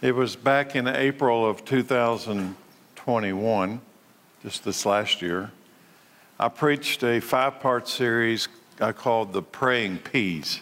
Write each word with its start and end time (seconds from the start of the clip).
It 0.00 0.14
was 0.14 0.36
back 0.36 0.76
in 0.76 0.86
April 0.86 1.44
of 1.44 1.64
2021, 1.64 3.80
just 4.44 4.64
this 4.64 4.86
last 4.86 5.20
year. 5.20 5.50
I 6.38 6.48
preached 6.50 7.02
a 7.02 7.18
five 7.18 7.58
part 7.58 7.88
series 7.88 8.46
I 8.80 8.92
called 8.92 9.32
The 9.32 9.42
Praying 9.42 9.98
P's. 9.98 10.60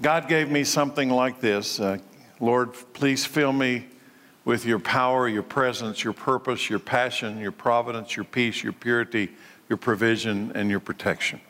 God 0.00 0.26
gave 0.26 0.50
me 0.50 0.64
something 0.64 1.10
like 1.10 1.42
this 1.42 1.80
uh, 1.80 1.98
Lord, 2.40 2.72
please 2.94 3.26
fill 3.26 3.52
me 3.52 3.88
with 4.46 4.64
your 4.64 4.78
power, 4.78 5.28
your 5.28 5.42
presence, 5.42 6.02
your 6.02 6.14
purpose, 6.14 6.70
your 6.70 6.78
passion, 6.78 7.38
your 7.38 7.52
providence, 7.52 8.16
your 8.16 8.24
peace, 8.24 8.62
your 8.62 8.72
purity, 8.72 9.28
your 9.68 9.76
provision, 9.76 10.50
and 10.54 10.70
your 10.70 10.80
protection. 10.80 11.42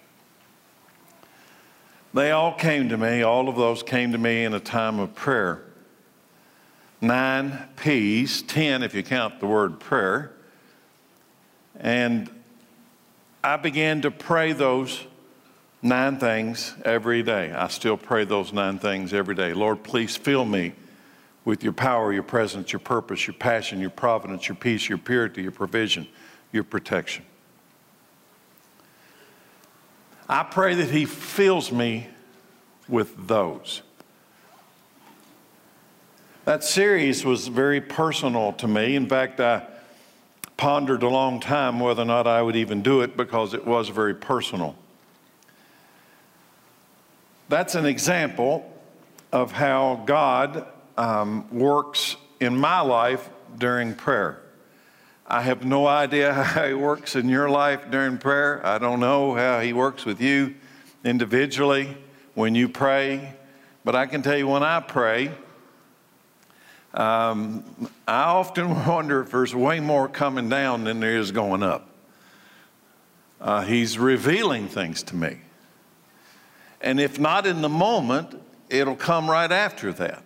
They 2.14 2.30
all 2.30 2.52
came 2.52 2.90
to 2.90 2.96
me, 2.96 3.22
all 3.22 3.48
of 3.48 3.56
those 3.56 3.82
came 3.82 4.12
to 4.12 4.18
me 4.18 4.44
in 4.44 4.52
a 4.52 4.60
time 4.60 4.98
of 4.98 5.14
prayer. 5.14 5.62
Nine 7.00 7.68
P's, 7.76 8.42
10 8.42 8.82
if 8.82 8.94
you 8.94 9.02
count 9.02 9.40
the 9.40 9.46
word 9.46 9.80
prayer. 9.80 10.30
And 11.80 12.30
I 13.42 13.56
began 13.56 14.02
to 14.02 14.10
pray 14.10 14.52
those 14.52 15.04
nine 15.80 16.18
things 16.18 16.74
every 16.84 17.22
day. 17.22 17.50
I 17.50 17.68
still 17.68 17.96
pray 17.96 18.24
those 18.24 18.52
nine 18.52 18.78
things 18.78 19.12
every 19.12 19.34
day. 19.34 19.52
Lord, 19.52 19.82
please 19.82 20.16
fill 20.16 20.44
me 20.44 20.74
with 21.44 21.64
your 21.64 21.72
power, 21.72 22.12
your 22.12 22.22
presence, 22.22 22.72
your 22.72 22.80
purpose, 22.80 23.26
your 23.26 23.34
passion, 23.34 23.80
your 23.80 23.90
providence, 23.90 24.48
your 24.48 24.54
peace, 24.54 24.88
your 24.88 24.98
purity, 24.98 25.42
your 25.42 25.50
provision, 25.50 26.06
your 26.52 26.62
protection. 26.62 27.24
I 30.28 30.42
pray 30.42 30.74
that 30.74 30.90
He 30.90 31.04
fills 31.04 31.72
me 31.72 32.08
with 32.88 33.26
those. 33.26 33.82
That 36.44 36.64
series 36.64 37.24
was 37.24 37.46
very 37.48 37.80
personal 37.80 38.52
to 38.54 38.66
me. 38.66 38.96
In 38.96 39.08
fact, 39.08 39.40
I 39.40 39.66
pondered 40.56 41.02
a 41.02 41.08
long 41.08 41.40
time 41.40 41.78
whether 41.78 42.02
or 42.02 42.06
not 42.06 42.26
I 42.26 42.42
would 42.42 42.56
even 42.56 42.82
do 42.82 43.00
it 43.02 43.16
because 43.16 43.54
it 43.54 43.64
was 43.64 43.88
very 43.88 44.14
personal. 44.14 44.76
That's 47.48 47.74
an 47.74 47.86
example 47.86 48.68
of 49.30 49.52
how 49.52 50.02
God 50.04 50.66
um, 50.96 51.48
works 51.50 52.16
in 52.40 52.56
my 52.56 52.80
life 52.80 53.28
during 53.58 53.94
prayer. 53.94 54.41
I 55.26 55.42
have 55.42 55.64
no 55.64 55.86
idea 55.86 56.32
how 56.44 56.66
He 56.66 56.74
works 56.74 57.16
in 57.16 57.28
your 57.28 57.48
life 57.48 57.90
during 57.90 58.18
prayer. 58.18 58.64
I 58.64 58.78
don't 58.78 59.00
know 59.00 59.34
how 59.34 59.60
He 59.60 59.72
works 59.72 60.04
with 60.04 60.20
you 60.20 60.54
individually 61.04 61.96
when 62.34 62.54
you 62.54 62.68
pray. 62.68 63.34
But 63.84 63.96
I 63.96 64.06
can 64.06 64.22
tell 64.22 64.36
you 64.36 64.46
when 64.46 64.62
I 64.62 64.80
pray, 64.80 65.32
um, 66.94 67.90
I 68.06 68.22
often 68.24 68.68
wonder 68.86 69.20
if 69.20 69.30
there's 69.30 69.54
way 69.54 69.80
more 69.80 70.08
coming 70.08 70.48
down 70.48 70.84
than 70.84 71.00
there 71.00 71.16
is 71.16 71.32
going 71.32 71.62
up. 71.62 71.88
Uh, 73.40 73.62
he's 73.62 73.98
revealing 73.98 74.68
things 74.68 75.02
to 75.02 75.16
me. 75.16 75.38
And 76.80 77.00
if 77.00 77.18
not 77.18 77.46
in 77.46 77.60
the 77.60 77.68
moment, 77.68 78.40
it'll 78.68 78.96
come 78.96 79.28
right 79.30 79.50
after 79.50 79.92
that. 79.94 80.22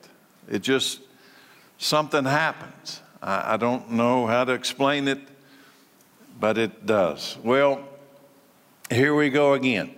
It 0.50 0.60
just, 0.60 1.00
something 1.78 2.24
happens. 2.24 3.00
I, 3.22 3.54
I 3.54 3.56
don't 3.56 3.92
know 3.92 4.26
how 4.26 4.44
to 4.44 4.52
explain 4.52 5.08
it, 5.08 5.20
but 6.38 6.58
it 6.58 6.86
does. 6.86 7.36
Well, 7.42 7.86
here 8.90 9.14
we 9.14 9.30
go 9.30 9.54
again. 9.54 9.94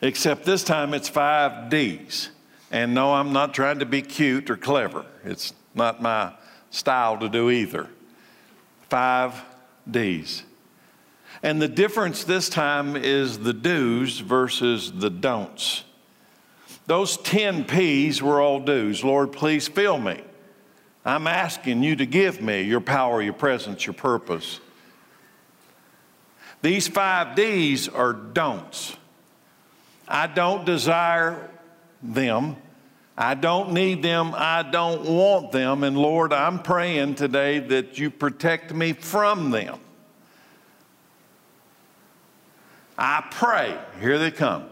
Except 0.00 0.44
this 0.44 0.64
time 0.64 0.94
it's 0.94 1.08
five 1.08 1.70
D's. 1.70 2.30
And 2.70 2.92
no, 2.92 3.14
I'm 3.14 3.32
not 3.32 3.54
trying 3.54 3.78
to 3.78 3.86
be 3.86 4.02
cute 4.02 4.50
or 4.50 4.56
clever. 4.56 5.06
It's 5.24 5.54
not 5.74 6.02
my 6.02 6.32
style 6.70 7.18
to 7.18 7.28
do 7.28 7.50
either. 7.50 7.88
Five 8.88 9.42
D's. 9.90 10.42
And 11.42 11.60
the 11.60 11.68
difference 11.68 12.24
this 12.24 12.48
time 12.48 12.96
is 12.96 13.38
the 13.38 13.52
do's 13.52 14.18
versus 14.18 14.92
the 14.92 15.10
don'ts. 15.10 15.84
Those 16.86 17.16
10 17.18 17.64
P's 17.64 18.22
were 18.22 18.40
all 18.40 18.60
do's. 18.60 19.04
Lord, 19.04 19.32
please 19.32 19.68
fill 19.68 19.98
me. 19.98 20.20
I'm 21.04 21.26
asking 21.26 21.82
you 21.82 21.96
to 21.96 22.06
give 22.06 22.40
me 22.40 22.62
your 22.62 22.80
power, 22.80 23.20
your 23.20 23.34
presence, 23.34 23.84
your 23.84 23.92
purpose. 23.92 24.60
These 26.62 26.88
five 26.88 27.36
D's 27.36 27.88
are 27.88 28.14
don'ts. 28.14 28.96
I 30.08 30.26
don't 30.26 30.64
desire 30.64 31.50
them. 32.02 32.56
I 33.16 33.34
don't 33.34 33.72
need 33.72 34.02
them. 34.02 34.32
I 34.34 34.62
don't 34.62 35.04
want 35.04 35.52
them. 35.52 35.84
And 35.84 35.96
Lord, 35.96 36.32
I'm 36.32 36.62
praying 36.62 37.16
today 37.16 37.58
that 37.58 37.98
you 37.98 38.10
protect 38.10 38.72
me 38.72 38.92
from 38.92 39.50
them. 39.50 39.78
I 42.96 43.24
pray, 43.30 43.76
here 44.00 44.18
they 44.18 44.30
come. 44.30 44.64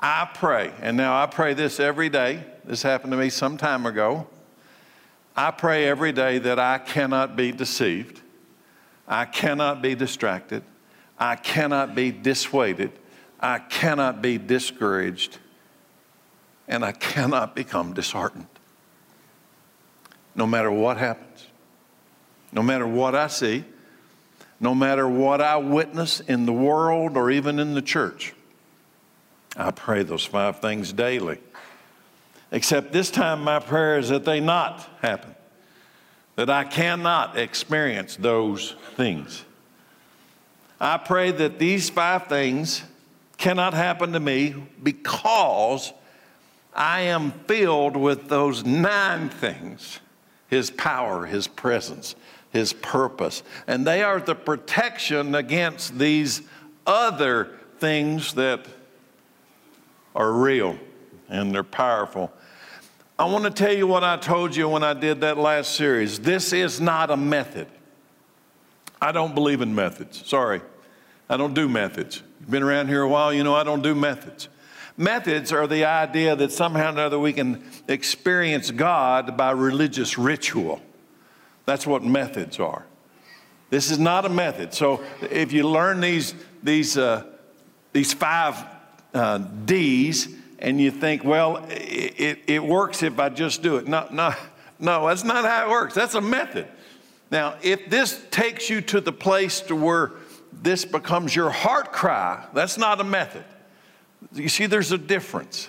I 0.00 0.28
pray, 0.34 0.72
and 0.80 0.96
now 0.96 1.20
I 1.20 1.26
pray 1.26 1.54
this 1.54 1.78
every 1.78 2.08
day. 2.08 2.44
This 2.64 2.82
happened 2.82 3.12
to 3.12 3.18
me 3.18 3.30
some 3.30 3.56
time 3.56 3.86
ago. 3.86 4.26
I 5.38 5.52
pray 5.52 5.86
every 5.86 6.10
day 6.10 6.40
that 6.40 6.58
I 6.58 6.78
cannot 6.78 7.36
be 7.36 7.52
deceived, 7.52 8.20
I 9.06 9.24
cannot 9.24 9.80
be 9.80 9.94
distracted, 9.94 10.64
I 11.16 11.36
cannot 11.36 11.94
be 11.94 12.10
dissuaded, 12.10 12.90
I 13.38 13.60
cannot 13.60 14.20
be 14.20 14.36
discouraged, 14.36 15.38
and 16.66 16.84
I 16.84 16.90
cannot 16.90 17.54
become 17.54 17.94
disheartened. 17.94 18.48
No 20.34 20.44
matter 20.44 20.72
what 20.72 20.96
happens, 20.96 21.46
no 22.50 22.60
matter 22.60 22.88
what 22.88 23.14
I 23.14 23.28
see, 23.28 23.64
no 24.58 24.74
matter 24.74 25.08
what 25.08 25.40
I 25.40 25.58
witness 25.58 26.18
in 26.18 26.46
the 26.46 26.52
world 26.52 27.16
or 27.16 27.30
even 27.30 27.60
in 27.60 27.74
the 27.74 27.82
church. 27.82 28.34
I 29.56 29.70
pray 29.70 30.02
those 30.02 30.24
five 30.24 30.58
things 30.58 30.92
daily. 30.92 31.38
Except 32.50 32.92
this 32.92 33.10
time, 33.10 33.42
my 33.42 33.58
prayer 33.58 33.98
is 33.98 34.08
that 34.08 34.24
they 34.24 34.40
not 34.40 34.88
happen, 35.02 35.34
that 36.36 36.48
I 36.48 36.64
cannot 36.64 37.38
experience 37.38 38.16
those 38.16 38.74
things. 38.96 39.44
I 40.80 40.96
pray 40.96 41.30
that 41.32 41.58
these 41.58 41.90
five 41.90 42.26
things 42.28 42.82
cannot 43.36 43.74
happen 43.74 44.12
to 44.12 44.20
me 44.20 44.54
because 44.82 45.92
I 46.74 47.02
am 47.02 47.32
filled 47.46 47.96
with 47.96 48.28
those 48.28 48.64
nine 48.64 49.28
things 49.28 50.00
His 50.48 50.70
power, 50.70 51.26
His 51.26 51.48
presence, 51.48 52.14
His 52.50 52.72
purpose. 52.72 53.42
And 53.66 53.86
they 53.86 54.02
are 54.02 54.20
the 54.20 54.34
protection 54.34 55.34
against 55.34 55.98
these 55.98 56.42
other 56.86 57.58
things 57.78 58.34
that 58.34 58.66
are 60.14 60.32
real 60.32 60.78
and 61.28 61.52
they're 61.52 61.62
powerful. 61.62 62.32
I 63.18 63.24
want 63.24 63.44
to 63.44 63.50
tell 63.50 63.72
you 63.72 63.86
what 63.86 64.04
I 64.04 64.16
told 64.16 64.54
you 64.54 64.68
when 64.68 64.84
I 64.84 64.94
did 64.94 65.22
that 65.22 65.38
last 65.38 65.74
series. 65.74 66.20
This 66.20 66.52
is 66.52 66.80
not 66.80 67.10
a 67.10 67.16
method. 67.16 67.66
I 69.00 69.12
don't 69.12 69.34
believe 69.34 69.60
in 69.60 69.74
methods. 69.74 70.24
Sorry. 70.26 70.60
I 71.28 71.36
don't 71.36 71.54
do 71.54 71.68
methods. 71.68 72.22
You've 72.40 72.50
been 72.50 72.62
around 72.62 72.88
here 72.88 73.02
a 73.02 73.08
while, 73.08 73.32
you 73.32 73.42
know 73.44 73.54
I 73.54 73.64
don't 73.64 73.82
do 73.82 73.94
methods. 73.94 74.48
Methods 74.96 75.52
are 75.52 75.66
the 75.66 75.84
idea 75.84 76.34
that 76.34 76.50
somehow 76.50 76.86
or 76.86 76.90
another 76.90 77.18
we 77.18 77.32
can 77.32 77.62
experience 77.86 78.70
God 78.70 79.36
by 79.36 79.50
religious 79.52 80.18
ritual. 80.18 80.80
That's 81.66 81.86
what 81.86 82.02
methods 82.02 82.58
are. 82.58 82.84
This 83.70 83.90
is 83.90 83.98
not 83.98 84.24
a 84.24 84.28
method. 84.28 84.72
So 84.72 85.04
if 85.20 85.52
you 85.52 85.68
learn 85.68 86.00
these, 86.00 86.34
these, 86.62 86.96
uh, 86.96 87.24
these 87.92 88.12
five 88.12 88.64
uh, 89.12 89.38
D's 89.38 90.34
and 90.58 90.80
you 90.80 90.90
think, 90.90 91.24
well, 91.24 91.64
it, 91.68 92.40
it 92.46 92.64
works 92.64 93.02
if 93.02 93.18
I 93.18 93.28
just 93.28 93.62
do 93.62 93.76
it. 93.76 93.86
No, 93.86 94.06
no, 94.10 94.34
no, 94.78 95.06
that's 95.06 95.24
not 95.24 95.44
how 95.44 95.66
it 95.66 95.70
works. 95.70 95.94
That's 95.94 96.14
a 96.14 96.20
method. 96.20 96.66
Now, 97.30 97.56
if 97.62 97.90
this 97.90 98.24
takes 98.30 98.70
you 98.70 98.80
to 98.82 99.00
the 99.00 99.12
place 99.12 99.60
to 99.62 99.76
where 99.76 100.12
this 100.52 100.84
becomes 100.84 101.34
your 101.34 101.50
heart 101.50 101.92
cry, 101.92 102.46
that's 102.54 102.78
not 102.78 103.00
a 103.00 103.04
method. 103.04 103.44
You 104.32 104.48
see, 104.48 104.66
there's 104.66 104.92
a 104.92 104.98
difference. 104.98 105.68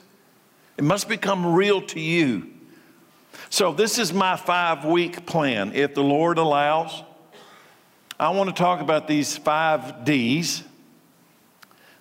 It 0.78 0.84
must 0.84 1.10
become 1.10 1.54
real 1.54 1.81
to 1.88 2.00
you. 2.00 2.50
So, 3.50 3.74
this 3.74 4.00
is 4.00 4.14
my 4.14 4.38
five 4.38 4.86
week 4.86 5.25
plan. 5.25 5.74
If 5.75 5.94
the 5.94 6.04
Lord 6.04 6.38
allows, 6.38 7.04
I 8.19 8.30
want 8.30 8.50
to 8.50 8.56
talk 8.56 8.81
about 8.81 9.08
these 9.08 9.38
five 9.38 10.04
D's 10.06 10.64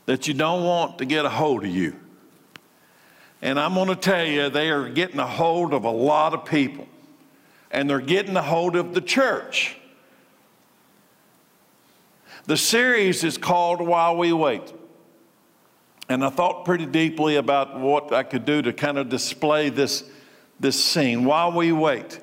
that 0.06 0.26
you 0.26 0.34
don't 0.34 0.64
want 0.64 0.98
to 0.98 1.04
get 1.04 1.24
a 1.24 1.28
hold 1.28 1.64
of 1.64 1.70
you. 1.70 1.96
And 3.40 3.58
I'm 3.58 3.74
going 3.74 3.88
to 3.88 3.96
tell 3.96 4.24
you, 4.24 4.50
they 4.50 4.70
are 4.70 4.88
getting 4.88 5.18
a 5.18 5.26
hold 5.26 5.72
of 5.72 5.84
a 5.84 5.90
lot 5.90 6.34
of 6.34 6.44
people, 6.44 6.86
and 7.70 7.88
they're 7.88 8.00
getting 8.00 8.36
a 8.36 8.42
hold 8.42 8.74
of 8.76 8.94
the 8.94 9.00
church. 9.00 9.76
The 12.46 12.56
series 12.56 13.24
is 13.24 13.38
called 13.38 13.80
While 13.80 14.16
We 14.16 14.32
Wait. 14.32 14.72
And 16.08 16.24
I 16.24 16.30
thought 16.30 16.64
pretty 16.64 16.86
deeply 16.86 17.36
about 17.36 17.78
what 17.78 18.12
I 18.12 18.22
could 18.22 18.44
do 18.44 18.62
to 18.62 18.72
kind 18.72 18.96
of 18.96 19.08
display 19.08 19.68
this 19.68 20.04
this 20.60 20.82
scene 20.82 21.24
while 21.24 21.52
we 21.52 21.72
wait. 21.72 22.20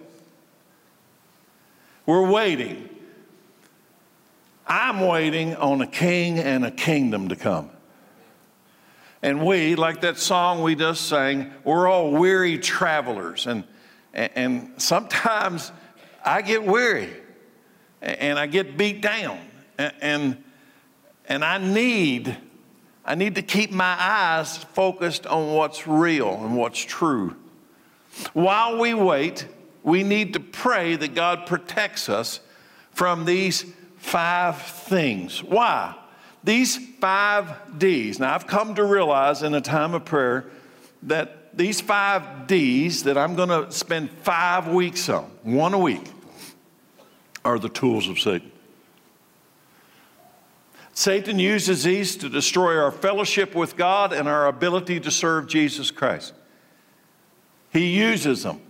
We're 2.05 2.29
waiting. 2.29 2.89
I'm 4.67 5.01
waiting 5.01 5.55
on 5.55 5.81
a 5.81 5.87
king 5.87 6.39
and 6.39 6.65
a 6.65 6.71
kingdom 6.71 7.29
to 7.29 7.35
come. 7.35 7.69
And 9.25 9.43
we, 9.43 9.73
like 9.73 10.01
that 10.01 10.19
song 10.19 10.61
we 10.61 10.75
just 10.75 11.07
sang, 11.07 11.51
we're 11.63 11.87
all 11.87 12.11
weary 12.11 12.59
travelers. 12.59 13.47
And, 13.47 13.63
and 14.13 14.71
sometimes 14.77 15.71
I 16.23 16.43
get 16.43 16.63
weary 16.63 17.09
and 18.03 18.37
I 18.37 18.45
get 18.45 18.77
beat 18.77 19.01
down. 19.01 19.39
And, 19.79 20.43
and 21.27 21.43
I 21.43 21.57
need, 21.57 22.37
I 23.03 23.15
need 23.15 23.33
to 23.33 23.41
keep 23.41 23.71
my 23.71 23.97
eyes 23.99 24.57
focused 24.57 25.25
on 25.25 25.55
what's 25.55 25.87
real 25.87 26.31
and 26.45 26.55
what's 26.55 26.85
true. 26.85 27.35
While 28.33 28.77
we 28.77 28.93
wait, 28.93 29.47
we 29.81 30.03
need 30.03 30.33
to 30.33 30.39
pray 30.39 30.97
that 30.97 31.15
God 31.15 31.47
protects 31.47 32.09
us 32.09 32.41
from 32.91 33.25
these 33.25 33.65
five 33.97 34.61
things. 34.61 35.43
Why? 35.43 35.95
These 36.45 36.77
five 36.99 37.79
D's. 37.79 38.19
Now, 38.19 38.35
I've 38.35 38.45
come 38.45 38.75
to 38.75 38.83
realize 38.83 39.41
in 39.41 39.55
a 39.55 39.61
time 39.61 39.95
of 39.95 40.05
prayer 40.05 40.45
that 41.03 41.57
these 41.57 41.81
five 41.81 42.45
D's 42.45 43.03
that 43.03 43.17
I'm 43.17 43.35
going 43.35 43.49
to 43.49 43.71
spend 43.71 44.11
five 44.11 44.67
weeks 44.67 45.09
on, 45.09 45.23
one 45.41 45.73
a 45.73 45.79
week, 45.79 46.03
are 47.43 47.57
the 47.57 47.69
tools 47.69 48.07
of 48.07 48.19
Satan. 48.19 48.51
Satan 50.93 51.39
uses 51.39 51.83
these 51.83 52.15
to 52.17 52.29
destroy 52.29 52.77
our 52.77 52.91
fellowship 52.91 53.55
with 53.55 53.75
God 53.75 54.13
and 54.13 54.29
our 54.29 54.47
ability 54.47 54.99
to 55.01 55.11
serve 55.11 55.47
Jesus 55.47 55.89
Christ. 55.89 56.33
He 57.73 57.87
uses 57.97 58.43
them. 58.43 58.61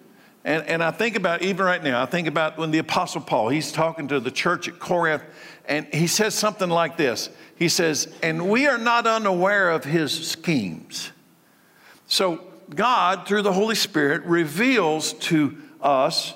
And, 0.45 0.63
and 0.63 0.83
I 0.83 0.91
think 0.91 1.15
about, 1.15 1.41
even 1.41 1.65
right 1.65 1.83
now, 1.83 2.01
I 2.01 2.05
think 2.05 2.27
about 2.27 2.57
when 2.57 2.71
the 2.71 2.77
Apostle 2.77 3.21
Paul, 3.21 3.49
he's 3.49 3.71
talking 3.71 4.07
to 4.07 4.19
the 4.19 4.31
church 4.31 4.67
at 4.67 4.79
Corinth, 4.79 5.23
and 5.67 5.87
he 5.93 6.07
says 6.07 6.35
something 6.35 6.69
like 6.69 6.97
this. 6.97 7.29
He 7.55 7.69
says, 7.69 8.13
And 8.21 8.49
we 8.49 8.67
are 8.67 8.77
not 8.77 9.07
unaware 9.07 9.71
of 9.71 9.83
his 9.83 10.27
schemes. 10.27 11.11
So 12.07 12.41
God, 12.73 13.27
through 13.27 13.43
the 13.43 13.53
Holy 13.53 13.75
Spirit, 13.75 14.23
reveals 14.23 15.13
to 15.13 15.57
us 15.81 16.33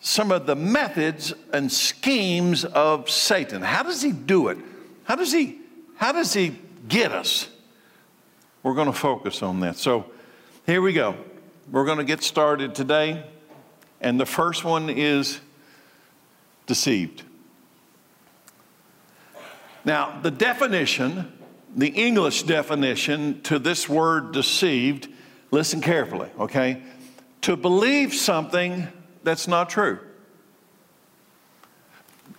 some 0.00 0.32
of 0.32 0.46
the 0.46 0.56
methods 0.56 1.34
and 1.52 1.70
schemes 1.70 2.64
of 2.64 3.10
Satan. 3.10 3.62
How 3.62 3.82
does 3.82 4.00
he 4.00 4.12
do 4.12 4.48
it? 4.48 4.58
How 5.04 5.16
does 5.16 5.32
he, 5.32 5.58
how 5.96 6.12
does 6.12 6.32
he 6.32 6.58
get 6.88 7.12
us? 7.12 7.48
We're 8.62 8.74
going 8.74 8.86
to 8.86 8.98
focus 8.98 9.42
on 9.42 9.60
that. 9.60 9.76
So 9.76 10.06
here 10.66 10.80
we 10.80 10.92
go. 10.92 11.16
We're 11.70 11.84
going 11.84 11.98
to 11.98 12.04
get 12.04 12.22
started 12.22 12.74
today. 12.74 13.24
And 14.00 14.18
the 14.18 14.26
first 14.26 14.64
one 14.64 14.88
is 14.88 15.40
deceived. 16.66 17.22
Now, 19.84 20.20
the 20.20 20.30
definition, 20.30 21.32
the 21.74 21.88
English 21.88 22.42
definition 22.44 23.40
to 23.42 23.58
this 23.58 23.88
word 23.88 24.32
deceived, 24.32 25.08
listen 25.50 25.80
carefully, 25.80 26.28
okay? 26.38 26.82
To 27.42 27.56
believe 27.56 28.14
something 28.14 28.88
that's 29.22 29.48
not 29.48 29.70
true. 29.70 29.98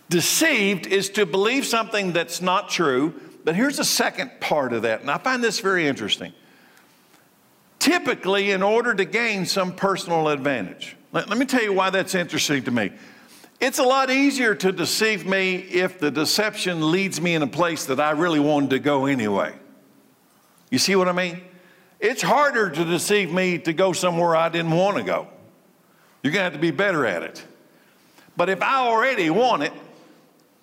Deceived 0.09 0.87
is 0.87 1.09
to 1.11 1.25
believe 1.25 1.65
something 1.65 2.11
that's 2.11 2.41
not 2.41 2.69
true, 2.69 3.19
but 3.43 3.55
here's 3.55 3.77
the 3.77 3.85
second 3.85 4.31
part 4.39 4.73
of 4.73 4.83
that, 4.83 5.01
and 5.01 5.09
I 5.09 5.17
find 5.17 5.43
this 5.43 5.59
very 5.59 5.87
interesting. 5.87 6.33
Typically, 7.79 8.51
in 8.51 8.61
order 8.61 8.93
to 8.93 9.05
gain 9.05 9.45
some 9.45 9.73
personal 9.73 10.27
advantage. 10.27 10.95
Let, 11.13 11.29
let 11.29 11.37
me 11.39 11.45
tell 11.45 11.63
you 11.63 11.73
why 11.73 11.89
that's 11.89 12.13
interesting 12.13 12.63
to 12.63 12.71
me. 12.71 12.91
It's 13.61 13.77
a 13.77 13.83
lot 13.83 14.09
easier 14.09 14.55
to 14.55 14.71
deceive 14.71 15.27
me 15.27 15.57
if 15.57 15.99
the 15.99 16.09
deception 16.09 16.91
leads 16.91 17.21
me 17.21 17.35
in 17.35 17.43
a 17.43 17.47
place 17.47 17.85
that 17.85 17.99
I 17.99 18.11
really 18.11 18.39
wanted 18.39 18.71
to 18.71 18.79
go 18.79 19.05
anyway. 19.05 19.53
You 20.71 20.79
see 20.79 20.95
what 20.95 21.07
I 21.07 21.11
mean? 21.11 21.41
It's 21.99 22.23
harder 22.23 22.71
to 22.71 22.83
deceive 22.83 23.31
me 23.31 23.59
to 23.59 23.71
go 23.71 23.93
somewhere 23.93 24.35
I 24.35 24.49
didn't 24.49 24.71
want 24.71 24.97
to 24.97 25.03
go. 25.03 25.27
You're 26.23 26.33
going 26.33 26.39
to 26.39 26.45
have 26.45 26.53
to 26.53 26.59
be 26.59 26.71
better 26.71 27.05
at 27.05 27.21
it. 27.21 27.45
But 28.35 28.49
if 28.49 28.63
I 28.63 28.77
already 28.77 29.29
want 29.29 29.61
it, 29.61 29.73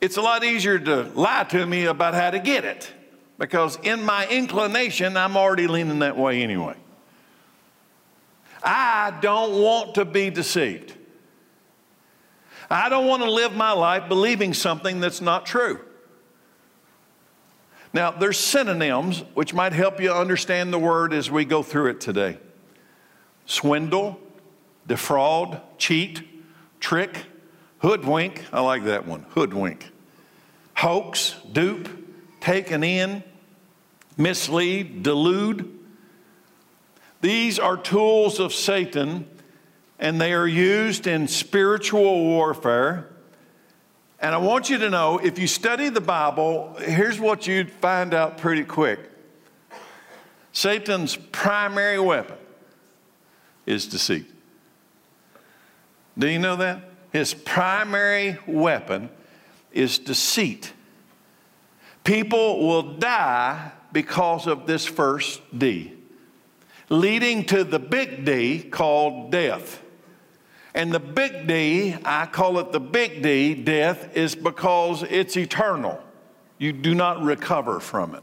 it's 0.00 0.16
a 0.16 0.22
lot 0.22 0.42
easier 0.42 0.80
to 0.80 1.04
lie 1.14 1.44
to 1.50 1.64
me 1.64 1.84
about 1.84 2.14
how 2.14 2.30
to 2.30 2.40
get 2.40 2.64
it 2.64 2.92
because 3.38 3.78
in 3.84 4.02
my 4.02 4.26
inclination, 4.26 5.16
I'm 5.16 5.36
already 5.36 5.68
leaning 5.68 6.00
that 6.00 6.16
way 6.16 6.42
anyway. 6.42 6.74
I 8.60 9.16
don't 9.20 9.62
want 9.62 9.94
to 9.94 10.04
be 10.04 10.30
deceived. 10.30 10.97
I 12.70 12.88
don't 12.88 13.06
want 13.06 13.22
to 13.22 13.30
live 13.30 13.54
my 13.54 13.72
life 13.72 14.08
believing 14.08 14.52
something 14.52 15.00
that's 15.00 15.20
not 15.20 15.46
true. 15.46 15.80
Now, 17.92 18.10
there's 18.10 18.38
synonyms 18.38 19.20
which 19.34 19.54
might 19.54 19.72
help 19.72 20.00
you 20.00 20.12
understand 20.12 20.72
the 20.72 20.78
word 20.78 21.14
as 21.14 21.30
we 21.30 21.44
go 21.44 21.62
through 21.62 21.90
it 21.90 22.00
today 22.00 22.38
swindle, 23.46 24.20
defraud, 24.86 25.62
cheat, 25.78 26.22
trick, 26.80 27.24
hoodwink. 27.78 28.44
I 28.52 28.60
like 28.60 28.84
that 28.84 29.06
one 29.06 29.24
hoodwink. 29.30 29.90
Hoax, 30.74 31.34
dupe, 31.50 31.88
taken 32.40 32.84
in, 32.84 33.24
mislead, 34.18 35.02
delude. 35.02 35.74
These 37.20 37.58
are 37.58 37.76
tools 37.76 38.38
of 38.38 38.52
Satan, 38.52 39.28
and 39.98 40.20
they 40.20 40.32
are 40.32 40.46
used 40.46 41.06
in 41.06 41.26
spiritual 41.28 42.24
warfare. 42.24 43.08
And 44.20 44.34
I 44.34 44.38
want 44.38 44.70
you 44.70 44.78
to 44.78 44.90
know 44.90 45.18
if 45.18 45.38
you 45.38 45.46
study 45.46 45.88
the 45.88 46.00
Bible, 46.00 46.76
here's 46.80 47.20
what 47.20 47.46
you'd 47.46 47.70
find 47.70 48.14
out 48.14 48.38
pretty 48.38 48.64
quick 48.64 49.00
Satan's 50.52 51.16
primary 51.16 52.00
weapon 52.00 52.36
is 53.66 53.86
deceit. 53.86 54.26
Do 56.16 56.28
you 56.28 56.38
know 56.38 56.56
that? 56.56 56.82
His 57.12 57.32
primary 57.32 58.38
weapon 58.46 59.08
is 59.72 59.98
deceit. 59.98 60.72
People 62.02 62.66
will 62.66 62.94
die 62.98 63.70
because 63.92 64.46
of 64.46 64.66
this 64.66 64.84
first 64.84 65.40
D, 65.56 65.92
leading 66.88 67.44
to 67.46 67.64
the 67.64 67.78
big 67.78 68.24
D 68.24 68.62
called 68.62 69.30
death. 69.30 69.82
And 70.74 70.92
the 70.92 71.00
big 71.00 71.46
D, 71.46 71.96
I 72.04 72.26
call 72.26 72.58
it 72.58 72.72
the 72.72 72.80
big 72.80 73.22
D, 73.22 73.54
death, 73.54 74.16
is 74.16 74.34
because 74.34 75.02
it's 75.02 75.36
eternal. 75.36 76.00
You 76.58 76.72
do 76.72 76.94
not 76.94 77.22
recover 77.22 77.80
from 77.80 78.14
it. 78.14 78.22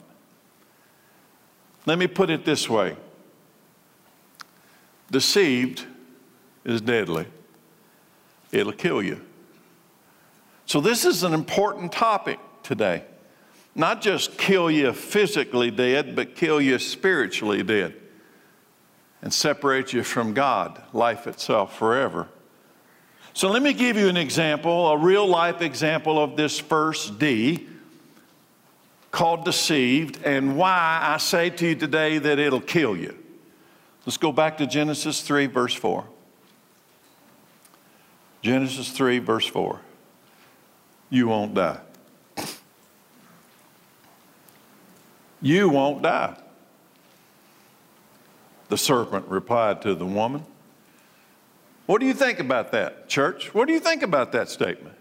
Let 1.85 1.97
me 1.97 2.07
put 2.07 2.29
it 2.29 2.45
this 2.45 2.69
way 2.69 2.97
deceived 5.11 5.85
is 6.63 6.81
deadly 6.81 7.27
it'll 8.51 8.73
kill 8.73 9.01
you. 9.01 9.21
So, 10.65 10.81
this 10.81 11.05
is 11.05 11.23
an 11.23 11.33
important 11.33 11.91
topic 11.91 12.39
today. 12.63 13.03
Not 13.75 14.01
just 14.01 14.37
kill 14.37 14.71
you 14.71 14.93
physically 14.93 15.69
dead, 15.69 16.15
but 16.15 16.35
kill 16.35 16.61
you 16.61 16.79
spiritually 16.79 17.61
dead 17.61 17.93
and 19.21 19.33
separate 19.33 19.91
you 19.91 20.03
from 20.03 20.33
God, 20.33 20.81
life 20.93 21.27
itself, 21.27 21.77
forever. 21.77 22.29
So, 23.35 23.49
let 23.49 23.61
me 23.61 23.73
give 23.73 23.97
you 23.97 24.07
an 24.07 24.15
example, 24.15 24.87
a 24.87 24.97
real 24.97 25.27
life 25.27 25.61
example 25.61 26.23
of 26.23 26.37
this 26.37 26.57
first 26.57 27.19
D 27.19 27.67
called 29.11 29.43
deceived, 29.43 30.23
and 30.23 30.55
why 30.55 31.01
I 31.03 31.17
say 31.17 31.49
to 31.49 31.67
you 31.67 31.75
today 31.75 32.17
that 32.17 32.39
it'll 32.39 32.61
kill 32.61 32.95
you. 32.95 33.13
Let's 34.05 34.15
go 34.15 34.31
back 34.31 34.57
to 34.59 34.65
Genesis 34.65 35.19
3, 35.21 35.47
verse 35.47 35.73
4. 35.73 36.05
Genesis 38.41 38.89
3, 38.91 39.19
verse 39.19 39.47
4. 39.47 39.81
You 41.09 41.27
won't 41.27 41.55
die. 41.55 41.79
You 45.41 45.67
won't 45.67 46.01
die. 46.03 46.37
The 48.69 48.77
serpent 48.77 49.27
replied 49.27 49.81
to 49.81 49.93
the 49.93 50.05
woman. 50.05 50.45
What 51.85 52.01
do 52.01 52.07
you 52.07 52.13
think 52.13 52.39
about 52.39 52.71
that, 52.71 53.07
church? 53.07 53.53
What 53.53 53.67
do 53.67 53.73
you 53.73 53.79
think 53.79 54.01
about 54.01 54.31
that 54.31 54.49
statement? 54.49 54.95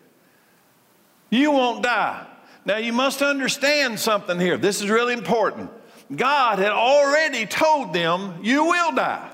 You 1.31 1.51
won't 1.51 1.83
die. 1.83 2.27
Now, 2.67 2.77
you 2.77 2.93
must 2.93 3.23
understand 3.23 3.99
something 3.99 4.39
here. 4.39 4.57
This 4.57 4.81
is 4.81 4.89
really 4.89 5.15
important. 5.15 5.71
God 6.15 6.59
had 6.59 6.73
already 6.73 7.47
told 7.47 7.93
them, 7.93 8.39
You 8.43 8.65
will 8.65 8.93
die. 8.93 9.31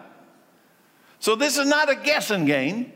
So, 1.19 1.37
this 1.37 1.59
is 1.59 1.67
not 1.67 1.91
a 1.91 1.97
guessing 1.97 2.45
game. 2.45 2.93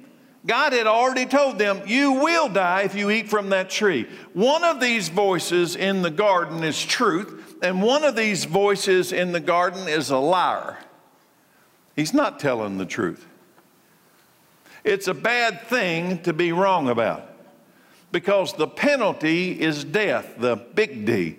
God 0.46 0.72
had 0.72 0.86
already 0.86 1.26
told 1.26 1.58
them, 1.58 1.82
You 1.86 2.12
will 2.12 2.48
die 2.48 2.82
if 2.82 2.94
you 2.94 3.10
eat 3.10 3.28
from 3.28 3.50
that 3.50 3.70
tree. 3.70 4.08
One 4.32 4.64
of 4.64 4.80
these 4.80 5.08
voices 5.08 5.76
in 5.76 6.02
the 6.02 6.10
garden 6.10 6.62
is 6.64 6.82
truth, 6.82 7.56
and 7.62 7.82
one 7.82 8.04
of 8.04 8.16
these 8.16 8.44
voices 8.44 9.12
in 9.12 9.32
the 9.32 9.40
garden 9.40 9.88
is 9.88 10.10
a 10.10 10.18
liar. 10.18 10.78
He's 11.96 12.14
not 12.14 12.40
telling 12.40 12.78
the 12.78 12.86
truth. 12.86 13.26
It's 14.84 15.08
a 15.08 15.14
bad 15.14 15.62
thing 15.62 16.22
to 16.22 16.32
be 16.34 16.52
wrong 16.52 16.90
about 16.90 17.28
because 18.12 18.52
the 18.52 18.68
penalty 18.68 19.60
is 19.60 19.82
death, 19.82 20.34
the 20.38 20.56
big 20.56 21.06
D. 21.06 21.38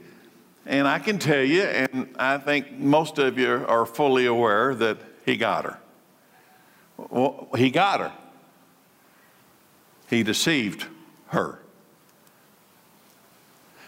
And 0.66 0.88
I 0.88 0.98
can 0.98 1.20
tell 1.20 1.44
you, 1.44 1.62
and 1.62 2.14
I 2.18 2.40
think 2.40 2.72
most 2.72 3.20
of 3.20 3.38
you 3.38 3.64
are 3.68 3.86
fully 3.86 4.26
aware 4.26 4.74
that 4.76 4.98
he 5.26 5.38
got 5.38 5.64
her. 5.64 5.80
Well, 6.98 7.48
he 7.56 7.70
got 7.70 8.00
her. 8.00 8.14
He 10.10 10.24
deceived 10.24 10.88
her. 11.28 11.60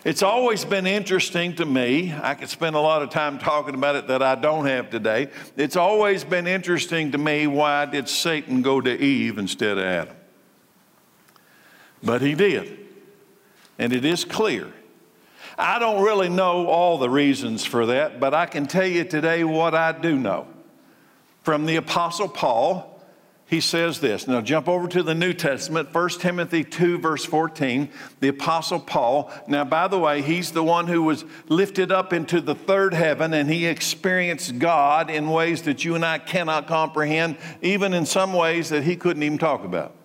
It's 0.07 0.23
always 0.23 0.63
been 0.63 0.87
interesting 0.87 1.53
to 1.57 1.65
me. 1.65 2.13
I 2.13 2.33
could 2.33 2.47
spend 2.47 2.77
a 2.77 2.79
lot 2.79 3.01
of 3.01 3.09
time 3.09 3.37
talking 3.37 3.75
about 3.75 3.97
it 3.97 4.07
that 4.07 4.23
I 4.23 4.35
don't 4.35 4.65
have 4.65 4.89
today. 4.89 5.27
It's 5.57 5.75
always 5.75 6.23
been 6.23 6.47
interesting 6.47 7.11
to 7.11 7.17
me 7.17 7.45
why 7.45 7.83
did 7.83 8.07
Satan 8.07 8.61
go 8.61 8.79
to 8.79 8.89
Eve 8.89 9.37
instead 9.37 9.77
of 9.77 9.83
Adam? 9.83 10.15
But 12.01 12.21
he 12.21 12.35
did. 12.35 12.87
And 13.77 13.91
it 13.91 14.05
is 14.05 14.23
clear. 14.23 14.71
I 15.57 15.77
don't 15.77 16.01
really 16.01 16.29
know 16.29 16.67
all 16.67 16.97
the 16.97 17.09
reasons 17.09 17.65
for 17.65 17.87
that, 17.87 18.17
but 18.17 18.33
I 18.33 18.45
can 18.45 18.65
tell 18.65 18.87
you 18.87 19.03
today 19.03 19.43
what 19.43 19.75
I 19.75 19.91
do 19.91 20.15
know. 20.15 20.47
From 21.43 21.65
the 21.65 21.75
Apostle 21.75 22.29
Paul, 22.29 22.96
he 23.47 23.61
says 23.61 24.01
this. 24.01 24.27
Now 24.27 24.41
jump 24.41 24.67
over 24.67 24.89
to 24.89 25.01
the 25.01 25.15
New 25.15 25.31
Testament, 25.31 25.93
1 25.93 26.09
Timothy 26.09 26.65
2, 26.65 26.97
verse 26.97 27.23
14. 27.23 27.89
The 28.19 28.27
Apostle 28.27 28.81
Paul. 28.81 29.31
Now, 29.47 29.63
by 29.63 29.87
the 29.87 29.97
way, 29.97 30.21
he's 30.21 30.51
the 30.51 30.63
one 30.63 30.87
who 30.87 31.01
was 31.01 31.23
lifted 31.47 31.89
up 31.89 32.11
into 32.11 32.41
the 32.41 32.55
third 32.55 32.93
heaven 32.93 33.33
and 33.33 33.49
he 33.49 33.65
experienced 33.65 34.59
God 34.59 35.09
in 35.09 35.29
ways 35.29 35.61
that 35.61 35.85
you 35.85 35.95
and 35.95 36.03
I 36.03 36.19
cannot 36.19 36.67
comprehend, 36.67 37.37
even 37.61 37.93
in 37.93 38.05
some 38.05 38.33
ways 38.33 38.67
that 38.67 38.83
he 38.83 38.97
couldn't 38.97 39.23
even 39.23 39.37
talk 39.37 39.63
about. 39.63 39.95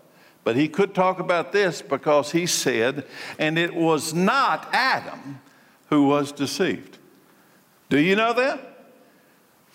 But 0.45 0.55
he 0.55 0.69
could 0.69 0.95
talk 0.95 1.19
about 1.19 1.51
this 1.51 1.83
because 1.83 2.31
he 2.31 2.47
said, 2.47 3.05
and 3.41 3.59
it 3.59 3.75
was 3.75 4.15
not 4.15 4.69
Adam 4.73 5.41
who 5.91 6.07
was 6.07 6.31
deceived. 6.31 6.99
Do 7.89 7.99
you 7.99 8.15
know 8.15 8.33
that? 8.35 8.72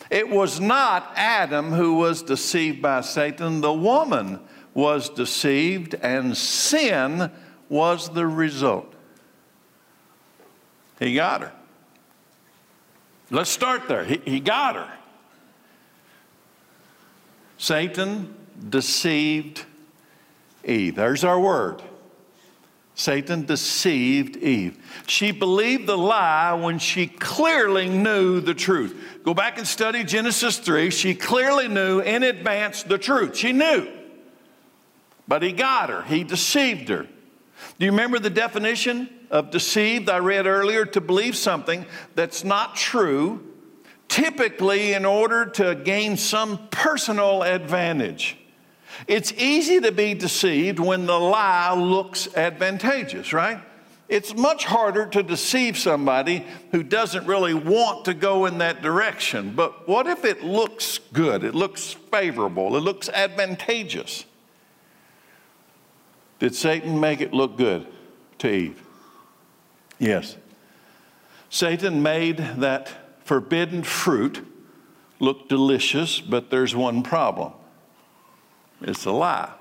It 0.09 0.29
was 0.29 0.59
not 0.59 1.11
Adam 1.15 1.71
who 1.71 1.95
was 1.95 2.21
deceived 2.21 2.81
by 2.81 3.01
Satan, 3.01 3.61
the 3.61 3.73
woman 3.73 4.39
was 4.73 5.09
deceived, 5.09 5.95
and 5.95 6.37
sin 6.37 7.31
was 7.69 8.09
the 8.09 8.27
result. 8.27 8.93
He 10.99 11.15
got 11.15 11.41
her. 11.41 11.51
Let's 13.29 13.49
start 13.49 13.87
there. 13.87 14.05
He, 14.05 14.21
he 14.23 14.39
got 14.39 14.75
her. 14.75 14.91
Satan 17.57 18.33
deceived 18.69 19.65
Eve. 20.63 20.95
There's 20.95 21.23
our 21.23 21.39
word. 21.39 21.81
Satan 22.97 23.45
deceived 23.45 24.37
Eve. 24.37 24.75
She 25.05 25.29
believed 25.29 25.85
the 25.85 25.95
lie 25.95 26.53
when 26.53 26.79
she 26.79 27.05
clearly 27.05 27.87
knew 27.87 28.41
the 28.41 28.55
truth. 28.55 29.19
Go 29.23 29.35
back 29.35 29.59
and 29.59 29.67
study 29.67 30.03
Genesis 30.03 30.57
3. 30.57 30.89
She 30.89 31.13
clearly 31.13 31.67
knew 31.67 31.99
in 31.99 32.23
advance 32.23 32.81
the 32.81 32.97
truth. 32.97 33.37
She 33.37 33.53
knew. 33.53 33.87
But 35.27 35.43
he 35.43 35.51
got 35.51 35.91
her, 35.91 36.01
he 36.03 36.23
deceived 36.23 36.89
her. 36.89 37.03
Do 37.77 37.85
you 37.85 37.91
remember 37.91 38.17
the 38.17 38.31
definition 38.31 39.09
of 39.29 39.51
deceived 39.51 40.09
I 40.09 40.17
read 40.17 40.47
earlier? 40.47 40.83
To 40.85 40.99
believe 40.99 41.35
something 41.35 41.85
that's 42.15 42.43
not 42.43 42.75
true, 42.75 43.45
typically 44.07 44.93
in 44.93 45.05
order 45.05 45.45
to 45.45 45.75
gain 45.75 46.17
some 46.17 46.67
personal 46.69 47.43
advantage. 47.43 48.37
It's 49.07 49.31
easy 49.33 49.79
to 49.81 49.91
be 49.91 50.13
deceived 50.13 50.79
when 50.79 51.05
the 51.05 51.19
lie 51.19 51.73
looks 51.73 52.27
advantageous, 52.35 53.33
right? 53.33 53.59
It's 54.09 54.33
much 54.33 54.63
harder 54.65 55.05
to 55.07 55.21
deceive 55.21 55.77
somebody 55.77 56.45
who 56.71 56.81
doesn't 56.81 57.27
really 57.27 57.53
want 57.53 58.05
to 58.05 58.13
go 58.13 58.45
in 58.45 58.59
that 58.59 58.81
direction. 58.81 59.53
But 59.53 59.87
what 59.87 60.07
if 60.07 60.23
it 60.23 60.43
looks 60.43 60.99
good? 61.11 61.43
It 61.43 61.53
looks 61.53 61.91
favorable, 61.91 62.75
it 62.77 62.81
looks 62.81 63.09
advantageous. 63.09 64.25
Did 66.39 66.55
Satan 66.55 66.99
make 66.99 67.19
it 67.19 67.33
look 67.33 67.57
good 67.57 67.87
to 68.39 68.49
Eve? 68.49 68.81
Yes. 69.99 70.37
Satan 71.49 72.03
made 72.03 72.37
that 72.37 72.91
forbidden 73.25 73.83
fruit 73.83 74.45
look 75.19 75.49
delicious, 75.49 76.21
but 76.21 76.49
there's 76.49 76.75
one 76.75 77.03
problem 77.03 77.53
it's 78.81 79.05
a 79.05 79.11
lie. 79.11 79.51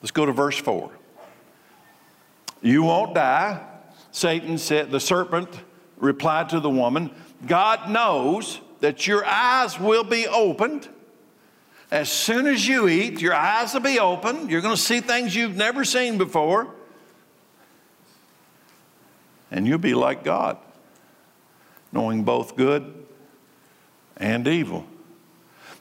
Let's 0.00 0.10
go 0.10 0.26
to 0.26 0.32
verse 0.32 0.58
4. 0.58 0.90
You 2.60 2.82
won't 2.82 3.14
die. 3.14 3.60
Satan 4.10 4.58
said, 4.58 4.90
the 4.90 5.00
serpent 5.00 5.48
replied 5.96 6.50
to 6.50 6.60
the 6.60 6.70
woman, 6.70 7.10
God 7.46 7.90
knows 7.90 8.60
that 8.80 9.06
your 9.06 9.24
eyes 9.24 9.78
will 9.78 10.04
be 10.04 10.26
opened. 10.26 10.88
As 11.90 12.10
soon 12.10 12.46
as 12.46 12.66
you 12.66 12.88
eat, 12.88 13.20
your 13.20 13.34
eyes 13.34 13.74
will 13.74 13.80
be 13.80 13.98
open. 13.98 14.48
You're 14.48 14.60
going 14.60 14.74
to 14.74 14.80
see 14.80 15.00
things 15.00 15.34
you've 15.34 15.56
never 15.56 15.84
seen 15.84 16.18
before. 16.18 16.68
And 19.50 19.66
you'll 19.66 19.78
be 19.78 19.94
like 19.94 20.24
God, 20.24 20.58
knowing 21.92 22.24
both 22.24 22.56
good 22.56 23.06
and 24.16 24.48
evil. 24.48 24.86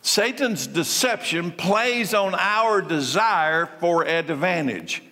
Satan's 0.02 0.66
deception 0.66 1.52
plays 1.52 2.14
on 2.14 2.34
our 2.36 2.82
desire 2.82 3.68
for 3.80 4.04
advantage. 4.06 5.04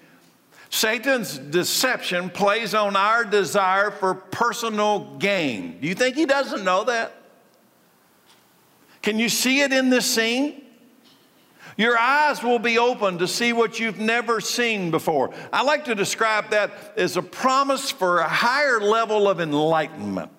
Satan's 0.72 1.38
deception 1.38 2.30
plays 2.30 2.74
on 2.74 2.96
our 2.96 3.24
desire 3.24 3.92
for 3.92 4.14
personal 4.14 5.18
gain. 5.18 5.80
Do 5.80 5.88
you 5.88 5.96
think 5.96 6.16
he 6.16 6.26
doesn't 6.26 6.64
know 6.64 6.84
that? 6.86 7.14
Can 9.02 9.20
you 9.20 9.30
see 9.30 9.62
it 9.62 9.72
in 9.72 9.90
this 9.90 10.06
scene? 10.06 10.64
Your 11.78 11.98
eyes 11.98 12.44
will 12.44 12.60
be 12.60 12.78
open 12.78 13.20
to 13.20 13.28
see 13.28 13.54
what 13.54 13.80
you've 13.80 14.00
never 14.00 14.42
seen 14.42 14.92
before. 14.92 15.34
I 15.54 15.64
like 15.64 15.86
to 15.86 15.96
describe 15.96 16.50
that 16.50 16.72
as 16.98 17.16
a 17.16 17.22
promise 17.22 17.90
for 17.90 18.20
a 18.20 18.28
higher 18.28 18.82
level 18.82 19.30
of 19.30 19.40
enlightenment. 19.40 20.30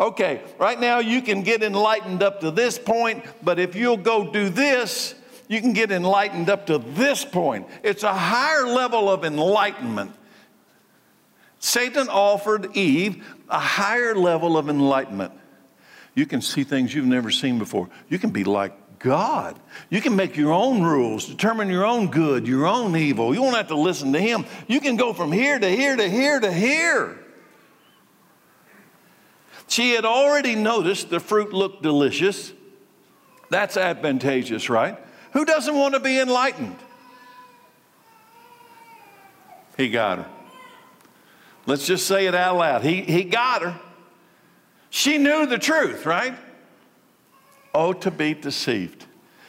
Okay, 0.00 0.42
right 0.58 0.78
now 0.78 1.00
you 1.00 1.20
can 1.22 1.42
get 1.42 1.62
enlightened 1.62 2.22
up 2.22 2.40
to 2.40 2.50
this 2.52 2.78
point, 2.78 3.24
but 3.42 3.58
if 3.58 3.74
you'll 3.74 3.96
go 3.96 4.30
do 4.30 4.48
this, 4.48 5.14
you 5.48 5.60
can 5.60 5.72
get 5.72 5.90
enlightened 5.90 6.48
up 6.50 6.66
to 6.66 6.78
this 6.78 7.24
point. 7.24 7.66
It's 7.82 8.04
a 8.04 8.14
higher 8.14 8.66
level 8.66 9.10
of 9.10 9.24
enlightenment. 9.24 10.12
Satan 11.58 12.08
offered 12.08 12.76
Eve 12.76 13.24
a 13.48 13.58
higher 13.58 14.14
level 14.14 14.56
of 14.56 14.68
enlightenment. 14.68 15.32
You 16.14 16.26
can 16.26 16.42
see 16.42 16.64
things 16.64 16.94
you've 16.94 17.06
never 17.06 17.30
seen 17.30 17.58
before. 17.58 17.88
You 18.08 18.18
can 18.18 18.30
be 18.30 18.44
like 18.44 18.72
God. 18.98 19.58
You 19.90 20.00
can 20.00 20.14
make 20.14 20.36
your 20.36 20.52
own 20.52 20.82
rules, 20.82 21.26
determine 21.26 21.68
your 21.68 21.86
own 21.86 22.08
good, 22.08 22.46
your 22.46 22.66
own 22.66 22.96
evil. 22.96 23.34
You 23.34 23.42
won't 23.42 23.56
have 23.56 23.68
to 23.68 23.76
listen 23.76 24.12
to 24.12 24.20
Him. 24.20 24.44
You 24.66 24.80
can 24.80 24.96
go 24.96 25.12
from 25.12 25.32
here 25.32 25.58
to 25.58 25.68
here 25.68 25.96
to 25.96 26.08
here 26.08 26.38
to 26.38 26.52
here. 26.52 27.17
She 29.68 29.90
had 29.90 30.04
already 30.04 30.54
noticed 30.54 31.10
the 31.10 31.20
fruit 31.20 31.52
looked 31.52 31.82
delicious. 31.82 32.52
That's 33.50 33.76
advantageous, 33.76 34.68
right? 34.68 34.98
Who 35.32 35.44
doesn't 35.44 35.74
want 35.74 35.94
to 35.94 36.00
be 36.00 36.18
enlightened? 36.18 36.76
He 39.76 39.88
got 39.88 40.18
her. 40.18 40.26
Let's 41.66 41.86
just 41.86 42.06
say 42.06 42.26
it 42.26 42.34
out 42.34 42.56
loud. 42.56 42.82
He, 42.82 43.02
he 43.02 43.24
got 43.24 43.62
her. 43.62 43.78
She 44.90 45.18
knew 45.18 45.46
the 45.46 45.58
truth, 45.58 46.06
right? 46.06 46.34
Oh, 47.74 47.92
to 47.92 48.10
be 48.10 48.32
deceived. 48.32 49.04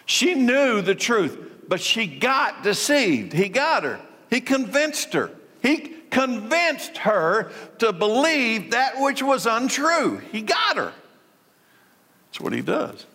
She 0.06 0.36
knew 0.36 0.82
the 0.82 0.96
truth, 0.96 1.38
but 1.68 1.80
she 1.80 2.06
got 2.06 2.62
deceived. 2.62 3.32
He 3.32 3.48
got 3.48 3.84
her. 3.84 4.02
He 4.30 4.42
convinced 4.42 5.14
her. 5.14 5.32
He 5.62 5.96
convinced 6.10 6.98
her 6.98 7.52
to 7.80 7.94
believe 7.94 8.72
that 8.72 9.00
which 9.00 9.22
was 9.22 9.46
untrue. 9.46 10.18
He 10.32 10.42
got 10.42 10.78
her. 10.78 10.94
That's 12.28 12.40
what 12.40 12.54
he 12.54 12.62
does. 12.62 13.06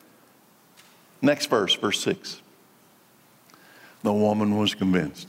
Next 1.23 1.47
verse, 1.47 1.75
verse 1.75 2.01
6. 2.01 2.43
The 4.03 4.13
woman 4.13 4.59
was 4.59 4.75
convinced. 4.75 5.29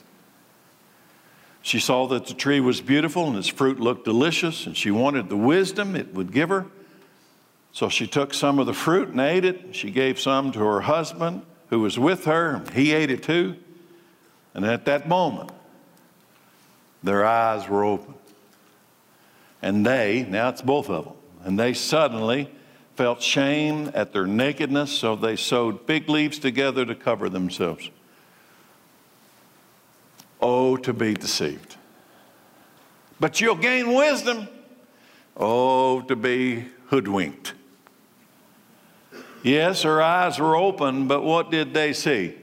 She 1.62 1.80
saw 1.80 2.06
that 2.08 2.28
the 2.28 2.34
tree 2.34 2.60
was 2.60 2.82
beautiful 2.82 3.28
and 3.28 3.38
its 3.38 3.48
fruit 3.48 3.80
looked 3.80 4.06
delicious, 4.06 4.68
and 4.68 4.78
she 4.78 4.92
wanted 4.92 5.30
the 5.30 5.38
wisdom 5.38 5.96
it 5.96 6.14
would 6.14 6.32
give 6.32 6.50
her. 6.50 6.66
So 7.72 7.90
she 7.90 8.08
took 8.08 8.34
some 8.34 8.60
of 8.60 8.68
the 8.68 8.74
fruit 8.74 9.10
and 9.10 9.20
ate 9.20 9.46
it. 9.46 9.76
She 9.76 9.90
gave 9.90 10.20
some 10.20 10.52
to 10.52 10.60
her 10.60 10.82
husband 10.82 11.42
who 11.70 11.80
was 11.80 11.98
with 11.98 12.26
her. 12.26 12.56
and 12.56 12.70
He 12.70 12.94
ate 12.94 13.10
it 13.10 13.24
too. 13.24 13.56
And 14.54 14.66
at 14.66 14.86
that 14.86 15.08
moment, 15.08 15.52
their 17.06 17.26
eyes 17.26 17.70
were 17.70 17.84
open. 17.84 18.16
And 19.62 19.86
they, 19.86 20.26
now 20.30 20.50
it's 20.50 20.62
both 20.62 20.90
of 20.90 21.06
them, 21.06 21.14
and 21.44 21.60
they 21.60 21.74
suddenly 21.74 22.50
felt 22.96 23.22
shame 23.22 23.92
at 23.94 24.14
their 24.14 24.26
nakedness, 24.26 24.92
so 24.92 25.16
they 25.16 25.36
sewed 25.36 25.80
fig 25.86 26.10
leaves 26.10 26.40
together 26.40 26.86
to 26.86 26.96
cover 26.96 27.30
themselves. 27.30 27.90
Oh, 30.42 30.78
to 30.78 30.94
be 30.94 31.14
deceived. 31.14 31.76
But 33.20 33.40
you'll 33.42 33.56
gain 33.56 33.94
wisdom. 33.94 34.48
Oh, 35.38 36.02
to 36.02 36.16
be 36.16 36.66
hoodwinked. 36.88 37.54
Yes, 39.44 39.84
her 39.84 40.02
eyes 40.02 40.40
were 40.40 40.56
open, 40.56 41.08
but 41.08 41.24
what 41.24 41.52
did 41.52 41.74
they 41.74 41.94
see? 41.94 42.36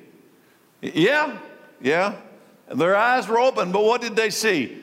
Yeah, 0.80 1.38
yeah. 1.80 2.16
Their 2.74 2.96
eyes 2.96 3.28
were 3.28 3.38
open, 3.38 3.72
but 3.72 3.84
what 3.84 4.00
did 4.00 4.16
they 4.16 4.30
see? 4.30 4.82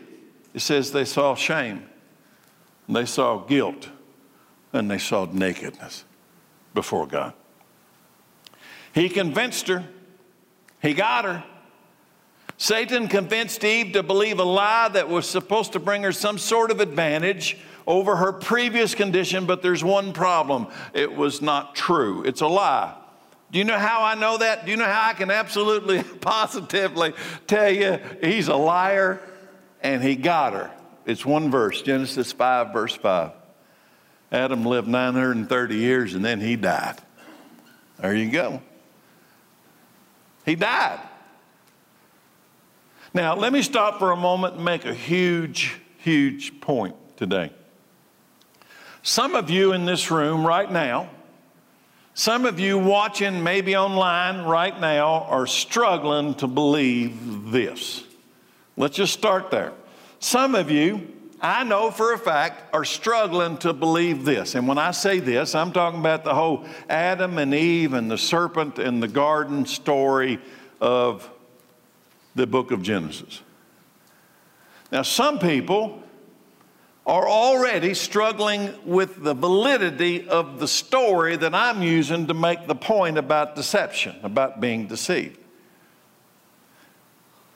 It 0.53 0.62
says 0.62 0.91
they 0.91 1.05
saw 1.05 1.36
shame, 1.36 1.88
they 2.88 3.05
saw 3.05 3.39
guilt, 3.39 3.89
and 4.74 4.89
they 4.89 4.98
saw 4.98 5.25
nakedness 5.31 6.05
before 6.74 7.08
God. 7.08 7.34
He 8.93 9.10
convinced 9.10 9.67
her, 9.67 9.86
he 10.81 10.93
got 10.93 11.25
her. 11.25 11.43
Satan 12.58 13.08
convinced 13.08 13.63
Eve 13.63 13.93
to 13.93 14.03
believe 14.03 14.39
a 14.39 14.43
lie 14.43 14.89
that 14.89 15.08
was 15.08 15.27
supposed 15.27 15.72
to 15.74 15.79
bring 15.79 16.03
her 16.03 16.12
some 16.12 16.38
sort 16.38 16.72
of 16.72 16.81
advantage 16.81 17.58
over 17.88 18.17
her 18.17 18.34
previous 18.34 18.93
condition, 18.93 19.46
but 19.46 19.62
there's 19.62 19.84
one 19.84 20.12
problem 20.12 20.67
it 20.93 21.15
was 21.15 21.41
not 21.41 21.74
true. 21.74 22.24
It's 22.24 22.41
a 22.41 22.48
lie. 22.48 22.96
Do 23.51 23.58
you 23.58 23.65
know 23.65 23.77
how 23.77 24.03
I 24.03 24.15
know 24.15 24.38
that? 24.38 24.65
Do 24.65 24.72
you 24.72 24.77
know 24.77 24.86
how 24.86 25.10
I 25.10 25.13
can 25.13 25.32
absolutely, 25.32 26.03
positively 26.22 27.13
tell 27.48 27.70
you 27.70 28.00
he's 28.22 28.48
a 28.48 28.56
liar 28.56 29.20
and 29.82 30.03
he 30.03 30.15
got 30.15 30.53
her? 30.53 30.72
It's 31.06 31.25
one 31.25 31.50
verse, 31.50 31.82
Genesis 31.82 32.32
5, 32.32 32.72
verse 32.72 32.96
5. 32.96 33.32
Adam 34.32 34.63
lived 34.63 34.88
930 34.88 35.75
years 35.75 36.13
and 36.13 36.24
then 36.24 36.39
he 36.39 36.56
died. 36.56 36.98
There 38.00 38.15
you 38.15 38.29
go. 38.29 38.62
He 40.46 40.56
died. 40.56 41.00
Now, 43.13 43.36
let 43.36 43.51
me 43.51 43.63
stop 43.63 43.98
for 43.98 44.12
a 44.12 44.15
moment 44.15 44.56
and 44.56 44.65
make 44.65 44.86
a 44.86 44.94
huge, 44.94 45.79
huge 45.98 46.62
point 46.62 46.96
today. 47.18 47.51
Some 49.01 49.34
of 49.34 49.50
you 49.50 49.74
in 49.74 49.86
this 49.86 50.12
room 50.12 50.46
right 50.46 50.72
now, 50.72 51.10
some 52.13 52.46
of 52.46 52.60
you 52.60 52.78
watching 52.78 53.44
maybe 53.44 53.75
online 53.75 54.46
right 54.46 54.78
now 54.80 55.24
are 55.24 55.48
struggling 55.48 56.34
to 56.36 56.48
believe 56.48 57.51
this. 57.51 58.04
Let's 58.75 58.96
just 58.96 59.13
start 59.13 59.51
there. 59.51 59.74
Some 60.20 60.56
of 60.56 60.70
you, 60.70 61.08
I 61.42 61.63
know 61.63 61.92
for 61.92 62.13
a 62.13 62.18
fact, 62.18 62.74
are 62.74 62.84
struggling 62.84 63.58
to 63.60 63.72
believe 63.72 64.25
this. 64.25 64.56
And 64.56 64.68
when 64.68 64.78
I 64.78 64.92
say 64.92 65.20
this, 65.20 65.56
I'm 65.56 65.72
talking 65.72 66.00
about 66.01 66.24
the 66.24 66.36
whole 66.36 66.66
Adam 66.89 67.38
and 67.38 67.54
Eve 67.54 67.94
and 67.94 68.12
the 68.12 68.18
serpent 68.18 68.80
and 68.80 69.01
the 69.01 69.08
garden 69.08 69.66
story 69.66 70.39
of 70.82 71.30
the 72.36 72.46
book 72.46 72.72
of 72.72 72.82
Genesis. 72.82 73.42
Now, 74.92 75.04
some 75.04 75.39
people 75.39 76.04
are 77.10 77.28
already 77.28 77.96
struggling 77.96 78.72
with 78.86 79.24
the 79.24 79.34
validity 79.34 80.30
of 80.30 80.60
the 80.60 80.68
story 80.68 81.36
that 81.36 81.56
I'm 81.56 81.82
using 81.82 82.28
to 82.28 82.36
make 82.36 82.68
the 82.68 82.75
point 82.75 83.18
about 83.18 83.56
deception, 83.56 84.16
about 84.22 84.62
being 84.62 84.86
deceived. 84.86 85.39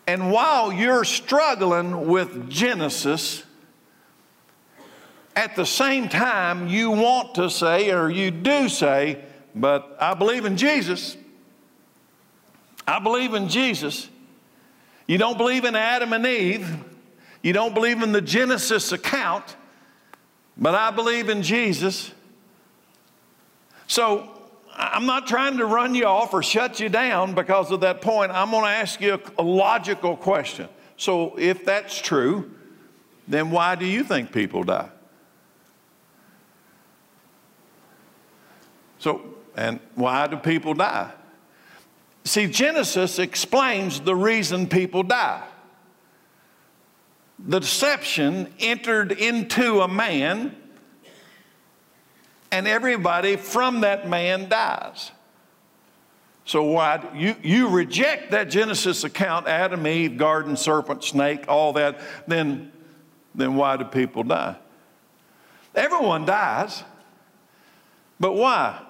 And 0.07 0.31
while 0.31 0.73
you're 0.73 1.03
struggling 1.03 2.07
with 2.07 2.49
Genesis, 2.49 3.43
at 5.35 5.55
the 5.55 5.67
same 5.67 6.09
time, 6.09 6.67
you 6.67 6.89
want 6.89 7.35
to 7.35 7.47
say, 7.47 7.91
or 7.91 8.09
you 8.09 8.31
do 8.31 8.67
say, 8.67 9.23
but 9.53 9.95
I 9.99 10.15
believe 10.15 10.45
in 10.45 10.57
Jesus. 10.57 11.15
I 12.87 12.97
believe 12.97 13.35
in 13.35 13.49
Jesus. 13.49 14.09
You 15.05 15.19
don't 15.19 15.37
believe 15.37 15.63
in 15.63 15.75
Adam 15.75 16.11
and 16.11 16.25
Eve. 16.25 16.67
You 17.43 17.51
don't 17.51 17.73
believe 17.73 18.01
in 18.01 18.13
the 18.13 18.21
Genesis 18.21 18.93
account, 18.93 19.57
but 20.57 20.73
I 20.73 20.91
believe 20.91 21.27
in 21.27 21.43
Jesus. 21.43 22.11
So 23.85 24.29
I'm 24.73 25.05
not 25.05 25.27
trying 25.27 25.57
to 25.57 25.65
run 25.65 25.93
you 25.93 26.05
off 26.05 26.33
or 26.33 26.41
shut 26.41 26.79
you 26.79 26.87
down 26.87 27.35
because 27.35 27.69
of 27.69 27.81
that 27.81 28.01
point. 28.01 28.31
I'm 28.31 28.49
going 28.49 28.63
to 28.63 28.69
ask 28.69 29.01
you 29.01 29.21
a, 29.37 29.43
logical 29.43 30.15
question. 30.15 30.69
So 30.95 31.37
if 31.37 31.65
that's 31.65 31.99
true, 31.99 32.49
then 33.27 33.51
why 33.51 33.75
do 33.75 33.85
you 33.85 34.05
think 34.05 34.31
people 34.31 34.63
die? 34.63 34.89
So, 38.99 39.35
and 39.57 39.81
why 39.95 40.27
do 40.27 40.37
people 40.37 40.75
die? 40.75 41.11
See, 42.23 42.47
Genesis 42.47 43.19
explains 43.19 43.99
the 43.99 44.15
reason 44.15 44.67
people 44.67 45.03
die 45.03 45.43
the 47.45 47.59
deception 47.59 48.53
entered 48.59 49.11
into 49.11 49.81
a 49.81 49.87
man, 49.87 50.55
and 52.51 52.67
everybody 52.67 53.35
from 53.35 53.81
that 53.81 54.07
man 54.07 54.47
dies. 54.47 55.11
So 56.45 56.63
why 56.63 57.03
you, 57.15 57.35
you 57.41 57.69
reject 57.69 58.31
that 58.31 58.49
Genesis 58.49 59.03
account, 59.03 59.47
Adam, 59.47 59.85
Eve, 59.87 60.17
garden, 60.17 60.55
serpent, 60.55 61.03
snake, 61.03 61.45
all 61.47 61.73
that, 61.73 61.99
then, 62.27 62.71
then 63.35 63.55
why 63.55 63.77
do 63.77 63.85
people 63.85 64.23
die? 64.23 64.55
Everyone 65.75 66.25
dies. 66.25 66.83
But 68.19 68.33
why? 68.33 68.81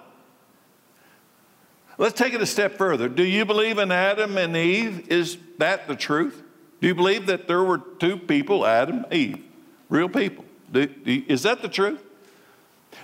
Let's 1.98 2.14
take 2.14 2.34
it 2.34 2.42
a 2.42 2.46
step 2.46 2.76
further. 2.76 3.08
Do 3.08 3.24
you 3.24 3.44
believe 3.44 3.78
in 3.78 3.90
Adam 3.90 4.36
and 4.36 4.56
Eve? 4.56 5.08
Is 5.08 5.38
that 5.58 5.88
the 5.88 5.96
truth? 5.96 6.43
Do 6.84 6.88
you 6.88 6.94
believe 6.94 7.24
that 7.28 7.48
there 7.48 7.64
were 7.64 7.78
two 7.78 8.18
people, 8.18 8.66
Adam, 8.66 9.04
and 9.04 9.14
Eve, 9.14 9.42
real 9.88 10.06
people? 10.06 10.44
Do, 10.70 10.84
do, 10.84 11.22
is 11.28 11.44
that 11.44 11.62
the 11.62 11.68
truth? 11.70 12.04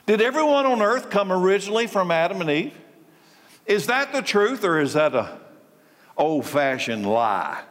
Did 0.04 0.20
everyone 0.20 0.66
on 0.66 0.82
earth 0.82 1.08
come 1.08 1.32
originally 1.32 1.86
from 1.86 2.10
Adam 2.10 2.42
and 2.42 2.50
Eve? 2.50 2.74
Is 3.64 3.86
that 3.86 4.12
the 4.12 4.20
truth 4.20 4.64
or 4.64 4.80
is 4.80 4.92
that 4.92 5.14
a 5.14 5.38
old-fashioned 6.18 7.06
lie? 7.06 7.62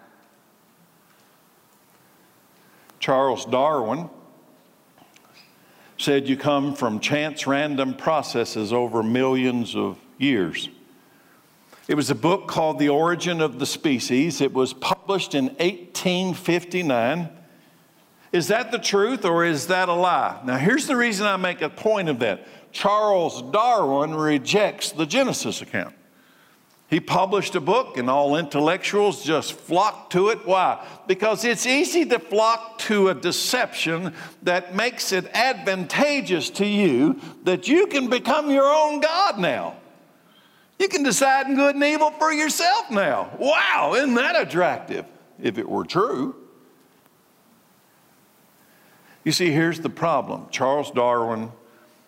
Charles 3.00 3.46
Darwin 3.46 4.10
said 6.00 6.28
you 6.28 6.38
come 6.38 6.74
from 6.74 7.00
chance 7.00 7.46
random 7.46 7.94
processes 7.94 8.74
over 8.74 9.04
millions 9.04 9.76
of 9.76 10.00
years. 10.18 10.70
It 11.90 11.96
was 11.96 12.12
a 12.12 12.16
book 12.16 12.48
called 12.48 12.78
The 12.78 12.90
Origin 12.90 13.42
of 13.42 13.58
the 13.58 13.66
Species. 13.66 14.42
It 14.42 14.54
was 14.54 14.74
published 14.74 15.34
in 15.34 15.46
1859. 15.46 17.30
Is 18.32 18.50
that 18.50 18.72
the 18.72 18.78
truth 18.78 19.26
or 19.26 19.44
is 19.44 19.66
that 19.68 19.90
a 19.90 19.94
lie? 19.94 20.40
Now, 20.46 20.58
here's 20.58 20.86
the 20.86 20.96
reason 20.96 21.26
I 21.26 21.36
make 21.38 21.64
a 21.64 21.70
point 21.70 22.08
of 22.08 22.20
that 22.20 22.46
Charles 22.72 23.42
Darwin 23.42 24.14
rejects 24.14 24.92
the 24.92 25.08
Genesis 25.08 25.64
account. 25.64 25.96
He 26.92 27.00
published 27.00 27.56
a 27.56 27.60
book, 27.60 27.98
and 27.98 28.08
all 28.08 28.36
intellectuals 28.36 29.24
just 29.24 29.54
flocked 29.54 30.12
to 30.12 30.30
it. 30.30 30.46
Why? 30.46 30.86
Because 31.08 31.44
it's 31.44 31.66
easy 31.66 32.06
to 32.06 32.20
flock 32.20 32.78
to 32.80 33.10
a 33.10 33.16
deception 33.16 34.14
that 34.44 34.76
makes 34.76 35.12
it 35.12 35.26
advantageous 35.34 36.52
to 36.52 36.68
you 36.68 37.20
that 37.46 37.68
you 37.68 37.88
can 37.88 38.12
become 38.12 38.52
your 38.52 38.72
own 38.72 39.00
God 39.00 39.40
now. 39.40 39.79
You 40.80 40.88
can 40.88 41.04
decide 41.04 41.48
in 41.48 41.56
good 41.56 41.76
and 41.76 41.84
evil 41.84 42.10
for 42.12 42.32
yourself 42.32 42.90
now. 42.90 43.30
Wow, 43.38 43.94
isn't 43.98 44.14
that 44.16 44.42
attractive 44.42 45.06
if 45.42 45.58
it 45.58 45.68
were 45.68 45.84
true? 45.84 46.36
You 49.26 49.34
see, 49.34 49.52
here's 49.52 49.82
the 49.82 49.90
problem 49.90 50.48
Charles 50.50 50.90
Darwin, 50.90 51.52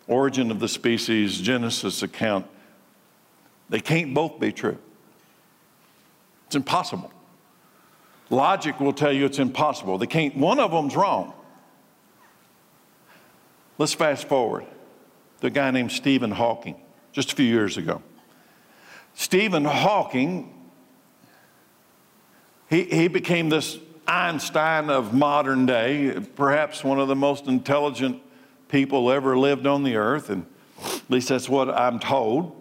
Origin 0.08 0.50
of 0.50 0.60
the 0.60 0.70
Species, 0.70 1.40
Genesis 1.40 2.02
account, 2.02 2.48
they 3.70 3.82
can't 3.82 4.14
both 4.14 4.40
be 4.40 4.52
true. 4.54 4.78
It's 6.48 6.56
impossible. 6.56 7.12
Logic 8.30 8.80
will 8.80 8.94
tell 8.94 9.12
you 9.12 9.26
it's 9.26 9.40
impossible. 9.40 9.98
They 9.98 10.08
can't, 10.08 10.36
one 10.38 10.60
of 10.60 10.72
them's 10.72 10.96
wrong. 10.96 11.34
Let's 13.78 13.94
fast 13.94 14.28
forward. 14.28 14.66
The 15.42 15.50
guy 15.50 15.72
named 15.72 15.92
Stephen 15.92 16.32
Hawking, 16.32 16.80
just 17.12 17.34
a 17.34 17.36
few 17.36 17.46
years 17.46 17.78
ago. 17.78 18.02
Stephen 19.14 19.66
Hawking, 19.66 20.54
he, 22.70 22.84
he 22.84 23.08
became 23.08 23.50
this 23.50 23.78
Einstein 24.08 24.90
of 24.90 25.14
modern 25.14 25.66
day, 25.66 26.20
perhaps 26.36 26.84
one 26.84 27.00
of 27.00 27.08
the 27.08 27.16
most 27.16 27.48
intelligent 27.48 28.22
people 28.68 29.12
ever 29.12 29.38
lived 29.38 29.68
on 29.68 29.84
the 29.84 29.96
earth, 29.96 30.30
and 30.30 30.46
at 30.84 31.10
least 31.10 31.30
that's 31.30 31.48
what 31.48 31.70
I'm 31.70 32.00
told. 32.00 32.56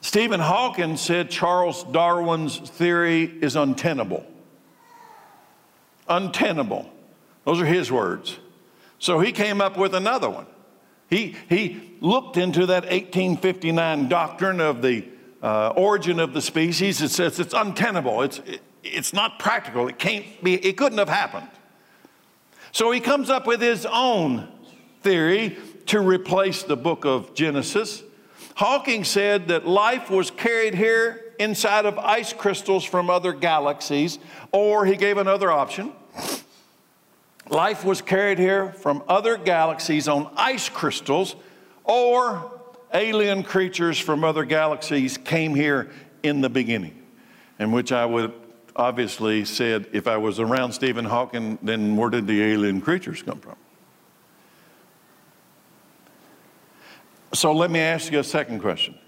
Stephen 0.00 0.40
Hawking 0.40 0.96
said 0.96 1.30
Charles 1.30 1.84
Darwin's 1.84 2.58
theory 2.58 3.24
is 3.24 3.56
untenable. 3.56 4.26
Untenable. 6.08 6.90
Those 7.44 7.60
are 7.60 7.66
his 7.66 7.90
words. 7.90 8.38
So 8.98 9.20
he 9.20 9.32
came 9.32 9.60
up 9.60 9.76
with 9.76 9.94
another 9.94 10.30
one. 10.30 10.46
He, 11.08 11.36
he 11.48 11.85
looked 12.00 12.36
into 12.36 12.66
that 12.66 12.84
1859 12.84 14.08
doctrine 14.08 14.60
of 14.60 14.82
the 14.82 15.06
uh, 15.42 15.72
origin 15.76 16.18
of 16.20 16.32
the 16.32 16.42
species. 16.42 17.00
It 17.02 17.10
says 17.10 17.38
it's 17.38 17.54
untenable. 17.54 18.22
It's, 18.22 18.38
it, 18.40 18.60
it's 18.82 19.12
not 19.12 19.38
practical. 19.38 19.88
It 19.88 19.98
can't 19.98 20.24
be, 20.42 20.54
it 20.54 20.76
couldn't 20.76 20.98
have 20.98 21.08
happened. 21.08 21.48
So 22.72 22.90
he 22.90 23.00
comes 23.00 23.30
up 23.30 23.46
with 23.46 23.60
his 23.60 23.86
own 23.86 24.48
theory 25.02 25.56
to 25.86 26.00
replace 26.00 26.62
the 26.62 26.76
book 26.76 27.04
of 27.04 27.34
Genesis. 27.34 28.02
Hawking 28.56 29.04
said 29.04 29.48
that 29.48 29.66
life 29.66 30.10
was 30.10 30.30
carried 30.30 30.74
here 30.74 31.34
inside 31.38 31.86
of 31.86 31.98
ice 31.98 32.32
crystals 32.32 32.84
from 32.84 33.10
other 33.10 33.32
galaxies, 33.32 34.18
or 34.52 34.86
he 34.86 34.96
gave 34.96 35.18
another 35.18 35.50
option. 35.50 35.92
Life 37.48 37.84
was 37.84 38.02
carried 38.02 38.38
here 38.38 38.72
from 38.72 39.04
other 39.08 39.36
galaxies 39.36 40.08
on 40.08 40.32
ice 40.36 40.68
crystals, 40.68 41.36
or 41.86 42.52
alien 42.92 43.42
creatures 43.42 43.98
from 43.98 44.24
other 44.24 44.44
galaxies 44.44 45.16
came 45.18 45.54
here 45.54 45.90
in 46.22 46.40
the 46.40 46.50
beginning. 46.50 47.02
In 47.58 47.72
which 47.72 47.92
I 47.92 48.04
would 48.04 48.32
obviously 48.74 49.44
said, 49.44 49.86
if 49.92 50.06
I 50.06 50.16
was 50.18 50.38
around 50.38 50.72
Stephen 50.72 51.04
Hawking, 51.04 51.58
then 51.62 51.96
where 51.96 52.10
did 52.10 52.26
the 52.26 52.42
alien 52.42 52.80
creatures 52.80 53.22
come 53.22 53.40
from? 53.40 53.56
So 57.32 57.52
let 57.52 57.70
me 57.70 57.80
ask 57.80 58.12
you 58.12 58.18
a 58.18 58.24
second 58.24 58.60
question. 58.60 58.98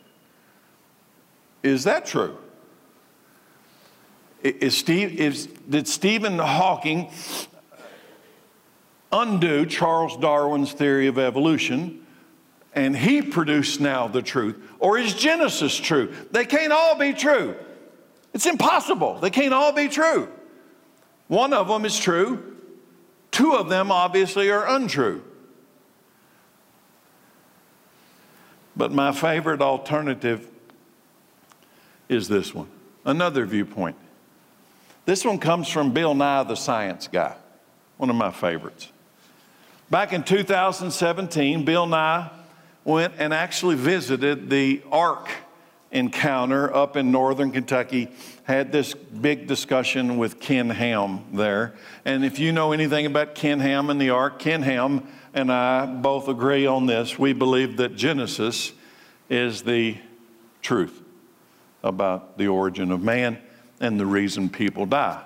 Is 1.62 1.84
that 1.84 2.06
true? 2.06 2.38
Is 4.42 4.76
Steve, 4.76 5.20
is, 5.20 5.46
did 5.46 5.88
Stephen 5.88 6.38
Hawking 6.38 7.10
undo 9.10 9.66
Charles 9.66 10.16
Darwin's 10.16 10.72
theory 10.72 11.06
of 11.06 11.18
evolution 11.18 12.06
and 12.84 12.96
he 12.96 13.22
produced 13.22 13.80
now 13.80 14.06
the 14.06 14.22
truth? 14.22 14.56
Or 14.78 14.98
is 14.98 15.14
Genesis 15.14 15.76
true? 15.76 16.14
They 16.30 16.44
can't 16.44 16.72
all 16.72 16.96
be 16.96 17.12
true. 17.12 17.56
It's 18.32 18.46
impossible. 18.46 19.18
They 19.18 19.30
can't 19.30 19.52
all 19.52 19.72
be 19.72 19.88
true. 19.88 20.28
One 21.26 21.52
of 21.52 21.68
them 21.68 21.84
is 21.84 21.98
true, 21.98 22.56
two 23.30 23.54
of 23.54 23.68
them 23.68 23.90
obviously 23.90 24.50
are 24.50 24.66
untrue. 24.66 25.22
But 28.76 28.92
my 28.92 29.12
favorite 29.12 29.60
alternative 29.60 30.48
is 32.08 32.28
this 32.28 32.54
one 32.54 32.68
another 33.04 33.44
viewpoint. 33.44 33.96
This 35.04 35.24
one 35.24 35.38
comes 35.38 35.68
from 35.68 35.92
Bill 35.92 36.14
Nye, 36.14 36.44
the 36.44 36.54
science 36.54 37.08
guy, 37.08 37.34
one 37.96 38.08
of 38.08 38.16
my 38.16 38.30
favorites. 38.30 38.92
Back 39.90 40.12
in 40.12 40.22
2017, 40.22 41.64
Bill 41.64 41.86
Nye 41.86 42.30
went 42.88 43.14
and 43.18 43.34
actually 43.34 43.76
visited 43.76 44.48
the 44.48 44.82
Ark 44.90 45.28
encounter 45.90 46.74
up 46.74 46.96
in 46.96 47.12
northern 47.12 47.50
Kentucky. 47.52 48.08
Had 48.44 48.72
this 48.72 48.94
big 48.94 49.46
discussion 49.46 50.16
with 50.16 50.40
Ken 50.40 50.70
Ham 50.70 51.24
there. 51.32 51.74
And 52.04 52.24
if 52.24 52.38
you 52.38 52.50
know 52.50 52.72
anything 52.72 53.04
about 53.04 53.34
Ken 53.34 53.60
Ham 53.60 53.90
and 53.90 54.00
the 54.00 54.10
Ark, 54.10 54.38
Ken 54.38 54.62
Ham 54.62 55.06
and 55.34 55.52
I 55.52 55.84
both 55.84 56.28
agree 56.28 56.66
on 56.66 56.86
this. 56.86 57.18
We 57.18 57.34
believe 57.34 57.76
that 57.76 57.94
Genesis 57.94 58.72
is 59.28 59.62
the 59.62 59.98
truth 60.62 61.02
about 61.84 62.38
the 62.38 62.48
origin 62.48 62.90
of 62.90 63.02
man 63.02 63.38
and 63.80 64.00
the 64.00 64.06
reason 64.06 64.48
people 64.48 64.86
die. 64.86 65.22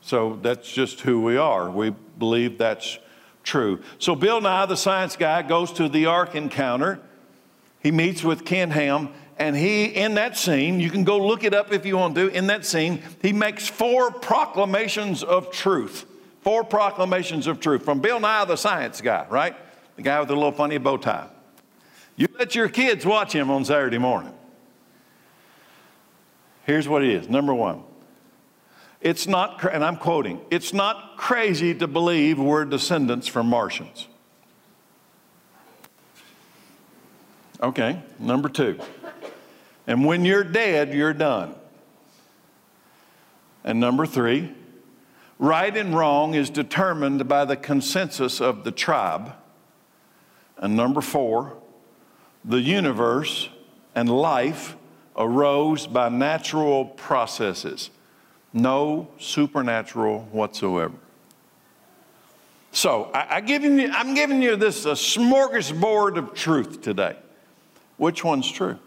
So 0.00 0.38
that's 0.42 0.70
just 0.70 1.00
who 1.00 1.22
we 1.22 1.36
are. 1.36 1.70
We 1.70 1.90
believe 1.90 2.58
that's 2.58 2.98
true. 3.44 3.80
So 3.98 4.16
Bill 4.16 4.40
Nye, 4.40 4.66
the 4.66 4.76
science 4.76 5.14
guy, 5.14 5.42
goes 5.42 5.72
to 5.74 5.88
the 5.88 6.06
Ark 6.06 6.34
encounter. 6.34 7.00
He 7.80 7.92
meets 7.92 8.24
with 8.24 8.44
Ken 8.44 8.70
Ham, 8.70 9.10
and 9.38 9.54
he, 9.54 9.84
in 9.84 10.14
that 10.14 10.36
scene, 10.36 10.80
you 10.80 10.90
can 10.90 11.04
go 11.04 11.18
look 11.18 11.44
it 11.44 11.54
up 11.54 11.72
if 11.72 11.86
you 11.86 11.96
want 11.96 12.14
to, 12.16 12.28
in 12.28 12.46
that 12.48 12.64
scene, 12.64 13.02
he 13.20 13.32
makes 13.32 13.68
four 13.68 14.10
proclamations 14.10 15.22
of 15.22 15.50
truth. 15.52 16.06
Four 16.40 16.64
proclamations 16.64 17.46
of 17.46 17.60
truth 17.60 17.84
from 17.84 18.00
Bill 18.00 18.20
Nye, 18.20 18.44
the 18.44 18.56
science 18.56 19.00
guy, 19.00 19.26
right? 19.30 19.56
The 19.96 20.02
guy 20.02 20.18
with 20.18 20.28
the 20.28 20.34
little 20.34 20.52
funny 20.52 20.78
bow 20.78 20.96
tie. 20.96 21.28
You 22.16 22.28
let 22.38 22.54
your 22.54 22.68
kids 22.68 23.04
watch 23.04 23.32
him 23.32 23.50
on 23.50 23.64
Saturday 23.64 23.98
morning. 23.98 24.34
Here's 26.64 26.88
what 26.88 27.02
it 27.02 27.10
is 27.10 27.28
number 27.28 27.54
one, 27.54 27.82
it's 29.04 29.28
not, 29.28 29.62
and 29.72 29.84
I'm 29.84 29.98
quoting, 29.98 30.40
it's 30.50 30.72
not 30.72 31.18
crazy 31.18 31.74
to 31.74 31.86
believe 31.86 32.38
we're 32.40 32.64
descendants 32.64 33.28
from 33.28 33.46
Martians. 33.46 34.08
Okay, 37.62 38.02
number 38.18 38.48
two, 38.48 38.80
and 39.86 40.04
when 40.04 40.24
you're 40.24 40.42
dead, 40.42 40.92
you're 40.92 41.12
done. 41.12 41.54
And 43.62 43.78
number 43.78 44.04
three, 44.06 44.52
right 45.38 45.74
and 45.74 45.96
wrong 45.96 46.34
is 46.34 46.50
determined 46.50 47.28
by 47.28 47.44
the 47.44 47.56
consensus 47.56 48.40
of 48.40 48.64
the 48.64 48.72
tribe. 48.72 49.32
And 50.58 50.76
number 50.76 51.00
four, 51.00 51.56
the 52.44 52.60
universe 52.60 53.48
and 53.94 54.08
life 54.10 54.76
arose 55.16 55.86
by 55.86 56.08
natural 56.08 56.84
processes, 56.84 57.90
no 58.54 59.08
supernatural 59.18 60.20
whatsoever. 60.32 60.94
So 62.72 63.10
I, 63.12 63.36
I 63.36 63.40
giving 63.40 63.78
you, 63.78 63.90
I'm 63.92 64.14
giving 64.14 64.40
you 64.40 64.56
this 64.56 64.86
a 64.86 64.92
smorgasbord 64.92 66.16
of 66.16 66.34
truth 66.34 66.80
today. 66.80 67.16
Which 67.96 68.24
one's 68.24 68.50
true? 68.50 68.78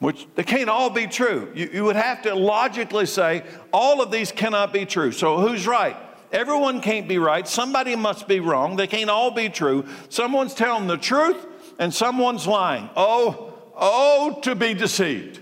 Which 0.00 0.26
they 0.34 0.44
can't 0.44 0.68
all 0.68 0.90
be 0.90 1.06
true. 1.06 1.50
You, 1.54 1.70
you 1.72 1.84
would 1.84 1.96
have 1.96 2.22
to 2.22 2.34
logically 2.34 3.06
say 3.06 3.44
all 3.72 4.02
of 4.02 4.10
these 4.10 4.30
cannot 4.30 4.72
be 4.72 4.84
true. 4.84 5.10
So 5.10 5.40
who's 5.40 5.66
right? 5.66 5.96
Everyone 6.30 6.80
can't 6.80 7.08
be 7.08 7.18
right. 7.18 7.48
Somebody 7.48 7.96
must 7.96 8.28
be 8.28 8.38
wrong. 8.38 8.76
They 8.76 8.86
can't 8.86 9.10
all 9.10 9.30
be 9.30 9.48
true. 9.48 9.86
Someone's 10.08 10.54
telling 10.54 10.86
the 10.86 10.98
truth 10.98 11.46
and 11.78 11.92
someone's 11.92 12.46
lying. 12.46 12.90
Oh, 12.96 13.54
oh, 13.74 14.38
to 14.42 14.54
be 14.54 14.74
deceived. 14.74 15.40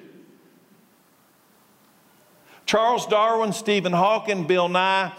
Charles 2.67 3.07
Darwin, 3.07 3.53
Stephen 3.53 3.93
Hawking, 3.93 4.45
Bill 4.45 4.69
Nye, 4.69 5.13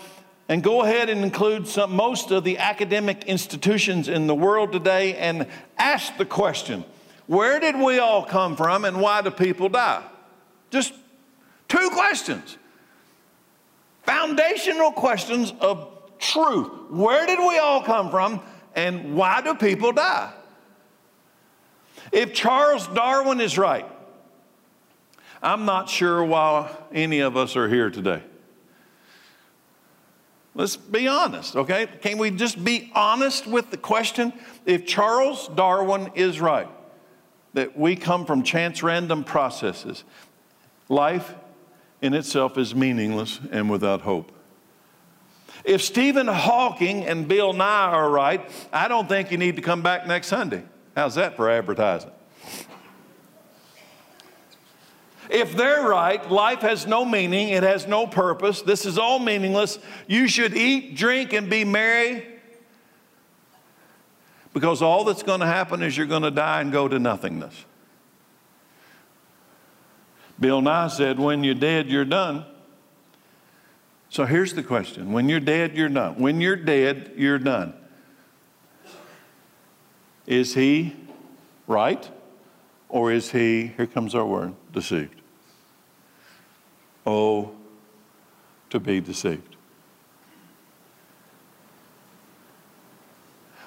and 0.49 0.61
go 0.61 0.83
ahead 0.83 1.09
and 1.09 1.23
include 1.23 1.67
some, 1.67 1.93
most 1.93 2.31
of 2.31 2.43
the 2.43 2.57
academic 2.57 3.23
institutions 3.23 4.07
in 4.07 4.27
the 4.27 4.35
world 4.35 4.71
today 4.71 5.15
and 5.15 5.47
ask 5.77 6.15
the 6.17 6.25
question 6.25 6.83
where 7.27 7.59
did 7.59 7.75
we 7.75 7.99
all 7.99 8.23
come 8.23 8.55
from 8.55 8.85
and 8.85 9.01
why 9.01 9.21
do 9.21 9.31
people 9.31 9.67
die? 9.67 10.03
Just 10.71 10.93
two 11.67 11.89
questions. 11.91 12.57
Foundational 14.03 14.93
questions 14.93 15.53
of 15.59 15.89
truth. 16.19 16.69
Where 16.89 17.25
did 17.25 17.39
we 17.39 17.57
all 17.57 17.83
come 17.83 18.09
from 18.09 18.41
and 18.75 19.15
why 19.15 19.41
do 19.41 19.55
people 19.55 19.91
die? 19.91 20.31
If 22.13 22.33
Charles 22.33 22.87
Darwin 22.87 23.41
is 23.41 23.57
right, 23.57 23.85
I'm 25.41 25.65
not 25.65 25.89
sure 25.89 26.23
why 26.23 26.75
any 26.91 27.19
of 27.19 27.37
us 27.37 27.55
are 27.55 27.69
here 27.69 27.89
today. 27.89 28.23
Let's 30.55 30.75
be 30.75 31.07
honest, 31.07 31.55
okay? 31.55 31.87
Can 32.01 32.17
we 32.17 32.31
just 32.31 32.63
be 32.63 32.91
honest 32.95 33.45
with 33.45 33.69
the 33.69 33.77
question? 33.77 34.33
If 34.65 34.87
Charles 34.87 35.47
Darwin 35.49 36.09
is 36.15 36.41
right, 36.41 36.67
that 37.53 37.77
we 37.77 37.95
come 37.95 38.25
from 38.25 38.41
chance 38.41 38.81
random 38.81 39.23
processes, 39.23 40.03
life 40.89 41.35
in 42.01 42.15
itself 42.15 42.57
is 42.57 42.73
meaningless 42.73 43.39
and 43.51 43.69
without 43.69 44.01
hope. 44.01 44.31
If 45.63 45.83
Stephen 45.83 46.27
Hawking 46.27 47.05
and 47.05 47.27
Bill 47.27 47.53
Nye 47.53 47.91
are 47.91 48.09
right, 48.09 48.49
I 48.73 48.87
don't 48.87 49.07
think 49.07 49.31
you 49.31 49.37
need 49.37 49.57
to 49.57 49.61
come 49.61 49.83
back 49.83 50.07
next 50.07 50.27
Sunday. 50.27 50.63
How's 50.95 51.15
that 51.15 51.35
for 51.35 51.51
advertising? 51.51 52.11
If 55.29 55.55
they're 55.55 55.87
right, 55.87 56.29
life 56.31 56.59
has 56.59 56.87
no 56.87 57.03
meaning, 57.03 57.49
it 57.49 57.63
has 57.63 57.87
no 57.87 58.07
purpose, 58.07 58.61
this 58.61 58.85
is 58.85 58.97
all 58.97 59.19
meaningless. 59.19 59.79
You 60.07 60.27
should 60.27 60.55
eat, 60.55 60.95
drink, 60.95 61.33
and 61.33 61.49
be 61.49 61.65
merry 61.65 62.25
because 64.57 64.81
all 64.81 65.03
that's 65.03 65.21
going 65.21 65.41
to 65.41 65.45
happen 65.45 65.83
is 65.83 65.95
you're 65.95 66.07
going 66.07 66.23
to 66.23 66.31
die 66.31 66.61
and 66.61 66.71
go 66.71 66.87
to 66.87 66.97
nothingness. 66.97 67.65
Bill 70.39 70.61
Nye 70.61 70.87
said, 70.87 71.19
When 71.19 71.43
you're 71.43 71.53
dead, 71.53 71.89
you're 71.89 72.05
done. 72.05 72.43
So 74.09 74.25
here's 74.25 74.55
the 74.55 74.63
question 74.63 75.11
When 75.11 75.29
you're 75.29 75.39
dead, 75.39 75.75
you're 75.75 75.89
done. 75.89 76.15
When 76.19 76.41
you're 76.41 76.55
dead, 76.55 77.13
you're 77.15 77.37
done. 77.37 77.75
Is 80.25 80.55
he 80.55 80.95
right? 81.67 82.09
Or 82.89 83.11
is 83.11 83.31
he, 83.31 83.67
here 83.77 83.85
comes 83.85 84.15
our 84.15 84.25
word, 84.25 84.55
deceived? 84.71 85.16
Oh, 87.07 87.51
to 88.69 88.81
be 88.81 88.99
deceived. 88.99 89.55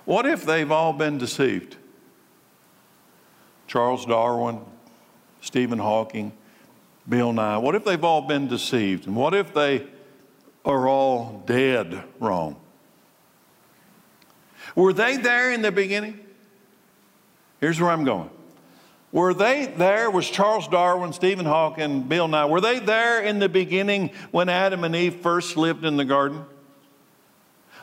What 0.05 0.26
if 0.26 0.44
they've 0.44 0.70
all 0.70 0.92
been 0.92 1.16
deceived? 1.16 1.76
Charles 3.66 4.05
Darwin, 4.05 4.61
Stephen 5.40 5.79
Hawking, 5.79 6.33
Bill 7.09 7.33
Nye? 7.33 7.57
What 7.57 7.74
if 7.74 7.85
they've 7.87 8.05
all 8.05 8.20
been 8.20 8.46
deceived? 8.46 9.07
And 9.07 9.16
what 9.16 9.33
if 9.33 9.55
they 9.55 9.87
are 10.66 10.87
all 10.87 11.42
dead 11.46 12.05
wrong? 12.18 12.57
Were 14.74 14.92
they 14.92 15.16
there 15.16 15.50
in 15.50 15.62
the 15.62 15.72
beginning? 15.72 16.20
Here's 17.59 17.81
where 17.81 17.90
I'm 17.90 18.05
going. 18.05 18.29
Were 19.12 19.35
they 19.35 19.66
there? 19.66 20.11
Was 20.11 20.31
Charles 20.31 20.68
Darwin, 20.68 21.12
Stephen 21.12 21.46
Hawking, 21.46 22.03
Bill 22.03 22.29
Nye, 22.29 22.44
were 22.44 22.61
they 22.61 22.79
there 22.79 23.20
in 23.20 23.40
the 23.40 23.49
beginning 23.49 24.11
when 24.31 24.49
Adam 24.49 24.85
and 24.85 24.94
Eve 24.94 25.16
first 25.16 25.57
lived 25.57 25.85
in 25.85 25.96
the 25.96 26.05
garden? 26.05 26.44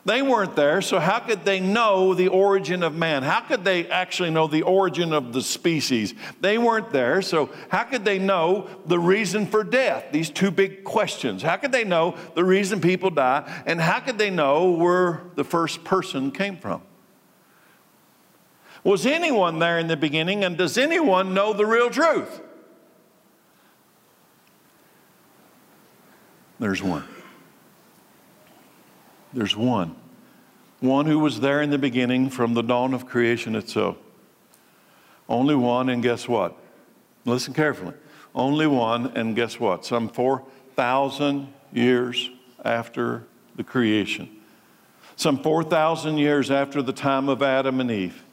They 0.05 0.21
weren't 0.21 0.55
there, 0.55 0.81
so 0.81 0.99
how 0.99 1.19
could 1.19 1.43
they 1.43 1.59
know 1.59 2.13
the 2.13 2.29
origin 2.29 2.81
of 2.81 2.95
man? 2.95 3.23
How 3.23 3.41
could 3.41 3.65
they 3.65 3.89
actually 3.89 4.29
know 4.29 4.47
the 4.47 4.61
origin 4.61 5.11
of 5.11 5.33
the 5.33 5.41
species? 5.41 6.13
They 6.39 6.57
weren't 6.57 6.91
there, 6.91 7.21
so 7.21 7.49
how 7.67 7.83
could 7.83 8.05
they 8.05 8.17
know 8.17 8.69
the 8.85 8.99
reason 8.99 9.47
for 9.47 9.65
death? 9.65 10.05
These 10.13 10.29
two 10.29 10.49
big 10.49 10.85
questions. 10.85 11.41
How 11.41 11.57
could 11.57 11.73
they 11.73 11.83
know 11.83 12.15
the 12.35 12.45
reason 12.45 12.79
people 12.79 13.09
die? 13.09 13.63
And 13.65 13.81
how 13.81 13.99
could 13.99 14.17
they 14.17 14.29
know 14.29 14.71
where 14.71 15.23
the 15.35 15.43
first 15.43 15.83
person 15.83 16.31
came 16.31 16.55
from? 16.55 16.83
Was 18.87 19.05
anyone 19.05 19.59
there 19.59 19.79
in 19.79 19.87
the 19.87 19.97
beginning, 19.97 20.45
and 20.45 20.57
does 20.57 20.77
anyone 20.77 21.33
know 21.33 21.51
the 21.51 21.65
real 21.65 21.89
truth? 21.89 22.39
There's 26.57 26.81
one. 26.81 27.03
There's 29.33 29.57
one. 29.57 29.93
One 30.79 31.05
who 31.05 31.19
was 31.19 31.41
there 31.41 31.61
in 31.61 31.69
the 31.69 31.77
beginning 31.77 32.29
from 32.29 32.53
the 32.53 32.61
dawn 32.61 32.93
of 32.93 33.05
creation 33.05 33.55
itself. 33.55 33.97
Only 35.27 35.55
one, 35.55 35.89
and 35.89 36.01
guess 36.01 36.25
what? 36.25 36.55
Listen 37.25 37.53
carefully. 37.53 37.93
Only 38.33 38.67
one, 38.67 39.07
and 39.17 39.35
guess 39.35 39.59
what? 39.59 39.85
Some 39.85 40.07
4,000 40.07 41.53
years 41.73 42.29
after 42.63 43.25
the 43.57 43.65
creation. 43.65 44.29
Some 45.17 45.43
4,000 45.43 46.17
years 46.19 46.49
after 46.49 46.81
the 46.81 46.93
time 46.93 47.27
of 47.27 47.43
Adam 47.43 47.81
and 47.81 47.91
Eve. 47.91 48.23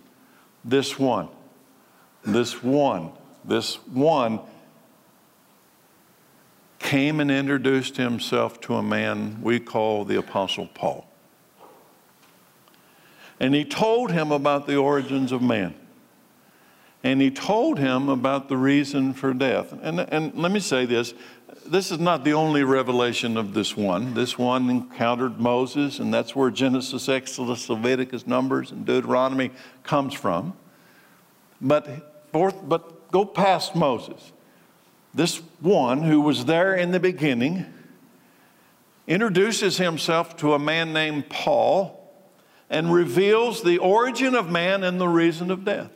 This 0.64 0.98
one, 0.98 1.28
this 2.24 2.62
one, 2.62 3.12
this 3.44 3.74
one 3.86 4.40
came 6.78 7.20
and 7.20 7.30
introduced 7.30 7.96
himself 7.96 8.60
to 8.62 8.74
a 8.74 8.82
man 8.82 9.40
we 9.42 9.60
call 9.60 10.04
the 10.04 10.16
Apostle 10.16 10.68
Paul. 10.74 11.06
And 13.40 13.54
he 13.54 13.64
told 13.64 14.12
him 14.12 14.30
about 14.32 14.66
the 14.66 14.76
origins 14.76 15.32
of 15.32 15.42
man. 15.42 15.74
And 17.02 17.20
he 17.20 17.30
told 17.30 17.78
him 17.78 18.08
about 18.08 18.48
the 18.48 18.56
reason 18.56 19.12
for 19.12 19.34
death. 19.34 19.74
And, 19.82 20.00
and 20.00 20.34
let 20.34 20.50
me 20.50 20.60
say 20.60 20.86
this 20.86 21.12
this 21.66 21.90
is 21.90 21.98
not 21.98 22.24
the 22.24 22.34
only 22.34 22.64
revelation 22.64 23.36
of 23.36 23.54
this 23.54 23.76
one. 23.76 24.14
This 24.14 24.38
one 24.38 24.70
encountered 24.70 25.40
Moses, 25.40 25.98
and 25.98 26.12
that's 26.12 26.34
where 26.34 26.50
Genesis, 26.50 27.08
Exodus, 27.08 27.68
Leviticus, 27.68 28.26
Numbers, 28.26 28.70
and 28.70 28.84
Deuteronomy 28.84 29.50
comes 29.82 30.14
from. 30.14 30.54
But, 31.60 32.26
fourth, 32.32 32.56
but 32.68 33.10
go 33.10 33.24
past 33.24 33.74
Moses 33.74 34.32
this 35.14 35.40
one 35.60 36.02
who 36.02 36.20
was 36.20 36.44
there 36.44 36.74
in 36.74 36.90
the 36.90 37.00
beginning 37.00 37.66
introduces 39.06 39.76
himself 39.76 40.36
to 40.38 40.54
a 40.54 40.58
man 40.58 40.92
named 40.92 41.28
Paul 41.28 42.00
and 42.68 42.92
reveals 42.92 43.62
the 43.62 43.78
origin 43.78 44.34
of 44.34 44.50
man 44.50 44.82
and 44.82 45.00
the 45.00 45.08
reason 45.08 45.50
of 45.50 45.64
death. 45.64 45.92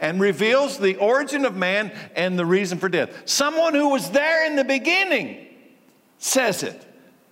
And 0.00 0.20
reveals 0.20 0.78
the 0.78 0.96
origin 0.96 1.44
of 1.44 1.56
man 1.56 1.92
and 2.14 2.38
the 2.38 2.44
reason 2.44 2.78
for 2.78 2.88
death. 2.88 3.10
Someone 3.26 3.74
who 3.74 3.88
was 3.88 4.10
there 4.10 4.46
in 4.46 4.56
the 4.56 4.64
beginning 4.64 5.46
says 6.18 6.62
it, 6.62 6.84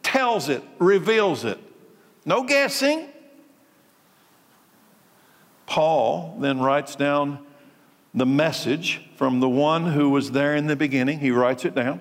tells 0.03 0.49
it, 0.49 0.63
reveals 0.79 1.45
it. 1.45 1.59
No 2.25 2.45
guessing. 2.45 3.09
Paul 5.67 6.37
then 6.39 6.61
writes 6.61 6.95
down 6.95 7.45
the 8.15 8.27
message 8.27 9.01
from 9.17 9.41
the 9.41 9.49
one 9.49 9.87
who 9.87 10.11
was 10.11 10.31
there 10.31 10.55
in 10.55 10.67
the 10.67 10.77
beginning. 10.77 11.19
He 11.19 11.31
writes 11.31 11.65
it 11.65 11.75
down. 11.75 12.01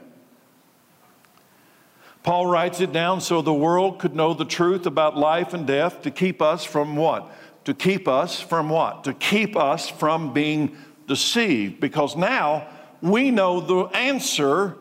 Paul 2.24 2.46
writes 2.46 2.82
it 2.82 2.92
down 2.92 3.22
so 3.22 3.42
the 3.42 3.54
world 3.54 3.98
could 3.98 4.16
know 4.16 4.34
the 4.34 4.46
truth 4.46 4.86
about 4.86 5.18
life 5.18 5.54
and 5.54 5.66
death 5.66 6.04
to 6.04 6.12
keep 6.12 6.42
us 6.42 6.64
from 6.64 6.96
what? 6.96 7.32
To 7.66 7.74
keep 7.74 8.08
us 8.08 8.40
from 8.40 8.70
what? 8.70 9.04
To 9.04 9.14
keep 9.14 9.56
us 9.56 9.88
from 9.90 10.34
being 10.34 10.76
deceived. 11.08 11.80
Because 11.80 12.16
now 12.16 12.68
we 13.02 13.32
know 13.32 13.60
the 13.60 13.96
answer 13.96 14.78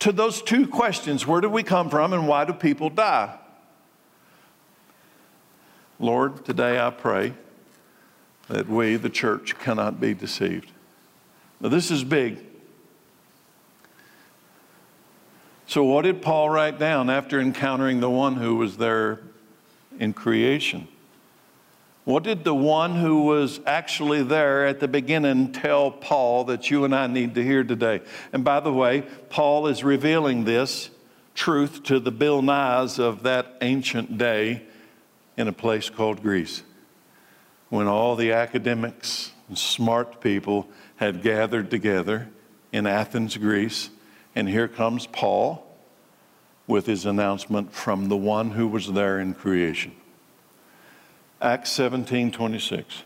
to 0.00 0.12
those 0.12 0.42
two 0.42 0.66
questions 0.66 1.26
where 1.26 1.40
do 1.40 1.48
we 1.48 1.62
come 1.62 1.90
from 1.90 2.12
and 2.12 2.28
why 2.28 2.44
do 2.44 2.52
people 2.52 2.90
die? 2.90 3.36
Lord, 5.98 6.44
today 6.44 6.78
I 6.78 6.90
pray 6.90 7.32
that 8.48 8.68
we, 8.68 8.96
the 8.96 9.10
church, 9.10 9.58
cannot 9.58 10.00
be 10.00 10.14
deceived. 10.14 10.70
Now, 11.60 11.70
this 11.70 11.90
is 11.90 12.04
big. 12.04 12.38
So, 15.66 15.82
what 15.82 16.02
did 16.02 16.22
Paul 16.22 16.50
write 16.50 16.78
down 16.78 17.10
after 17.10 17.40
encountering 17.40 18.00
the 18.00 18.10
one 18.10 18.36
who 18.36 18.56
was 18.56 18.76
there 18.76 19.20
in 19.98 20.12
creation? 20.12 20.86
What 22.06 22.22
did 22.22 22.44
the 22.44 22.54
one 22.54 22.94
who 22.94 23.22
was 23.22 23.58
actually 23.66 24.22
there 24.22 24.64
at 24.64 24.78
the 24.78 24.86
beginning 24.86 25.50
tell 25.50 25.90
Paul 25.90 26.44
that 26.44 26.70
you 26.70 26.84
and 26.84 26.94
I 26.94 27.08
need 27.08 27.34
to 27.34 27.42
hear 27.42 27.64
today? 27.64 28.00
And 28.32 28.44
by 28.44 28.60
the 28.60 28.72
way, 28.72 29.02
Paul 29.28 29.66
is 29.66 29.82
revealing 29.82 30.44
this 30.44 30.90
truth 31.34 31.82
to 31.82 31.98
the 31.98 32.12
Bill 32.12 32.42
Nyes 32.42 33.00
of 33.00 33.24
that 33.24 33.56
ancient 33.60 34.18
day 34.18 34.62
in 35.36 35.48
a 35.48 35.52
place 35.52 35.90
called 35.90 36.22
Greece 36.22 36.62
when 37.70 37.88
all 37.88 38.14
the 38.14 38.30
academics 38.30 39.32
and 39.48 39.58
smart 39.58 40.20
people 40.20 40.68
had 40.98 41.22
gathered 41.22 41.72
together 41.72 42.28
in 42.70 42.86
Athens, 42.86 43.36
Greece. 43.36 43.90
And 44.36 44.48
here 44.48 44.68
comes 44.68 45.08
Paul 45.08 45.66
with 46.68 46.86
his 46.86 47.04
announcement 47.04 47.72
from 47.72 48.08
the 48.08 48.16
one 48.16 48.52
who 48.52 48.68
was 48.68 48.92
there 48.92 49.18
in 49.18 49.34
creation. 49.34 49.90
Acts 51.40 51.70
17 51.72 52.30
26. 52.30 53.02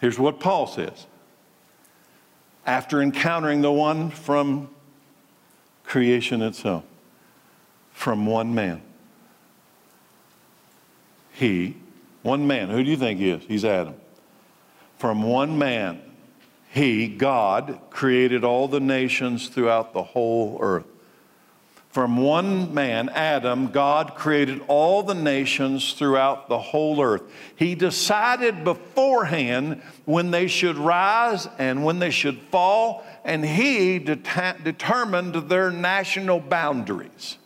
Here's 0.00 0.18
what 0.18 0.40
Paul 0.40 0.66
says. 0.66 1.06
After 2.66 3.00
encountering 3.02 3.60
the 3.60 3.72
one 3.72 4.10
from 4.10 4.68
creation 5.84 6.42
itself, 6.42 6.84
from 7.92 8.26
one 8.26 8.54
man, 8.54 8.82
he 11.32 11.76
one 12.22 12.46
man. 12.46 12.70
Who 12.70 12.82
do 12.82 12.90
you 12.90 12.96
think 12.96 13.18
he 13.18 13.30
is? 13.30 13.42
He's 13.44 13.64
Adam. 13.64 13.94
From 14.96 15.22
one 15.22 15.58
man, 15.58 16.00
he, 16.70 17.08
God, 17.08 17.80
created 17.90 18.44
all 18.44 18.68
the 18.68 18.80
nations 18.80 19.48
throughout 19.48 19.92
the 19.92 20.02
whole 20.02 20.58
earth. 20.60 20.86
From 21.92 22.16
one 22.16 22.72
man, 22.72 23.10
Adam, 23.10 23.70
God 23.70 24.14
created 24.14 24.62
all 24.66 25.02
the 25.02 25.14
nations 25.14 25.92
throughout 25.92 26.48
the 26.48 26.58
whole 26.58 27.02
earth. 27.02 27.22
He 27.54 27.74
decided 27.74 28.64
beforehand 28.64 29.82
when 30.06 30.30
they 30.30 30.46
should 30.46 30.78
rise 30.78 31.46
and 31.58 31.84
when 31.84 31.98
they 31.98 32.08
should 32.08 32.38
fall, 32.50 33.04
and 33.24 33.44
he 33.44 33.98
det- 33.98 34.64
determined 34.64 35.34
their 35.50 35.70
national 35.70 36.40
boundaries. 36.40 37.36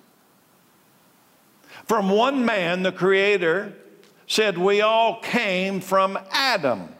From 1.86 2.08
one 2.08 2.44
man, 2.44 2.84
the 2.84 2.92
Creator, 2.92 3.74
said 4.28 4.56
we 4.58 4.80
all 4.80 5.20
came 5.20 5.80
from 5.80 6.16
Adam. 6.30 6.95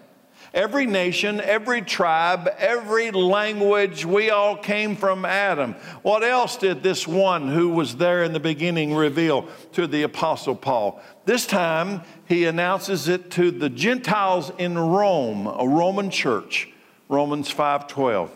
Every 0.56 0.86
nation, 0.86 1.38
every 1.42 1.82
tribe, 1.82 2.48
every 2.56 3.10
language, 3.10 4.06
we 4.06 4.30
all 4.30 4.56
came 4.56 4.96
from 4.96 5.26
Adam. 5.26 5.74
What 6.00 6.24
else 6.24 6.56
did 6.56 6.82
this 6.82 7.06
one 7.06 7.48
who 7.48 7.68
was 7.68 7.96
there 7.96 8.24
in 8.24 8.32
the 8.32 8.40
beginning 8.40 8.94
reveal 8.94 9.48
to 9.72 9.86
the 9.86 10.04
Apostle 10.04 10.56
Paul? 10.56 11.02
This 11.26 11.46
time, 11.46 12.00
he 12.24 12.46
announces 12.46 13.06
it 13.06 13.30
to 13.32 13.50
the 13.50 13.68
Gentiles 13.68 14.50
in 14.56 14.78
Rome, 14.78 15.46
a 15.46 15.68
Roman 15.68 16.08
church, 16.08 16.70
Romans 17.10 17.50
5:12. 17.52 18.30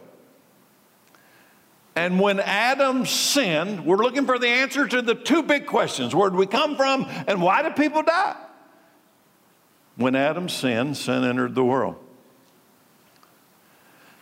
And 1.97 2.21
when 2.21 2.39
Adam 2.39 3.07
sinned, 3.07 3.87
we're 3.87 3.97
looking 3.97 4.27
for 4.27 4.39
the 4.39 4.47
answer 4.47 4.87
to 4.87 5.01
the 5.01 5.15
two 5.15 5.43
big 5.43 5.65
questions 5.65 6.15
where 6.15 6.29
did 6.29 6.39
we 6.39 6.47
come 6.47 6.77
from 6.77 7.07
and 7.27 7.41
why 7.41 7.63
did 7.63 7.77
people 7.77 8.03
die? 8.03 8.37
When 9.97 10.15
Adam 10.15 10.51
sinned, 10.51 10.99
sin 10.99 11.25
entered 11.25 11.55
the 11.55 11.65
world. 11.65 11.97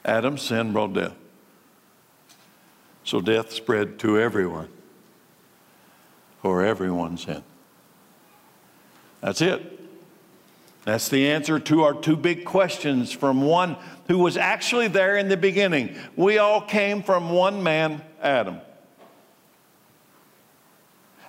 Adam's 0.09 0.41
sin 0.41 0.73
brought 0.73 0.95
death. 0.95 1.15
So 3.05 3.21
death 3.21 3.53
spread 3.53 3.99
to 4.01 4.19
everyone, 4.19 4.71
for 6.41 6.65
everyone 6.65 7.19
sinned. 7.19 7.45
That's 9.21 9.43
it. 9.43 9.79
That's 10.85 11.11
the 11.11 11.31
answer 11.31 11.59
to 11.61 11.83
our 11.83 11.93
two 11.93 12.17
big 12.17 12.47
questions 12.47 13.13
from 13.13 13.43
one 13.43 13.77
who 14.07 14.19
was 14.19 14.39
actually 14.39 14.89
there 14.89 15.19
in 15.19 15.29
the 15.29 15.37
beginning. 15.37 15.95
We 16.17 16.39
all 16.39 16.63
came 16.63 17.03
from 17.03 17.31
one 17.31 17.63
man, 17.63 18.01
Adam. 18.23 18.63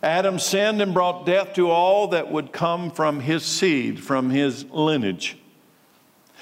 Adam 0.01 0.39
sinned 0.39 0.81
and 0.81 0.93
brought 0.93 1.25
death 1.25 1.53
to 1.55 1.69
all 1.69 2.07
that 2.09 2.31
would 2.31 2.53
come 2.53 2.91
from 2.91 3.19
his 3.19 3.43
seed, 3.43 4.01
from 4.01 4.29
his 4.29 4.63
lineage. 4.71 5.37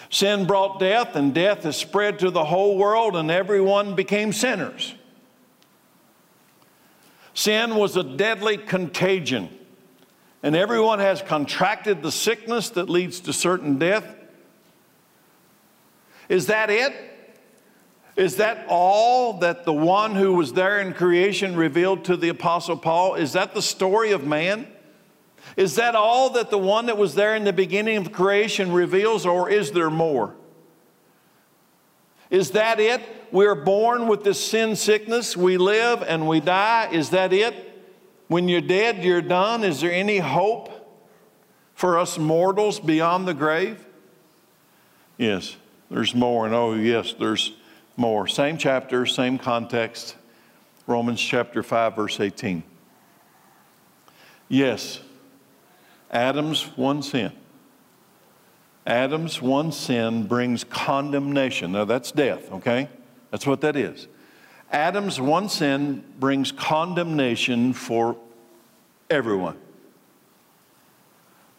Sin 0.09 0.45
brought 0.45 0.79
death, 0.79 1.15
and 1.15 1.33
death 1.33 1.63
has 1.63 1.75
spread 1.75 2.19
to 2.19 2.31
the 2.31 2.45
whole 2.45 2.77
world, 2.77 3.15
and 3.15 3.29
everyone 3.29 3.95
became 3.95 4.31
sinners. 4.31 4.95
Sin 7.33 7.75
was 7.75 7.95
a 7.95 8.03
deadly 8.03 8.57
contagion, 8.57 9.49
and 10.41 10.55
everyone 10.55 10.99
has 10.99 11.21
contracted 11.21 12.01
the 12.01 12.11
sickness 12.11 12.69
that 12.71 12.89
leads 12.89 13.19
to 13.21 13.33
certain 13.33 13.77
death. 13.77 14.15
Is 16.29 16.47
that 16.47 16.69
it? 16.69 16.93
Is 18.15 18.37
that 18.37 18.65
all 18.67 19.33
that 19.39 19.65
the 19.65 19.73
one 19.73 20.15
who 20.15 20.33
was 20.33 20.53
there 20.53 20.79
in 20.79 20.93
creation 20.93 21.55
revealed 21.55 22.05
to 22.05 22.17
the 22.17 22.29
Apostle 22.29 22.77
Paul? 22.77 23.13
Is 23.13 23.33
that 23.33 23.53
the 23.53 23.61
story 23.61 24.11
of 24.11 24.25
man? 24.25 24.67
Is 25.57 25.75
that 25.75 25.95
all 25.95 26.29
that 26.29 26.51
the 26.51 26.57
one 26.57 26.85
that 26.85 26.97
was 26.97 27.15
there 27.15 27.35
in 27.35 27.43
the 27.43 27.51
beginning 27.51 27.97
of 27.97 28.11
creation 28.11 28.71
reveals, 28.71 29.25
or 29.25 29.49
is 29.49 29.71
there 29.71 29.89
more? 29.89 30.35
Is 32.29 32.51
that 32.51 32.79
it? 32.79 33.01
We're 33.31 33.55
born 33.55 34.07
with 34.07 34.23
this 34.23 34.43
sin 34.43 34.75
sickness, 34.75 35.35
we 35.35 35.57
live 35.57 36.03
and 36.03 36.27
we 36.27 36.39
die. 36.39 36.89
Is 36.91 37.09
that 37.09 37.33
it? 37.33 37.63
When 38.27 38.47
you're 38.47 38.61
dead, 38.61 39.03
you're 39.03 39.21
done. 39.21 39.63
Is 39.63 39.81
there 39.81 39.91
any 39.91 40.19
hope 40.19 40.69
for 41.73 41.97
us 41.97 42.17
mortals 42.17 42.79
beyond 42.79 43.27
the 43.27 43.33
grave? 43.33 43.83
Yes, 45.17 45.55
there's 45.89 46.13
more. 46.13 46.45
And 46.45 46.53
oh, 46.53 46.73
yes, 46.73 47.15
there's 47.17 47.53
more. 47.95 48.27
Same 48.27 48.57
chapter, 48.57 49.05
same 49.05 49.39
context. 49.39 50.15
Romans 50.85 51.19
chapter 51.19 51.63
5, 51.63 51.95
verse 51.95 52.19
18. 52.19 52.63
Yes, 54.49 54.99
Adam's 56.11 56.63
one 56.77 57.01
sin. 57.01 57.31
Adam's 58.85 59.41
one 59.41 59.71
sin 59.71 60.27
brings 60.27 60.63
condemnation. 60.63 61.73
Now, 61.73 61.85
that's 61.85 62.11
death, 62.11 62.51
okay? 62.53 62.87
That's 63.31 63.45
what 63.45 63.61
that 63.61 63.75
is. 63.75 64.07
Adam's 64.71 65.19
one 65.19 65.49
sin 65.49 66.03
brings 66.19 66.51
condemnation 66.51 67.73
for 67.73 68.17
everyone. 69.09 69.57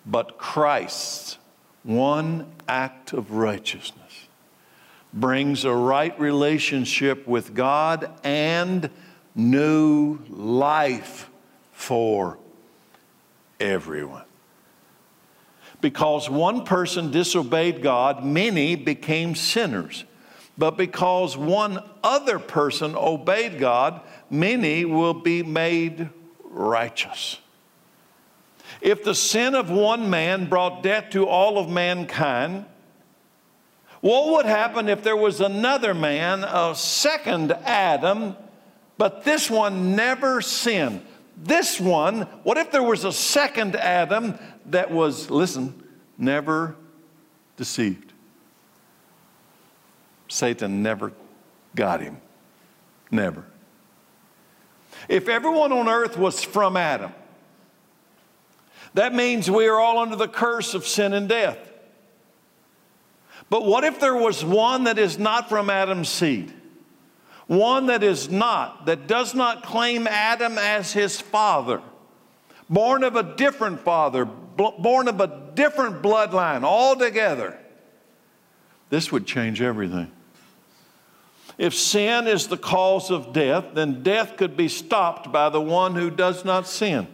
But 0.06 0.38
Christ's 0.38 1.38
one 1.82 2.50
act 2.66 3.12
of 3.12 3.32
righteousness 3.32 4.28
brings 5.12 5.64
a 5.64 5.72
right 5.72 6.18
relationship 6.20 7.26
with 7.26 7.54
God 7.54 8.11
and 8.24 8.90
new 9.34 10.18
life 10.28 11.30
for 11.72 12.38
everyone. 13.61 14.24
Because 15.80 16.28
one 16.28 16.64
person 16.64 17.10
disobeyed 17.10 17.82
God, 17.82 18.24
many 18.24 18.74
became 18.74 19.34
sinners. 19.34 20.04
But 20.56 20.76
because 20.76 21.36
one 21.36 21.82
other 22.02 22.40
person 22.40 22.96
obeyed 22.96 23.60
God, 23.60 24.00
many 24.28 24.84
will 24.84 25.14
be 25.14 25.44
made 25.44 26.10
righteous. 26.42 27.38
If 28.80 29.04
the 29.04 29.14
sin 29.14 29.54
of 29.54 29.70
one 29.70 30.10
man 30.10 30.48
brought 30.48 30.82
death 30.82 31.10
to 31.10 31.26
all 31.26 31.58
of 31.58 31.68
mankind, 31.68 32.64
what 34.00 34.32
would 34.32 34.46
happen 34.46 34.88
if 34.88 35.02
there 35.02 35.16
was 35.16 35.40
another 35.40 35.94
man, 35.94 36.44
a 36.44 36.74
second 36.74 37.52
Adam, 37.52 38.36
but 38.96 39.24
this 39.24 39.50
one 39.50 39.96
never 39.96 40.40
sinned? 40.40 41.04
This 41.40 41.81
one, 41.81 42.22
what 42.42 42.59
if 42.59 42.72
there 42.72 42.83
was 42.83 43.05
a 43.05 43.12
second 43.12 43.77
Adam 43.77 44.38
that 44.66 44.90
was, 44.90 45.31
listen, 45.31 45.83
never 46.16 46.74
deceived? 47.57 48.12
Satan 50.27 50.83
never 50.83 51.12
got 51.74 52.01
him. 52.01 52.20
Never. 53.11 53.44
If 55.09 55.29
everyone 55.29 55.72
on 55.72 55.88
earth 55.88 56.18
was 56.18 56.42
from 56.42 56.77
Adam, 56.77 57.12
that 58.94 59.14
means 59.14 59.51
we 59.51 59.68
are 59.68 59.79
all 59.81 59.98
under 59.98 60.16
the 60.16 60.29
curse 60.29 60.74
of 60.74 60.87
sin 60.87 61.12
and 61.12 61.29
death. 61.29 61.59
But 63.48 63.64
what 63.64 63.85
if 63.85 64.01
there 64.01 64.16
was 64.16 64.44
one 64.44 64.85
that 64.85 64.98
is 64.98 65.18
not 65.18 65.48
from 65.48 65.70
Adam's 65.70 66.09
seed? 66.09 66.53
One 67.48 67.87
that 67.87 68.02
is 68.02 68.28
not, 68.28 68.87
that 68.87 69.06
does 69.06 69.34
not 69.34 69.64
claim 69.64 70.06
Adam 70.06 70.58
as 70.58 70.92
his 70.92 71.18
father, 71.20 71.80
born 72.68 73.02
of 73.02 73.16
a 73.16 73.22
different 73.22 73.80
father, 73.80 74.26
born 74.26 75.08
of 75.08 75.20
a 75.20 75.50
different 75.54 76.02
bloodline 76.02 76.62
altogether. 76.62 77.58
This 78.90 79.11
would 79.11 79.26
change 79.26 79.62
everything. 79.62 80.12
If 81.56 81.74
sin 81.74 82.26
is 82.26 82.48
the 82.48 82.58
cause 82.58 83.11
of 83.11 83.32
death, 83.32 83.64
then 83.72 84.02
death 84.02 84.37
could 84.37 84.56
be 84.56 84.68
stopped 84.68 85.32
by 85.32 85.48
the 85.48 85.61
one 85.61 85.94
who 85.94 86.11
does 86.11 86.44
not 86.44 86.68
sin. 86.68 87.08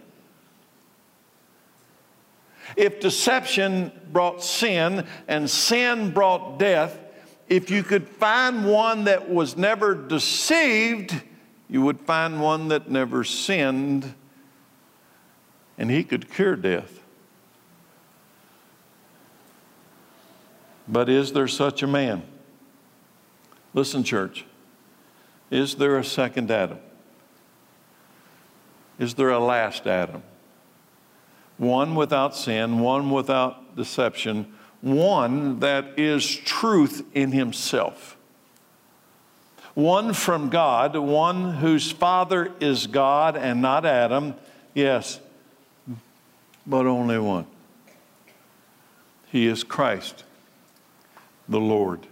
If 2.77 2.99
deception 2.99 3.93
brought 4.13 4.43
sin 4.43 5.07
and 5.29 5.49
sin 5.49 6.11
brought 6.11 6.59
death, 6.59 6.99
if 7.49 7.71
you 7.71 7.83
could 7.83 8.09
find 8.09 8.67
one 8.67 9.05
that 9.05 9.29
was 9.29 9.57
never 9.57 9.95
deceived, 9.95 11.23
you 11.69 11.83
would 11.83 12.01
find 12.01 12.41
one 12.41 12.69
that 12.69 12.91
never 12.91 13.25
sinned, 13.25 14.15
and 15.77 15.91
he 15.91 16.05
could 16.05 16.31
cure 16.31 16.57
death. 16.57 17.01
But 20.87 21.09
is 21.09 21.33
there 21.33 21.49
such 21.49 21.83
a 21.83 21.87
man? 21.87 22.23
Listen, 23.73 24.05
church. 24.05 24.45
Is 25.51 25.77
there 25.77 25.99
a 25.99 26.05
second 26.05 26.51
Adam? 26.51 26.79
Is 28.99 29.15
there 29.15 29.31
a 29.31 29.39
last 29.39 29.87
Adam? 29.87 30.23
one 31.57 31.95
without 31.95 32.35
sin, 32.35 32.81
one 32.81 33.11
without 33.11 33.77
deception, 33.77 34.53
one 34.85 35.61
that 35.61 35.99
is 35.99 36.27
truth 36.27 37.05
in 37.15 37.33
himself. 37.33 38.17
One 39.75 40.13
from 40.13 40.51
God, 40.51 40.97
one 40.97 41.55
whose 41.55 41.91
father 41.91 42.53
is 42.61 42.87
God 42.87 43.37
and 43.37 43.61
not 43.61 43.85
Adam, 43.85 44.35
yes, 44.73 45.19
but 46.67 46.87
only 46.87 47.19
one. 47.19 47.47
He 49.33 49.49
is 49.49 49.65
Christ, 49.65 50.23
the 51.49 51.61
Lord. 51.61 52.07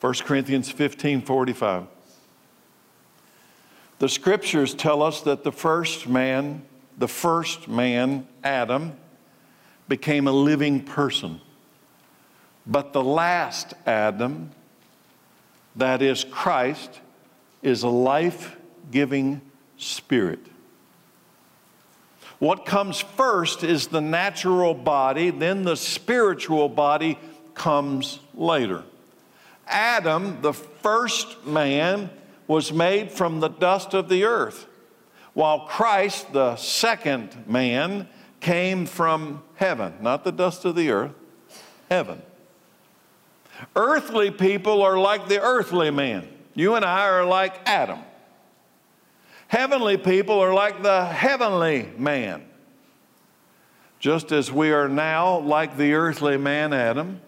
1 0.00 0.14
Corinthians 0.24 0.70
15 0.70 1.20
45. 1.20 1.86
The 3.98 4.08
scriptures 4.08 4.74
tell 4.74 5.02
us 5.02 5.20
that 5.20 5.44
the 5.44 5.52
first 5.52 6.08
man 6.08 6.62
the 6.98 7.08
first 7.08 7.68
man, 7.68 8.26
Adam, 8.44 8.92
became 9.88 10.28
a 10.28 10.32
living 10.32 10.82
person. 10.84 11.40
But 12.66 12.92
the 12.92 13.02
last 13.02 13.74
Adam, 13.86 14.50
that 15.76 16.02
is 16.02 16.24
Christ, 16.24 17.00
is 17.62 17.82
a 17.82 17.88
life 17.88 18.56
giving 18.90 19.40
spirit. 19.76 20.40
What 22.38 22.66
comes 22.66 23.00
first 23.00 23.62
is 23.62 23.86
the 23.86 24.00
natural 24.00 24.74
body, 24.74 25.30
then 25.30 25.62
the 25.62 25.76
spiritual 25.76 26.68
body 26.68 27.18
comes 27.54 28.18
later. 28.34 28.82
Adam, 29.66 30.40
the 30.42 30.52
first 30.52 31.46
man, 31.46 32.10
was 32.48 32.72
made 32.72 33.10
from 33.10 33.40
the 33.40 33.48
dust 33.48 33.94
of 33.94 34.08
the 34.08 34.24
earth 34.24 34.66
while 35.34 35.60
Christ, 35.60 36.32
the 36.32 36.56
second 36.56 37.44
man, 37.46 38.08
came 38.40 38.86
from 38.86 39.42
heaven, 39.54 39.94
not 40.00 40.24
the 40.24 40.32
dust 40.32 40.64
of 40.64 40.74
the 40.74 40.90
earth, 40.90 41.12
heaven. 41.88 42.20
Earthly 43.74 44.30
people 44.30 44.82
are 44.82 44.98
like 44.98 45.28
the 45.28 45.40
earthly 45.40 45.90
man. 45.90 46.28
You 46.54 46.74
and 46.74 46.84
I 46.84 47.08
are 47.08 47.24
like 47.24 47.60
Adam. 47.66 48.00
Heavenly 49.48 49.96
people 49.96 50.40
are 50.40 50.54
like 50.54 50.82
the 50.82 51.04
heavenly 51.04 51.90
man. 51.96 52.44
Just 53.98 54.32
as 54.32 54.50
we 54.50 54.72
are 54.72 54.88
now 54.88 55.38
like 55.38 55.76
the 55.76 55.94
earthly 55.94 56.36
man, 56.36 56.72
Adam. 56.72 57.20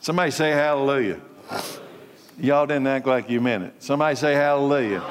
Somebody 0.00 0.30
say 0.30 0.50
hallelujah. 0.50 1.20
Y'all 2.38 2.66
didn't 2.66 2.86
act 2.86 3.06
like 3.06 3.30
you 3.30 3.40
meant 3.40 3.64
it. 3.64 3.82
Somebody 3.82 4.16
say 4.16 4.34
hallelujah. 4.34 5.02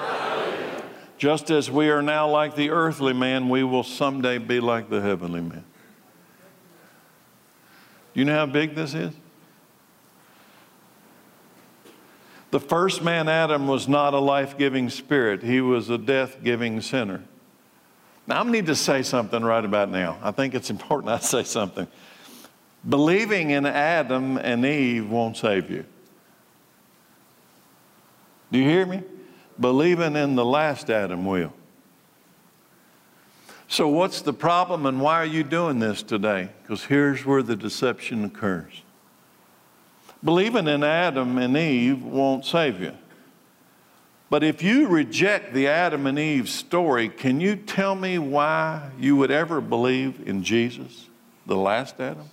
Just 1.18 1.49
as 1.49 1.72
we 1.72 1.89
are 1.89 2.01
now 2.01 2.30
like 2.30 2.55
the 2.55 2.70
earthly 2.70 3.13
man, 3.13 3.49
we 3.49 3.63
will 3.63 3.84
someday 3.84 4.38
be 4.38 4.59
like 4.59 4.89
the 4.89 5.01
heavenly 5.01 5.41
man. 5.41 5.63
You 8.16 8.26
know 8.26 8.34
how 8.34 8.45
big 8.47 8.74
this 8.74 8.95
is? 8.95 9.13
The 12.49 12.59
first 12.59 13.03
man, 13.03 13.28
Adam, 13.28 13.68
was 13.68 13.88
not 13.88 14.13
a 14.13 14.20
life 14.20 14.57
giving 14.57 14.89
spirit, 14.89 15.43
he 15.43 15.61
was 15.61 15.89
a 15.89 15.97
death 15.97 16.38
giving 16.43 16.82
sinner. 16.82 17.22
Now, 18.26 18.41
I 18.41 18.43
need 18.49 18.66
to 18.68 18.76
say 18.76 19.03
something 19.03 19.43
right 19.43 19.63
about 19.63 19.91
now. 19.91 20.18
I 20.24 20.32
think 20.32 20.55
it's 20.55 20.72
important 20.72 21.11
I 21.11 21.20
say 21.20 21.43
something. 21.43 21.88
Believing 22.88 23.51
in 23.51 23.66
Adam 23.66 24.38
and 24.38 24.66
Eve 24.66 25.09
won't 25.09 25.38
save 25.38 25.70
you. 25.70 25.86
Do 28.51 28.59
you 28.59 28.70
hear 28.70 28.86
me? 28.86 29.03
Believing 29.59 30.16
in 30.16 30.36
the 30.36 30.45
last 30.45 30.89
Adam 30.89 31.26
will. 31.26 31.53
So, 33.68 33.88
what's 33.88 34.22
the 34.22 34.34
problem 34.34 34.86
and 34.86 35.01
why 35.01 35.16
are 35.16 35.26
you 35.26 35.43
doing 35.43 35.80
this 35.80 36.03
today? 36.03 36.49
Because 36.61 36.86
here's 36.86 37.26
where 37.26 37.41
the 37.41 37.55
deception 37.55 38.24
occurs. 38.24 38.84
Believing 40.24 40.68
in 40.68 40.84
Adam 40.84 41.38
and 41.38 41.57
Eve 41.57 42.03
won't 42.03 42.45
save 42.45 42.80
you. 42.80 42.93
But 44.30 44.43
if 44.43 44.63
you 44.63 44.88
reject 44.88 45.53
the 45.53 45.68
Adam 45.68 46.07
and 46.07 46.18
Eve 46.18 46.49
story, 46.49 47.09
can 47.09 47.39
you 47.39 47.55
tell 47.55 47.95
me 47.95 48.18
why 48.18 48.89
you 48.99 49.16
would 49.16 49.32
ever 49.32 49.61
believe 49.61 50.28
in 50.28 50.43
Jesus, 50.43 51.07
the 51.45 51.55
last 51.55 51.99
Adam? 51.99 52.30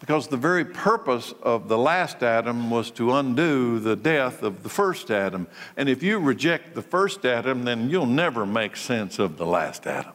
Because 0.00 0.28
the 0.28 0.36
very 0.36 0.64
purpose 0.64 1.32
of 1.42 1.68
the 1.68 1.78
last 1.78 2.22
Adam 2.22 2.70
was 2.70 2.90
to 2.92 3.14
undo 3.14 3.78
the 3.78 3.96
death 3.96 4.42
of 4.42 4.62
the 4.62 4.68
first 4.68 5.10
Adam. 5.10 5.46
And 5.76 5.88
if 5.88 6.02
you 6.02 6.18
reject 6.18 6.74
the 6.74 6.82
first 6.82 7.24
Adam, 7.24 7.64
then 7.64 7.88
you'll 7.88 8.04
never 8.06 8.44
make 8.44 8.76
sense 8.76 9.18
of 9.18 9.38
the 9.38 9.46
last 9.46 9.86
Adam. 9.86 10.12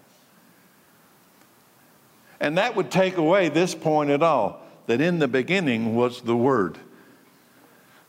And 2.40 2.58
that 2.58 2.76
would 2.76 2.92
take 2.92 3.18
away 3.18 3.50
this 3.50 3.74
point 3.74 4.10
at 4.12 4.22
all 4.24 4.62
that 4.88 5.02
in 5.02 5.20
the 5.20 5.28
beginning 5.28 5.96
was 5.96 6.22
the 6.22 6.36
Word. 6.38 6.78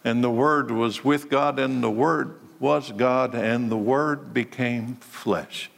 And 0.04 0.22
the 0.22 0.30
Word 0.30 0.70
was 0.70 1.04
with 1.04 1.30
God, 1.30 1.58
and 1.58 1.82
the 1.82 1.90
Word 1.90 2.38
was 2.58 2.92
God, 2.92 3.34
and 3.34 3.70
the 3.70 3.76
Word 3.76 4.34
became 4.34 4.96
flesh 4.96 5.70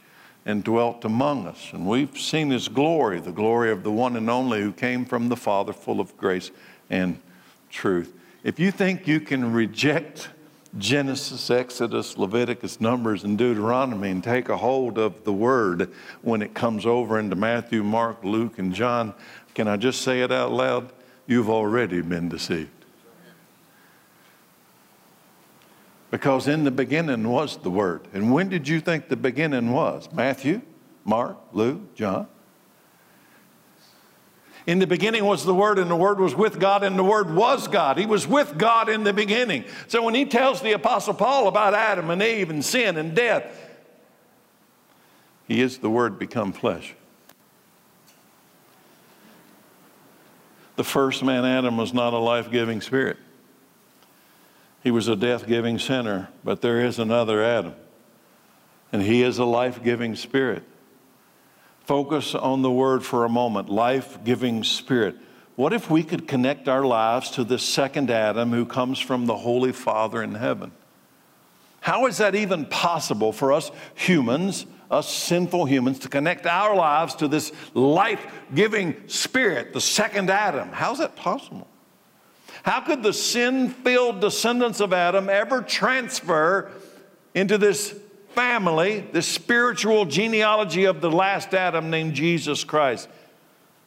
and 0.45 0.63
dwelt 0.63 1.03
among 1.05 1.47
us. 1.47 1.71
And 1.73 1.87
we've 1.87 2.17
seen 2.17 2.51
his 2.51 2.67
glory, 2.67 3.19
the 3.19 3.31
glory 3.31 3.71
of 3.71 3.83
the 3.83 3.91
one 3.91 4.15
and 4.15 4.29
only 4.29 4.61
who 4.61 4.71
came 4.71 5.05
from 5.05 5.29
the 5.29 5.35
Father, 5.35 5.73
full 5.73 5.99
of 5.99 6.15
grace 6.17 6.51
and 6.89 7.19
truth. 7.69 8.13
If 8.43 8.59
you 8.59 8.71
think 8.71 9.07
you 9.07 9.19
can 9.19 9.53
reject 9.53 10.29
Genesis, 10.77 11.49
Exodus, 11.49 12.17
Leviticus, 12.17 12.81
Numbers, 12.81 13.23
and 13.23 13.37
Deuteronomy 13.37 14.11
and 14.11 14.23
take 14.23 14.49
a 14.49 14.57
hold 14.57 14.97
of 14.97 15.23
the 15.23 15.33
word 15.33 15.89
when 16.21 16.41
it 16.41 16.53
comes 16.53 16.85
over 16.85 17.17
into 17.17 17.35
Matthew, 17.35 17.81
Mark, 17.81 18.23
Luke, 18.23 18.59
and 18.59 18.73
John, 18.73 19.13
can 19.53 19.67
I 19.67 19.77
just 19.77 20.01
say 20.01 20.21
it 20.21 20.31
out 20.31 20.51
loud? 20.51 20.91
You've 21.27 21.49
already 21.49 22.01
been 22.01 22.29
deceived. 22.29 22.69
Because 26.11 26.47
in 26.47 26.63
the 26.63 26.71
beginning 26.71 27.27
was 27.27 27.57
the 27.57 27.71
Word. 27.71 28.07
And 28.13 28.31
when 28.31 28.49
did 28.49 28.67
you 28.67 28.79
think 28.79 29.09
the 29.09 29.15
beginning 29.15 29.71
was? 29.71 30.07
Matthew, 30.13 30.61
Mark, 31.03 31.37
Luke, 31.51 31.95
John? 31.95 32.27
In 34.67 34.79
the 34.79 34.87
beginning 34.87 35.25
was 35.25 35.45
the 35.45 35.53
Word, 35.53 35.77
and 35.77 35.91
the 35.91 35.95
Word 35.95 36.19
was 36.19 36.33
with 36.33 36.59
God, 36.59 36.83
and 36.83 36.97
the 36.97 37.03
Word 37.03 37.33
was 37.33 37.67
God. 37.67 37.97
He 37.97 38.05
was 38.05 38.27
with 38.27 38.57
God 38.57 38.89
in 38.89 39.03
the 39.03 39.13
beginning. 39.13 39.65
So 39.87 40.03
when 40.03 40.15
he 40.15 40.25
tells 40.25 40.61
the 40.61 40.71
Apostle 40.71 41.13
Paul 41.13 41.47
about 41.47 41.73
Adam 41.73 42.09
and 42.09 42.21
Eve 42.21 42.49
and 42.49 42.65
sin 42.65 42.97
and 42.97 43.15
death, 43.15 43.45
he 45.47 45.61
is 45.61 45.77
the 45.77 45.89
Word 45.89 46.17
become 46.17 46.51
flesh. 46.51 46.95
The 50.77 50.83
first 50.83 51.23
man, 51.23 51.45
Adam, 51.45 51.77
was 51.77 51.93
not 51.93 52.13
a 52.13 52.17
life 52.17 52.51
giving 52.51 52.81
spirit. 52.81 53.17
He 54.85 54.91
was 54.91 55.07
a 55.07 55.15
death 55.15 55.47
giving 55.47 55.79
sinner, 55.79 56.29
but 56.43 56.61
there 56.61 56.79
is 56.79 56.99
another 56.99 57.43
Adam, 57.43 57.73
and 58.93 59.01
he 59.01 59.23
is 59.23 59.39
a 59.39 59.43
life 59.43 59.83
giving 59.83 60.15
spirit. 60.15 60.61
Focus 61.85 62.35
on 62.35 62.61
the 62.61 62.69
word 62.69 63.03
for 63.03 63.25
a 63.25 63.29
moment 63.29 63.67
life 63.67 64.23
giving 64.23 64.63
spirit. 64.63 65.15
What 65.55 65.73
if 65.73 65.89
we 65.89 66.03
could 66.03 66.27
connect 66.27 66.67
our 66.67 66.85
lives 66.85 67.31
to 67.31 67.43
this 67.43 67.63
second 67.63 68.11
Adam 68.11 68.51
who 68.51 68.63
comes 68.63 68.99
from 68.99 69.25
the 69.25 69.35
Holy 69.35 69.71
Father 69.71 70.21
in 70.21 70.35
heaven? 70.35 70.71
How 71.81 72.05
is 72.05 72.17
that 72.17 72.35
even 72.35 72.67
possible 72.67 73.31
for 73.31 73.53
us 73.53 73.71
humans, 73.95 74.67
us 74.91 75.11
sinful 75.11 75.65
humans, 75.65 75.97
to 75.99 76.09
connect 76.09 76.45
our 76.45 76.75
lives 76.75 77.15
to 77.15 77.27
this 77.27 77.51
life 77.73 78.23
giving 78.53 78.95
spirit, 79.07 79.73
the 79.73 79.81
second 79.81 80.29
Adam? 80.29 80.69
How's 80.69 80.99
that 80.99 81.15
possible? 81.15 81.67
How 82.65 82.79
could 82.79 83.03
the 83.03 83.13
sin 83.13 83.69
filled 83.69 84.21
descendants 84.21 84.79
of 84.79 84.91
Adam 84.91 85.29
ever 85.29 85.61
transfer 85.61 86.71
into 87.35 87.59
this 87.59 87.95
family, 88.33 89.01
this 89.11 89.27
spiritual 89.27 90.05
genealogy 90.05 90.85
of 90.85 90.99
the 90.99 91.11
last 91.11 91.53
Adam 91.53 91.91
named 91.91 92.15
Jesus 92.15 92.63
Christ, 92.63 93.07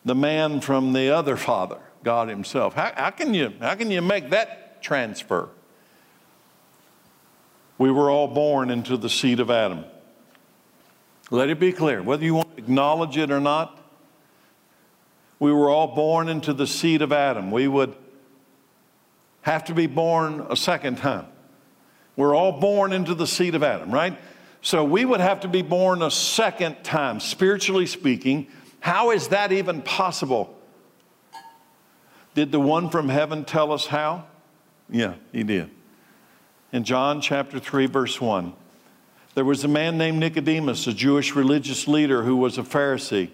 the 0.05 0.15
man 0.15 0.61
from 0.61 0.93
the 0.93 1.11
other 1.11 1.37
father, 1.37 1.79
God 2.05 2.29
Himself? 2.29 2.75
How, 2.75 2.93
how, 2.95 3.11
can, 3.11 3.35
you, 3.35 3.53
how 3.61 3.75
can 3.75 3.91
you 3.91 4.01
make 4.01 4.31
that 4.31 4.81
transfer? 4.81 5.49
We 7.79 7.91
were 7.91 8.13
all 8.13 8.29
born 8.29 8.71
into 8.71 8.97
the 8.97 9.11
seed 9.11 9.41
of 9.41 9.51
Adam. 9.51 9.87
Let 11.33 11.51
it 11.51 11.59
be 11.59 11.73
clear, 11.73 12.01
whether 12.01 12.25
you 12.25 12.37
want 12.37 12.57
to 12.57 12.63
acknowledge 12.63 13.17
it 13.17 13.33
or 13.33 13.41
not, 13.41 13.77
we 15.41 15.53
were 15.53 15.69
all 15.69 15.97
born 15.97 16.29
into 16.29 16.53
the 16.53 16.69
seed 16.69 17.03
of 17.03 17.11
Adam. 17.11 17.51
We 17.51 17.67
would 17.67 17.97
have 19.43 19.65
to 19.65 19.75
be 19.75 19.87
born 19.87 20.47
a 20.51 20.57
second 20.57 20.99
time. 20.99 21.27
We're 22.17 22.35
all 22.35 22.53
born 22.53 22.93
into 22.93 23.15
the 23.15 23.27
seed 23.27 23.55
of 23.55 23.63
Adam, 23.63 23.91
right? 23.91 24.19
So 24.61 24.85
we 24.85 25.05
would 25.05 25.21
have 25.21 25.41
to 25.41 25.49
be 25.49 25.63
born 25.63 26.03
a 26.03 26.11
second 26.11 26.83
time, 26.83 27.21
spiritually 27.21 27.87
speaking. 27.87 28.49
How 28.81 29.13
is 29.13 29.29
that 29.29 29.53
even 29.53 29.83
possible? 29.83 30.57
Did 32.35 32.53
the 32.53 32.61
one 32.61 32.91
from 32.91 33.09
heaven 33.09 33.45
tell 33.45 33.73
us 33.73 33.87
how? 33.87 34.27
Yeah, 34.91 35.15
he 35.33 35.43
did. 35.45 35.71
In 36.73 36.85
John 36.85 37.21
chapter 37.21 37.59
3, 37.59 37.87
verse 37.87 38.21
1, 38.21 38.53
there 39.35 39.45
was 39.45 39.65
a 39.65 39.69
man 39.69 39.97
named 39.97 40.19
Nicodemus, 40.19 40.87
a 40.87 40.93
Jewish 40.93 41.35
religious 41.35 41.87
leader 41.87 42.25
who 42.25 42.37
was 42.37 42.59
a 42.59 42.63
Pharisee. 42.63 43.31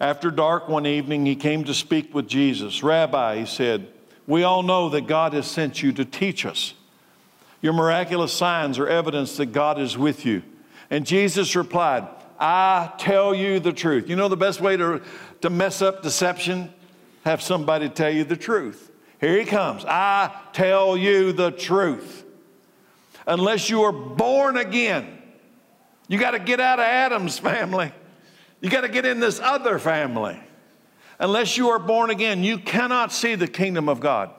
After 0.00 0.30
dark 0.30 0.68
one 0.68 0.86
evening, 0.86 1.26
he 1.26 1.36
came 1.36 1.64
to 1.64 1.74
speak 1.74 2.14
with 2.14 2.28
Jesus. 2.28 2.82
Rabbi, 2.82 3.38
he 3.38 3.46
said, 3.46 3.88
we 4.28 4.42
all 4.42 4.62
know 4.62 4.90
that 4.90 5.06
God 5.06 5.32
has 5.32 5.50
sent 5.50 5.82
you 5.82 5.90
to 5.94 6.04
teach 6.04 6.44
us. 6.44 6.74
Your 7.62 7.72
miraculous 7.72 8.32
signs 8.32 8.78
are 8.78 8.86
evidence 8.86 9.38
that 9.38 9.46
God 9.46 9.80
is 9.80 9.96
with 9.96 10.26
you. 10.26 10.42
And 10.90 11.06
Jesus 11.06 11.56
replied, 11.56 12.06
I 12.38 12.92
tell 12.98 13.34
you 13.34 13.58
the 13.58 13.72
truth. 13.72 14.08
You 14.08 14.16
know 14.16 14.28
the 14.28 14.36
best 14.36 14.60
way 14.60 14.76
to, 14.76 15.02
to 15.40 15.50
mess 15.50 15.80
up 15.80 16.02
deception? 16.02 16.72
Have 17.24 17.42
somebody 17.42 17.88
tell 17.88 18.10
you 18.10 18.22
the 18.22 18.36
truth. 18.36 18.92
Here 19.18 19.36
he 19.38 19.46
comes. 19.46 19.84
I 19.86 20.38
tell 20.52 20.96
you 20.96 21.32
the 21.32 21.50
truth. 21.50 22.24
Unless 23.26 23.70
you 23.70 23.82
are 23.82 23.92
born 23.92 24.58
again, 24.58 25.20
you 26.06 26.18
got 26.18 26.32
to 26.32 26.38
get 26.38 26.60
out 26.60 26.78
of 26.78 26.84
Adam's 26.84 27.38
family. 27.38 27.92
You 28.60 28.68
got 28.68 28.82
to 28.82 28.88
get 28.88 29.06
in 29.06 29.20
this 29.20 29.40
other 29.40 29.78
family. 29.78 30.38
Unless 31.18 31.56
you 31.56 31.68
are 31.70 31.78
born 31.78 32.10
again, 32.10 32.44
you 32.44 32.58
cannot 32.58 33.12
see 33.12 33.34
the 33.34 33.48
kingdom 33.48 33.88
of 33.88 34.00
God. 34.00 34.30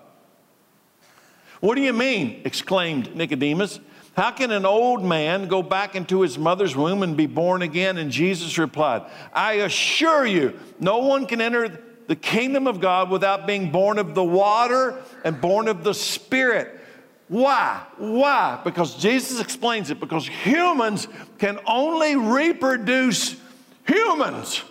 What 1.60 1.76
do 1.76 1.82
you 1.82 1.94
mean? 1.94 2.42
exclaimed 2.46 3.16
Nicodemus. 3.16 3.80
How 4.16 4.32
can 4.32 4.52
an 4.52 4.66
old 4.66 5.04
man 5.04 5.48
go 5.48 5.62
back 5.62 5.96
into 5.96 6.22
his 6.22 6.38
mother's 6.38 6.76
womb 6.76 7.04
and 7.04 7.16
be 7.16 7.26
born 7.26 7.62
again? 7.62 7.98
And 7.98 8.12
Jesus 8.12 8.58
replied, 8.58 9.04
I 9.34 9.54
assure 9.54 10.26
you, 10.26 10.58
no 10.80 11.00
one 11.00 11.26
can 11.26 11.42
enter 11.42 11.82
the 12.08 12.16
kingdom 12.16 12.66
of 12.68 12.80
God 12.80 13.12
without 13.12 13.46
being 13.46 13.72
born 13.72 13.98
of 14.00 14.16
the 14.16 14.24
water 14.24 15.02
and 15.24 15.40
born 15.40 15.68
of 15.68 15.84
the 15.84 15.94
Spirit. 15.94 16.80
Why? 17.28 17.84
Why? 17.98 18.60
Because 18.64 18.96
Jesus 18.96 19.40
explains 19.40 19.92
it 19.92 20.00
because 20.00 20.28
humans 20.28 21.08
can 21.38 21.60
only 21.68 22.16
reproduce 22.16 23.36
humans. 23.88 24.64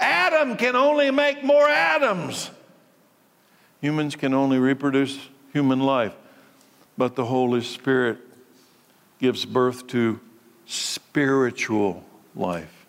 Adam 0.00 0.56
can 0.56 0.76
only 0.76 1.10
make 1.10 1.42
more 1.42 1.68
Adams. 1.68 2.50
Humans 3.80 4.16
can 4.16 4.34
only 4.34 4.58
reproduce 4.58 5.18
human 5.52 5.80
life, 5.80 6.14
but 6.96 7.16
the 7.16 7.24
Holy 7.24 7.60
Spirit 7.60 8.18
gives 9.20 9.44
birth 9.44 9.86
to 9.88 10.20
spiritual 10.66 12.04
life. 12.34 12.86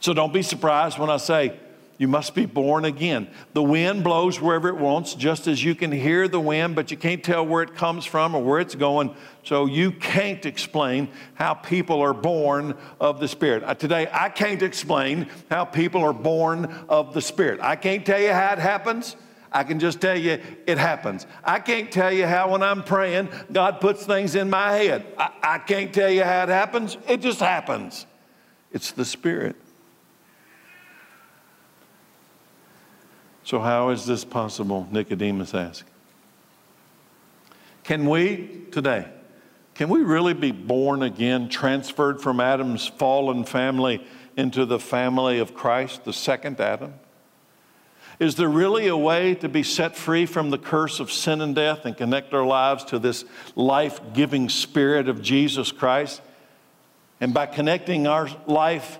So 0.00 0.12
don't 0.12 0.32
be 0.32 0.42
surprised 0.42 0.98
when 0.98 1.10
I 1.10 1.16
say 1.16 1.58
You 1.98 2.08
must 2.08 2.34
be 2.34 2.44
born 2.44 2.84
again. 2.84 3.28
The 3.54 3.62
wind 3.62 4.04
blows 4.04 4.38
wherever 4.38 4.68
it 4.68 4.76
wants, 4.76 5.14
just 5.14 5.46
as 5.46 5.64
you 5.64 5.74
can 5.74 5.90
hear 5.90 6.28
the 6.28 6.40
wind, 6.40 6.74
but 6.74 6.90
you 6.90 6.96
can't 6.96 7.24
tell 7.24 7.46
where 7.46 7.62
it 7.62 7.74
comes 7.74 8.04
from 8.04 8.34
or 8.34 8.42
where 8.42 8.60
it's 8.60 8.74
going. 8.74 9.14
So 9.44 9.64
you 9.64 9.92
can't 9.92 10.44
explain 10.44 11.08
how 11.34 11.54
people 11.54 12.02
are 12.02 12.12
born 12.12 12.76
of 13.00 13.18
the 13.18 13.28
Spirit. 13.28 13.64
Uh, 13.64 13.74
today, 13.74 14.08
I 14.12 14.28
can't 14.28 14.62
explain 14.62 15.30
how 15.48 15.64
people 15.64 16.02
are 16.02 16.12
born 16.12 16.66
of 16.88 17.14
the 17.14 17.22
Spirit. 17.22 17.60
I 17.62 17.76
can't 17.76 18.04
tell 18.04 18.20
you 18.20 18.32
how 18.32 18.52
it 18.52 18.58
happens. 18.58 19.16
I 19.50 19.64
can 19.64 19.78
just 19.78 20.02
tell 20.02 20.18
you 20.18 20.38
it 20.66 20.76
happens. 20.76 21.26
I 21.42 21.60
can't 21.60 21.90
tell 21.90 22.12
you 22.12 22.26
how, 22.26 22.50
when 22.50 22.62
I'm 22.62 22.82
praying, 22.82 23.30
God 23.50 23.80
puts 23.80 24.04
things 24.04 24.34
in 24.34 24.50
my 24.50 24.72
head. 24.72 25.06
I, 25.16 25.30
I 25.42 25.58
can't 25.58 25.94
tell 25.94 26.10
you 26.10 26.24
how 26.24 26.42
it 26.42 26.50
happens. 26.50 26.98
It 27.08 27.22
just 27.22 27.40
happens. 27.40 28.04
It's 28.70 28.92
the 28.92 29.04
Spirit. 29.04 29.56
So, 33.46 33.60
how 33.60 33.90
is 33.90 34.04
this 34.06 34.24
possible? 34.24 34.88
Nicodemus 34.90 35.54
asked. 35.54 35.84
Can 37.84 38.08
we 38.08 38.64
today, 38.72 39.06
can 39.76 39.88
we 39.88 40.00
really 40.00 40.34
be 40.34 40.50
born 40.50 41.04
again, 41.04 41.48
transferred 41.48 42.20
from 42.20 42.40
Adam's 42.40 42.88
fallen 42.88 43.44
family 43.44 44.04
into 44.36 44.66
the 44.66 44.80
family 44.80 45.38
of 45.38 45.54
Christ, 45.54 46.04
the 46.04 46.12
second 46.12 46.60
Adam? 46.60 46.94
Is 48.18 48.34
there 48.34 48.48
really 48.48 48.88
a 48.88 48.96
way 48.96 49.36
to 49.36 49.48
be 49.48 49.62
set 49.62 49.94
free 49.94 50.26
from 50.26 50.50
the 50.50 50.58
curse 50.58 50.98
of 50.98 51.12
sin 51.12 51.40
and 51.40 51.54
death 51.54 51.84
and 51.84 51.96
connect 51.96 52.34
our 52.34 52.44
lives 52.44 52.82
to 52.86 52.98
this 52.98 53.24
life 53.54 54.00
giving 54.12 54.48
spirit 54.48 55.08
of 55.08 55.22
Jesus 55.22 55.70
Christ? 55.70 56.20
And 57.20 57.32
by 57.32 57.46
connecting 57.46 58.08
our 58.08 58.28
life 58.48 58.98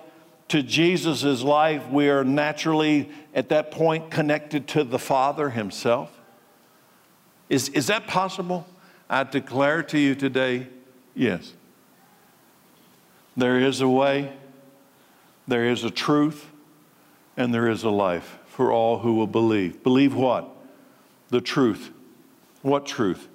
to 0.49 0.63
Jesus' 0.63 1.43
life, 1.43 1.87
we 1.89 2.09
are 2.09 2.23
naturally 2.23 3.09
at 3.33 3.49
that 3.49 3.71
point 3.71 4.09
connected 4.09 4.67
to 4.69 4.83
the 4.83 4.99
Father 4.99 5.49
Himself? 5.49 6.11
Is, 7.49 7.69
is 7.69 7.87
that 7.87 8.07
possible? 8.07 8.65
I 9.09 9.23
declare 9.23 9.83
to 9.83 9.99
you 9.99 10.15
today, 10.15 10.67
yes. 11.15 11.53
There 13.35 13.59
is 13.59 13.81
a 13.81 13.87
way, 13.87 14.33
there 15.47 15.65
is 15.65 15.83
a 15.83 15.91
truth, 15.91 16.47
and 17.37 17.53
there 17.53 17.69
is 17.69 17.83
a 17.83 17.89
life 17.89 18.39
for 18.47 18.71
all 18.71 18.99
who 18.99 19.13
will 19.13 19.27
believe. 19.27 19.83
Believe 19.83 20.15
what? 20.15 20.49
The 21.29 21.41
truth. 21.41 21.91
What 22.63 22.85
truth? 22.85 23.27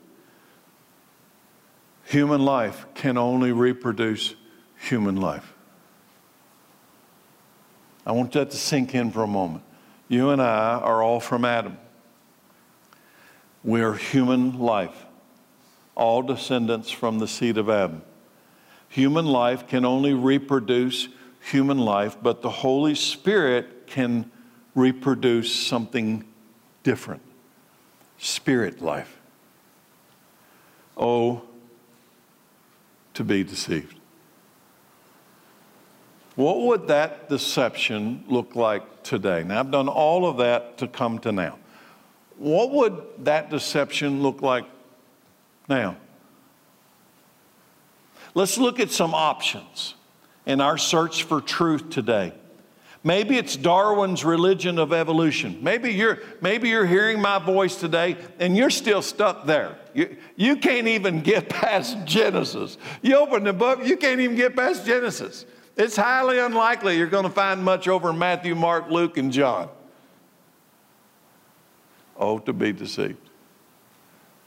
Human 2.06 2.44
life 2.44 2.86
can 2.94 3.16
only 3.16 3.52
reproduce 3.52 4.34
human 4.76 5.16
life. 5.16 5.51
I 8.06 8.12
want 8.12 8.32
that 8.32 8.50
to 8.50 8.56
sink 8.56 8.94
in 8.94 9.10
for 9.10 9.22
a 9.22 9.28
moment. 9.28 9.62
You 10.08 10.30
and 10.30 10.42
I 10.42 10.78
are 10.78 11.02
all 11.02 11.20
from 11.20 11.44
Adam. 11.44 11.78
We 13.64 13.80
are 13.80 13.94
human 13.94 14.58
life, 14.58 15.06
all 15.94 16.22
descendants 16.22 16.90
from 16.90 17.18
the 17.18 17.28
seed 17.28 17.58
of 17.58 17.70
Adam. 17.70 18.02
Human 18.88 19.24
life 19.24 19.68
can 19.68 19.84
only 19.84 20.12
reproduce 20.12 21.08
human 21.40 21.78
life, 21.78 22.16
but 22.20 22.42
the 22.42 22.50
Holy 22.50 22.94
Spirit 22.94 23.86
can 23.86 24.30
reproduce 24.74 25.54
something 25.54 26.24
different 26.82 27.22
spirit 28.18 28.80
life. 28.80 29.20
Oh, 30.96 31.42
to 33.14 33.24
be 33.24 33.42
deceived. 33.42 33.98
What 36.42 36.62
would 36.62 36.88
that 36.88 37.28
deception 37.28 38.24
look 38.26 38.56
like 38.56 39.04
today? 39.04 39.44
Now, 39.44 39.60
I've 39.60 39.70
done 39.70 39.86
all 39.86 40.26
of 40.26 40.38
that 40.38 40.78
to 40.78 40.88
come 40.88 41.20
to 41.20 41.30
now. 41.30 41.56
What 42.36 42.72
would 42.72 43.00
that 43.18 43.48
deception 43.48 44.24
look 44.24 44.42
like 44.42 44.64
now? 45.68 45.96
Let's 48.34 48.58
look 48.58 48.80
at 48.80 48.90
some 48.90 49.14
options 49.14 49.94
in 50.44 50.60
our 50.60 50.76
search 50.76 51.22
for 51.22 51.40
truth 51.40 51.90
today. 51.90 52.32
Maybe 53.04 53.38
it's 53.38 53.54
Darwin's 53.54 54.24
religion 54.24 54.80
of 54.80 54.92
evolution. 54.92 55.60
Maybe 55.62 55.92
you're, 55.92 56.18
maybe 56.40 56.70
you're 56.70 56.86
hearing 56.86 57.20
my 57.20 57.38
voice 57.38 57.76
today 57.76 58.16
and 58.40 58.56
you're 58.56 58.70
still 58.70 59.02
stuck 59.02 59.46
there. 59.46 59.76
You, 59.94 60.16
you 60.34 60.56
can't 60.56 60.88
even 60.88 61.20
get 61.20 61.48
past 61.60 62.04
Genesis. 62.04 62.78
You 63.00 63.18
open 63.18 63.44
the 63.44 63.52
book, 63.52 63.86
you 63.86 63.96
can't 63.96 64.20
even 64.20 64.34
get 64.34 64.56
past 64.56 64.84
Genesis. 64.84 65.46
It's 65.76 65.96
highly 65.96 66.38
unlikely 66.38 66.98
you're 66.98 67.06
going 67.06 67.24
to 67.24 67.30
find 67.30 67.62
much 67.64 67.88
over 67.88 68.12
Matthew, 68.12 68.54
Mark, 68.54 68.90
Luke, 68.90 69.16
and 69.16 69.32
John. 69.32 69.68
Oh, 72.16 72.38
to 72.40 72.52
be 72.52 72.72
deceived. 72.72 73.30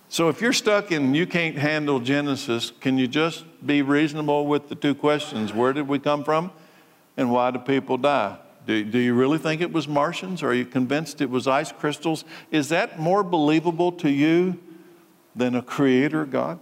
So 0.07 0.29
if 0.29 0.39
you're 0.39 0.53
stuck 0.53 0.91
and 0.91 1.15
you 1.15 1.25
can't 1.25 1.57
handle 1.57 1.99
Genesis, 1.99 2.71
can 2.79 2.97
you 2.97 3.07
just 3.07 3.43
be 3.65 3.81
reasonable 3.81 4.45
with 4.45 4.69
the 4.69 4.75
two 4.75 4.93
questions? 4.93 5.51
Where 5.51 5.73
did 5.73 5.87
we 5.87 5.99
come 5.99 6.23
from? 6.23 6.51
And 7.17 7.31
why 7.31 7.51
do 7.51 7.59
people 7.59 7.97
die? 7.97 8.37
Do, 8.67 8.83
do 8.83 8.99
you 8.99 9.13
really 9.13 9.37
think 9.37 9.61
it 9.61 9.71
was 9.71 9.87
Martians? 9.87 10.43
Or 10.43 10.49
are 10.49 10.53
you 10.53 10.65
convinced 10.65 11.21
it 11.21 11.29
was 11.29 11.47
ice 11.47 11.71
crystals? 11.71 12.23
Is 12.51 12.69
that 12.69 12.99
more 12.99 13.23
believable 13.23 13.91
to 13.93 14.09
you 14.09 14.59
than 15.35 15.55
a 15.55 15.61
creator 15.61 16.25
God? 16.25 16.59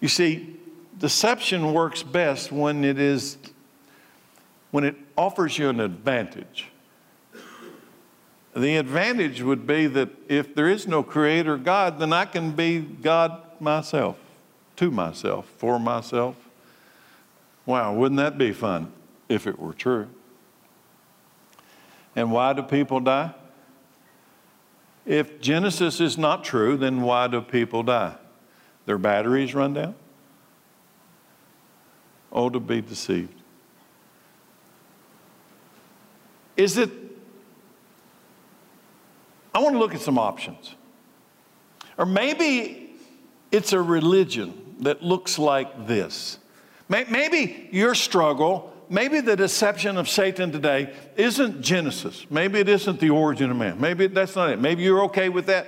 You 0.00 0.08
see, 0.08 0.56
deception 0.98 1.72
works 1.72 2.02
best 2.02 2.50
when 2.52 2.84
it 2.84 2.98
is 2.98 3.38
when 4.70 4.84
it 4.84 4.96
offers 5.16 5.58
you 5.58 5.68
an 5.68 5.80
advantage. 5.80 6.68
The 8.54 8.76
advantage 8.76 9.40
would 9.40 9.66
be 9.66 9.86
that 9.86 10.10
if 10.28 10.54
there 10.54 10.68
is 10.68 10.86
no 10.86 11.02
creator 11.02 11.56
God, 11.56 11.98
then 11.98 12.12
I 12.12 12.24
can 12.24 12.52
be 12.52 12.80
God 12.80 13.40
myself, 13.60 14.18
to 14.76 14.90
myself, 14.90 15.46
for 15.56 15.78
myself. 15.78 16.36
Wow, 17.64 17.94
wouldn't 17.94 18.18
that 18.18 18.36
be 18.36 18.52
fun 18.52 18.92
if 19.28 19.46
it 19.46 19.58
were 19.58 19.72
true? 19.72 20.08
And 22.16 22.32
why 22.32 22.52
do 22.52 22.62
people 22.62 23.00
die? 23.00 23.32
If 25.06 25.40
Genesis 25.40 26.00
is 26.00 26.18
not 26.18 26.44
true, 26.44 26.76
then 26.76 27.02
why 27.02 27.28
do 27.28 27.40
people 27.40 27.82
die? 27.82 28.16
Their 28.86 28.98
batteries 28.98 29.54
run 29.54 29.74
down? 29.74 29.94
Oh, 32.32 32.50
to 32.50 32.60
be 32.60 32.80
deceived. 32.80 33.34
Is 36.56 36.76
it? 36.76 36.90
I 39.54 39.60
want 39.60 39.74
to 39.74 39.78
look 39.78 39.94
at 39.94 40.00
some 40.00 40.18
options. 40.18 40.74
Or 41.96 42.06
maybe 42.06 42.96
it's 43.50 43.72
a 43.72 43.80
religion 43.80 44.76
that 44.80 45.02
looks 45.02 45.38
like 45.38 45.86
this. 45.86 46.38
Maybe 46.88 47.68
your 47.72 47.94
struggle, 47.94 48.72
maybe 48.88 49.20
the 49.20 49.36
deception 49.36 49.96
of 49.96 50.08
Satan 50.08 50.52
today 50.52 50.94
isn't 51.16 51.60
Genesis. 51.60 52.26
Maybe 52.30 52.60
it 52.60 52.68
isn't 52.68 53.00
the 53.00 53.10
origin 53.10 53.50
of 53.50 53.56
man. 53.56 53.80
Maybe 53.80 54.06
that's 54.06 54.36
not 54.36 54.50
it. 54.50 54.60
Maybe 54.60 54.82
you're 54.82 55.04
okay 55.04 55.28
with 55.28 55.46
that. 55.46 55.66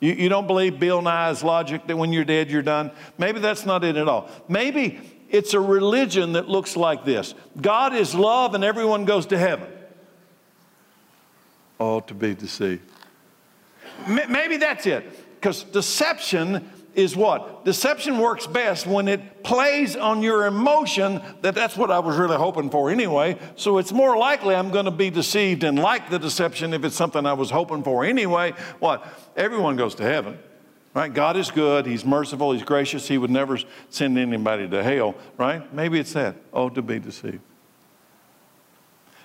You, 0.00 0.12
you 0.12 0.28
don't 0.28 0.46
believe 0.46 0.78
Bill 0.78 1.00
Nye's 1.00 1.42
logic 1.42 1.86
that 1.86 1.96
when 1.96 2.12
you're 2.12 2.24
dead, 2.24 2.50
you're 2.50 2.62
done. 2.62 2.90
Maybe 3.18 3.40
that's 3.40 3.64
not 3.64 3.84
it 3.84 3.96
at 3.96 4.08
all. 4.08 4.28
Maybe 4.48 5.00
it's 5.32 5.54
a 5.54 5.60
religion 5.60 6.34
that 6.34 6.48
looks 6.48 6.76
like 6.76 7.04
this 7.04 7.34
God 7.60 7.94
is 7.94 8.14
love 8.14 8.54
and 8.54 8.62
everyone 8.62 9.04
goes 9.04 9.26
to 9.26 9.38
heaven. 9.38 9.68
Oh, 11.80 11.98
to 12.00 12.14
be 12.14 12.34
deceived. 12.34 12.88
Maybe 14.06 14.58
that's 14.58 14.86
it. 14.86 15.04
Because 15.34 15.64
deception 15.64 16.70
is 16.94 17.16
what? 17.16 17.64
Deception 17.64 18.18
works 18.18 18.46
best 18.46 18.86
when 18.86 19.08
it 19.08 19.42
plays 19.42 19.96
on 19.96 20.22
your 20.22 20.46
emotion 20.46 21.20
that 21.40 21.54
that's 21.54 21.76
what 21.76 21.90
I 21.90 21.98
was 21.98 22.16
really 22.16 22.36
hoping 22.36 22.70
for 22.70 22.90
anyway. 22.90 23.38
So 23.56 23.78
it's 23.78 23.90
more 23.90 24.16
likely 24.16 24.54
I'm 24.54 24.70
going 24.70 24.84
to 24.84 24.92
be 24.92 25.10
deceived 25.10 25.64
and 25.64 25.78
like 25.78 26.10
the 26.10 26.18
deception 26.18 26.74
if 26.74 26.84
it's 26.84 26.94
something 26.94 27.26
I 27.26 27.32
was 27.32 27.50
hoping 27.50 27.82
for 27.82 28.04
anyway. 28.04 28.52
What? 28.78 29.04
Everyone 29.36 29.76
goes 29.76 29.94
to 29.96 30.04
heaven. 30.04 30.38
Right? 30.94 31.12
God 31.12 31.36
is 31.36 31.50
good. 31.50 31.86
He's 31.86 32.04
merciful. 32.04 32.52
He's 32.52 32.62
gracious. 32.62 33.08
He 33.08 33.16
would 33.16 33.30
never 33.30 33.58
send 33.88 34.18
anybody 34.18 34.68
to 34.68 34.82
hell. 34.82 35.14
Right? 35.38 35.72
Maybe 35.72 35.98
it's 35.98 36.12
that. 36.12 36.36
Oh, 36.52 36.68
to 36.68 36.82
be 36.82 36.98
deceived. 36.98 37.40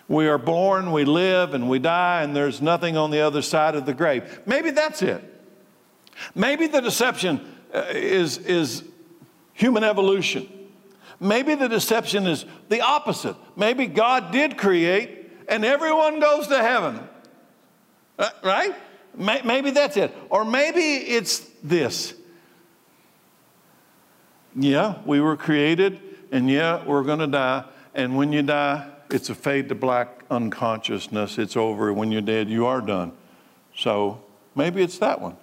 We 0.08 0.30
are 0.30 0.38
born, 0.38 0.94
we 0.94 1.04
live, 1.04 1.54
and 1.54 1.70
we 1.70 1.80
die, 1.80 2.24
and 2.24 2.34
there's 2.34 2.62
nothing 2.62 2.96
on 2.96 3.12
the 3.12 3.20
other 3.20 3.42
side 3.42 3.76
of 3.76 3.86
the 3.86 3.94
grave. 3.94 4.40
Maybe 4.46 4.72
that's 4.72 5.02
it. 5.02 5.22
Maybe 6.34 6.68
the 6.68 6.80
deception 6.80 7.42
uh, 7.74 7.84
is, 7.92 8.38
is 8.38 8.86
human 9.54 9.84
evolution. 9.84 10.48
Maybe 11.20 11.56
the 11.56 11.68
deception 11.68 12.26
is 12.26 12.46
the 12.70 12.82
opposite. 12.82 13.36
Maybe 13.58 13.88
God 13.88 14.32
did 14.32 14.58
create, 14.58 15.30
and 15.50 15.66
everyone 15.66 16.22
goes 16.22 16.48
to 16.48 16.62
heaven. 16.62 17.02
Uh, 18.18 18.30
right? 18.44 18.76
Maybe 19.14 19.72
that's 19.72 19.98
it. 19.98 20.16
Or 20.30 20.46
maybe 20.46 20.80
it's 20.80 21.46
this. 21.70 22.14
Yeah, 24.56 24.96
we 25.06 25.22
were 25.22 25.38
created, 25.38 26.00
and 26.32 26.50
yeah, 26.50 26.84
we're 26.84 27.04
going 27.04 27.20
to 27.20 27.28
die. 27.28 27.66
And 27.94 28.18
when 28.18 28.34
you 28.34 28.42
die, 28.42 28.88
it's 29.10 29.30
a 29.30 29.36
fade 29.36 29.70
to 29.70 29.76
black 29.76 30.24
unconsciousness. 30.30 31.38
It's 31.38 31.56
over. 31.56 31.94
When 31.94 32.12
you're 32.12 32.22
dead, 32.22 32.50
you 32.50 32.66
are 32.66 32.82
done. 32.82 33.12
So 33.76 34.22
maybe 34.56 34.82
it's 34.82 34.98
that 35.00 35.22
one. 35.22 35.38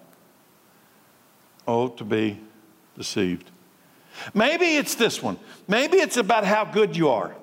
Oh, 1.67 1.89
to 1.89 2.05
be 2.05 2.41
deceived. 2.97 3.51
Maybe 4.33 4.77
it's 4.77 4.95
this 4.95 5.23
one. 5.23 5.39
Maybe 5.67 5.99
it's 5.99 6.17
about 6.17 6.45
how 6.45 6.65
good 6.65 6.97
you 6.97 7.09
are. 7.09 7.35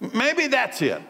Maybe 0.00 0.46
that's 0.46 0.80
it. 0.82 1.02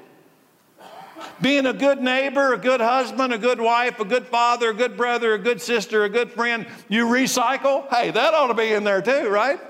Being 1.41 1.67
a 1.67 1.73
good 1.73 2.01
neighbor, 2.01 2.53
a 2.53 2.59
good 2.59 2.81
husband, 2.81 3.33
a 3.33 3.39
good 3.39 3.61
wife, 3.61 4.01
a 4.01 4.05
good 4.05 4.27
father, 4.27 4.71
a 4.71 4.75
good 4.75 4.97
brother, 4.97 5.35
a 5.35 5.39
good 5.39 5.61
sister, 5.61 6.05
a 6.05 6.09
good 6.09 6.33
friend. 6.33 6.67
You 6.89 7.07
recycle? 7.07 7.89
Hey, 7.89 8.11
that 8.11 8.35
ought 8.35 8.49
to 8.49 8.55
be 8.55 8.73
in 8.73 8.85
there 8.85 9.03
too, 9.03 9.29
right? 9.29 9.61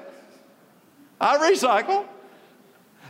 I 1.21 1.39
recycle. 1.39 2.07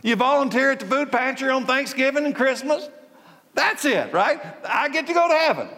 You 0.03 0.15
volunteer 0.15 0.71
at 0.71 0.79
the 0.79 0.85
food 0.85 1.11
pantry 1.11 1.49
on 1.49 1.65
Thanksgiving 1.65 2.25
and 2.25 2.35
Christmas? 2.35 2.89
That's 3.53 3.85
it, 3.85 4.13
right? 4.13 4.39
I 4.63 4.89
get 4.89 5.07
to 5.07 5.13
go 5.13 5.27
to 5.27 5.33
heaven. 5.33 5.69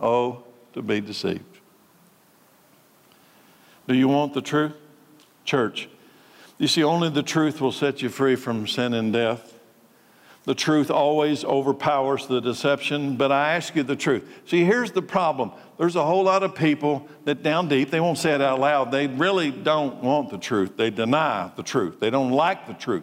Oh, 0.00 0.44
to 0.74 0.82
be 0.82 1.00
deceived. 1.00 1.58
Do 3.88 3.94
you 3.94 4.08
want 4.08 4.34
the 4.34 4.42
truth? 4.42 4.74
Church, 5.44 5.88
you 6.58 6.68
see, 6.68 6.84
only 6.84 7.08
the 7.08 7.22
truth 7.22 7.60
will 7.60 7.72
set 7.72 8.02
you 8.02 8.10
free 8.10 8.36
from 8.36 8.66
sin 8.66 8.92
and 8.92 9.12
death. 9.12 9.57
The 10.48 10.54
truth 10.54 10.90
always 10.90 11.44
overpowers 11.44 12.26
the 12.26 12.40
deception, 12.40 13.16
but 13.16 13.30
I 13.30 13.52
ask 13.52 13.76
you 13.76 13.82
the 13.82 13.94
truth. 13.94 14.24
See, 14.46 14.64
here's 14.64 14.92
the 14.92 15.02
problem. 15.02 15.52
There's 15.76 15.94
a 15.94 16.02
whole 16.02 16.24
lot 16.24 16.42
of 16.42 16.54
people 16.54 17.06
that 17.26 17.42
down 17.42 17.68
deep, 17.68 17.90
they 17.90 18.00
won't 18.00 18.16
say 18.16 18.34
it 18.34 18.40
out 18.40 18.58
loud, 18.58 18.90
they 18.90 19.08
really 19.08 19.50
don't 19.50 20.02
want 20.02 20.30
the 20.30 20.38
truth. 20.38 20.78
They 20.78 20.88
deny 20.88 21.50
the 21.54 21.62
truth. 21.62 22.00
They 22.00 22.08
don't 22.08 22.30
like 22.30 22.66
the 22.66 22.72
truth. 22.72 23.02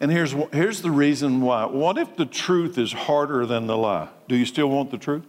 And 0.00 0.10
here's, 0.10 0.32
here's 0.54 0.80
the 0.80 0.90
reason 0.90 1.42
why. 1.42 1.66
What 1.66 1.98
if 1.98 2.16
the 2.16 2.24
truth 2.24 2.78
is 2.78 2.94
harder 2.94 3.44
than 3.44 3.66
the 3.66 3.76
lie? 3.76 4.08
Do 4.26 4.36
you 4.36 4.46
still 4.46 4.70
want 4.70 4.90
the 4.90 4.96
truth? 4.96 5.26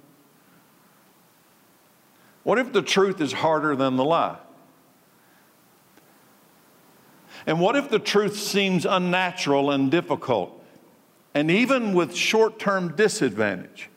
What 2.43 2.59
if 2.59 2.71
the 2.71 2.81
truth 2.81 3.19
is 3.19 3.33
harder 3.33 3.75
than 3.75 3.97
the 3.97 4.05
lie? 4.05 4.37
And 7.47 7.61
what 7.61 7.77
if 7.77 7.89
the 7.89 7.97
truth 7.97 8.37
seems 8.37 8.85
unnatural 8.85 9.71
and 9.71 9.89
difficult, 9.89 10.61
and 11.33 11.49
even 11.49 11.93
with 11.93 12.13
short 12.13 12.59
term 12.59 12.95
disadvantage? 12.95 13.89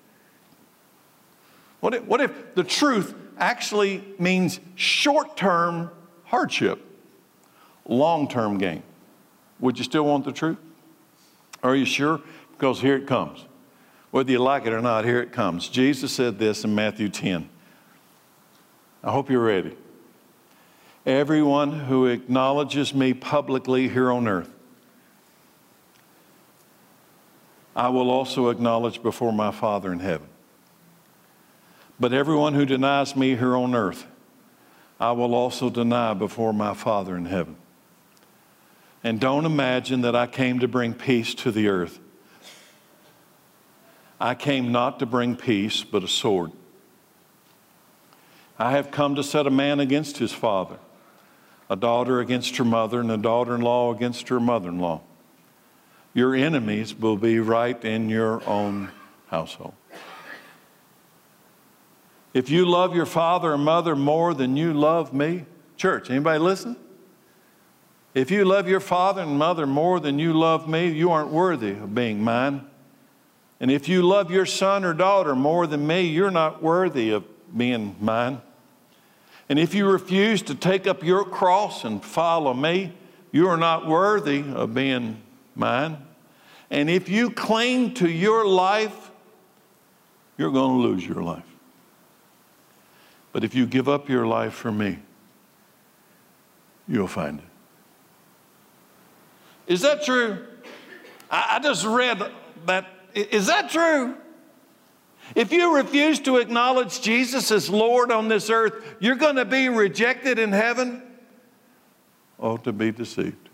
What 1.80 1.94
if, 1.94 2.04
what 2.04 2.20
if 2.20 2.54
the 2.54 2.62
truth 2.62 3.12
actually 3.36 4.04
means 4.20 4.60
short 4.76 5.36
term 5.36 5.90
hardship, 6.24 6.80
long 7.84 8.28
term 8.28 8.56
gain? 8.56 8.84
Would 9.58 9.78
you 9.78 9.84
still 9.84 10.04
want 10.04 10.24
the 10.24 10.32
truth? 10.32 10.58
Are 11.62 11.74
you 11.74 11.84
sure? 11.84 12.20
Because 12.52 12.80
here 12.80 12.96
it 12.96 13.08
comes. 13.08 13.44
Whether 14.12 14.30
you 14.30 14.38
like 14.38 14.64
it 14.64 14.72
or 14.72 14.80
not, 14.80 15.04
here 15.04 15.20
it 15.20 15.32
comes. 15.32 15.68
Jesus 15.68 16.12
said 16.12 16.38
this 16.38 16.64
in 16.64 16.74
Matthew 16.74 17.08
10. 17.08 17.48
I 19.02 19.10
hope 19.10 19.28
you're 19.28 19.42
ready. 19.42 19.76
Everyone 21.06 21.72
who 21.72 22.06
acknowledges 22.06 22.92
me 22.92 23.14
publicly 23.14 23.88
here 23.88 24.10
on 24.10 24.28
earth, 24.28 24.50
I 27.74 27.88
will 27.88 28.10
also 28.10 28.50
acknowledge 28.50 29.02
before 29.02 29.32
my 29.32 29.50
Father 29.50 29.92
in 29.92 30.00
heaven. 30.00 30.28
But 31.98 32.12
everyone 32.12 32.52
who 32.52 32.66
denies 32.66 33.16
me 33.16 33.36
here 33.36 33.56
on 33.56 33.74
earth, 33.74 34.06
I 34.98 35.12
will 35.12 35.34
also 35.34 35.70
deny 35.70 36.12
before 36.12 36.52
my 36.52 36.74
Father 36.74 37.16
in 37.16 37.24
heaven. 37.24 37.56
And 39.02 39.18
don't 39.18 39.46
imagine 39.46 40.02
that 40.02 40.14
I 40.14 40.26
came 40.26 40.58
to 40.58 40.68
bring 40.68 40.92
peace 40.92 41.34
to 41.36 41.50
the 41.50 41.68
earth. 41.68 41.98
I 44.20 44.34
came 44.34 44.70
not 44.70 44.98
to 44.98 45.06
bring 45.06 45.34
peace, 45.34 45.82
but 45.82 46.04
a 46.04 46.08
sword. 46.08 46.52
I 48.58 48.72
have 48.72 48.90
come 48.90 49.14
to 49.14 49.22
set 49.22 49.46
a 49.46 49.50
man 49.50 49.80
against 49.80 50.18
his 50.18 50.32
father 50.32 50.76
a 51.70 51.76
daughter 51.76 52.18
against 52.18 52.56
her 52.56 52.64
mother, 52.64 53.00
and 53.00 53.10
a 53.10 53.16
daughter 53.16 53.54
in 53.54 53.60
law 53.62 53.94
against 53.94 54.28
her 54.28 54.40
mother 54.40 54.68
in 54.68 54.80
law. 54.80 55.00
Your 56.12 56.34
enemies 56.34 56.94
will 56.94 57.16
be 57.16 57.38
right 57.38 57.82
in 57.84 58.10
your 58.10 58.46
own 58.46 58.90
household. 59.28 59.74
If 62.34 62.50
you 62.50 62.66
love 62.66 62.94
your 62.94 63.06
father 63.06 63.54
and 63.54 63.64
mother 63.64 63.94
more 63.94 64.34
than 64.34 64.56
you 64.56 64.74
love 64.74 65.14
me, 65.14 65.46
church, 65.76 66.10
anybody 66.10 66.40
listen? 66.40 66.76
If 68.14 68.32
you 68.32 68.44
love 68.44 68.68
your 68.68 68.80
father 68.80 69.22
and 69.22 69.38
mother 69.38 69.66
more 69.66 70.00
than 70.00 70.18
you 70.18 70.32
love 70.32 70.68
me, 70.68 70.90
you 70.90 71.12
aren't 71.12 71.30
worthy 71.30 71.70
of 71.70 71.94
being 71.94 72.22
mine. 72.22 72.66
And 73.60 73.70
if 73.70 73.88
you 73.88 74.02
love 74.02 74.32
your 74.32 74.46
son 74.46 74.84
or 74.84 74.92
daughter 74.92 75.36
more 75.36 75.68
than 75.68 75.86
me, 75.86 76.02
you're 76.02 76.30
not 76.32 76.62
worthy 76.62 77.10
of 77.10 77.24
being 77.56 77.94
mine. 78.00 78.40
And 79.50 79.58
if 79.58 79.74
you 79.74 79.90
refuse 79.90 80.42
to 80.42 80.54
take 80.54 80.86
up 80.86 81.02
your 81.02 81.24
cross 81.24 81.84
and 81.84 82.02
follow 82.02 82.54
me, 82.54 82.92
you 83.32 83.48
are 83.48 83.56
not 83.56 83.84
worthy 83.84 84.44
of 84.54 84.74
being 84.74 85.20
mine. 85.56 85.98
And 86.70 86.88
if 86.88 87.08
you 87.08 87.30
cling 87.30 87.94
to 87.94 88.08
your 88.08 88.46
life, 88.46 89.10
you're 90.38 90.52
going 90.52 90.80
to 90.80 90.88
lose 90.88 91.04
your 91.04 91.20
life. 91.24 91.42
But 93.32 93.42
if 93.42 93.56
you 93.56 93.66
give 93.66 93.88
up 93.88 94.08
your 94.08 94.24
life 94.24 94.52
for 94.52 94.70
me, 94.70 95.00
you'll 96.86 97.08
find 97.08 97.40
it. 97.40 97.44
Is 99.72 99.80
that 99.80 100.04
true? 100.04 100.46
I, 101.28 101.58
just 101.58 101.84
read 101.84 102.22
that. 102.66 102.86
Is 103.14 103.48
that 103.48 103.68
true? 103.70 104.14
If 105.34 105.52
you 105.52 105.76
refuse 105.76 106.18
to 106.20 106.36
acknowledge 106.38 107.00
Jesus 107.00 107.50
as 107.50 107.70
Lord 107.70 108.10
on 108.10 108.28
this 108.28 108.50
earth, 108.50 108.96
you're 108.98 109.16
going 109.16 109.36
to 109.36 109.44
be 109.44 109.68
rejected 109.68 110.38
in 110.38 110.52
heaven? 110.52 111.02
Oh, 112.38 112.56
to 112.58 112.72
be 112.72 112.90
deceived. 112.90 113.48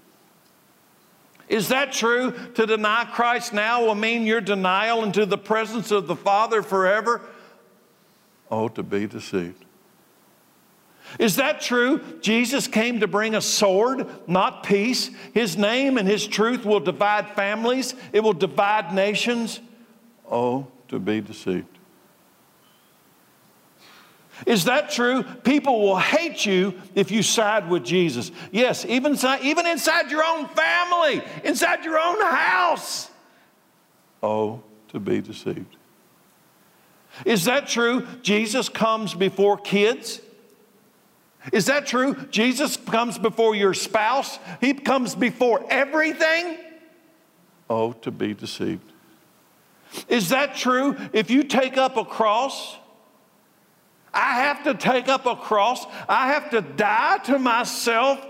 Is 1.49 1.69
that 1.69 1.93
true? 1.93 2.33
To 2.55 2.67
deny 2.67 3.05
Christ 3.05 3.53
now 3.53 3.85
will 3.85 3.95
mean 3.95 4.25
your 4.25 4.41
denial 4.41 5.05
into 5.05 5.27
the 5.27 5.39
presence 5.39 5.91
of 5.91 6.07
the 6.07 6.17
Father 6.17 6.63
forever? 6.63 7.21
Oh, 8.51 8.69
to 8.69 8.83
be 8.83 9.07
deceived. 9.07 9.65
Is 11.19 11.37
that 11.37 11.61
true? 11.61 12.01
Jesus 12.21 12.67
came 12.67 13.01
to 13.01 13.07
bring 13.07 13.35
a 13.35 13.41
sword, 13.41 14.07
not 14.27 14.65
peace. 14.65 15.11
His 15.35 15.57
name 15.57 15.99
and 15.99 16.09
His 16.09 16.27
truth 16.27 16.65
will 16.65 16.81
divide 16.81 17.31
families, 17.31 17.95
it 18.13 18.21
will 18.21 18.33
divide 18.33 18.93
nations. 18.93 19.61
Oh, 20.29 20.67
to 20.89 20.99
be 20.99 21.21
deceived. 21.21 21.79
Is 24.45 24.65
that 24.65 24.91
true? 24.91 25.23
People 25.23 25.81
will 25.81 25.99
hate 25.99 26.45
you 26.45 26.75
if 26.95 27.11
you 27.11 27.23
side 27.23 27.71
with 27.71 27.85
Jesus. 27.85 28.31
Yes, 28.53 28.85
even 28.85 29.13
inside, 29.13 29.43
even 29.43 29.67
inside 29.67 30.11
your 30.11 30.23
own 30.23 30.47
family, 30.49 31.23
inside 31.43 31.85
your 31.85 31.99
own 31.99 32.21
house. 32.21 33.11
Oh, 34.23 34.63
to 34.89 35.01
be 35.01 35.23
deceived. 35.23 35.77
Is 37.25 37.45
that 37.47 37.67
true? 37.67 38.07
Jesus 38.21 38.69
comes 38.69 39.15
before 39.15 39.57
kids? 39.57 40.21
Is 41.53 41.67
that 41.67 41.87
true? 41.87 42.15
Jesus 42.31 42.77
comes 42.77 43.19
before 43.19 43.55
your 43.55 43.73
spouse? 43.73 44.39
He 44.61 44.75
comes 44.75 45.15
before 45.15 45.65
everything? 45.71 46.59
Oh, 47.71 47.93
to 47.93 48.11
be 48.11 48.35
deceived. 48.35 48.86
Is 50.09 50.31
that 50.31 50.57
true? 50.57 50.97
If 51.13 51.31
you 51.31 51.43
take 51.43 51.77
up 51.77 51.97
a 51.97 52.05
cross, 52.05 52.77
I 54.13 54.41
have 54.41 54.65
to 54.65 54.75
take 54.75 55.09
up 55.09 55.27
a 55.27 55.37
cross, 55.37 55.85
I 56.09 56.29
have 56.29 56.51
to 56.51 56.63
die 56.63 57.19
to 57.25 57.39
myself 57.39 58.25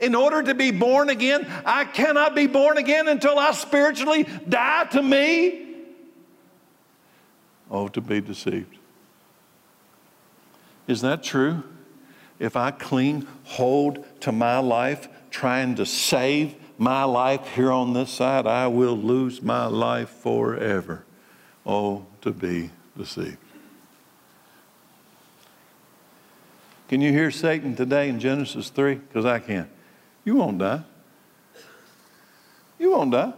in 0.00 0.14
order 0.14 0.42
to 0.42 0.54
be 0.54 0.70
born 0.70 1.10
again. 1.10 1.50
I 1.64 1.84
cannot 1.84 2.34
be 2.34 2.46
born 2.46 2.78
again 2.78 3.08
until 3.08 3.38
I 3.38 3.52
spiritually 3.52 4.26
die 4.48 4.84
to 4.86 5.02
me. 5.02 5.68
Oh, 7.70 7.88
to 7.88 8.00
be 8.00 8.20
deceived. 8.20 8.76
Is 10.86 11.00
that 11.00 11.22
true? 11.22 11.62
If 12.38 12.56
I 12.56 12.70
cling 12.72 13.26
hold 13.44 14.04
to 14.20 14.32
my 14.32 14.58
life, 14.58 15.08
trying 15.30 15.76
to 15.76 15.86
save 15.86 16.54
my 16.78 17.04
life 17.04 17.46
here 17.54 17.70
on 17.70 17.92
this 17.92 18.10
side, 18.10 18.46
I 18.46 18.66
will 18.66 18.96
lose 18.96 19.42
my 19.42 19.66
life 19.66 20.08
forever. 20.08 21.04
Oh, 21.64 22.06
to 22.22 22.32
be 22.32 22.70
deceived. 22.96 23.38
Can 26.88 27.00
you 27.00 27.10
hear 27.12 27.30
Satan 27.30 27.74
today 27.74 28.08
in 28.08 28.20
Genesis 28.20 28.68
3? 28.68 28.96
Because 28.96 29.24
I 29.24 29.38
can. 29.38 29.68
You 30.24 30.36
won't 30.36 30.58
die. 30.58 30.82
You 32.78 32.90
won't 32.90 33.12
die. 33.12 33.32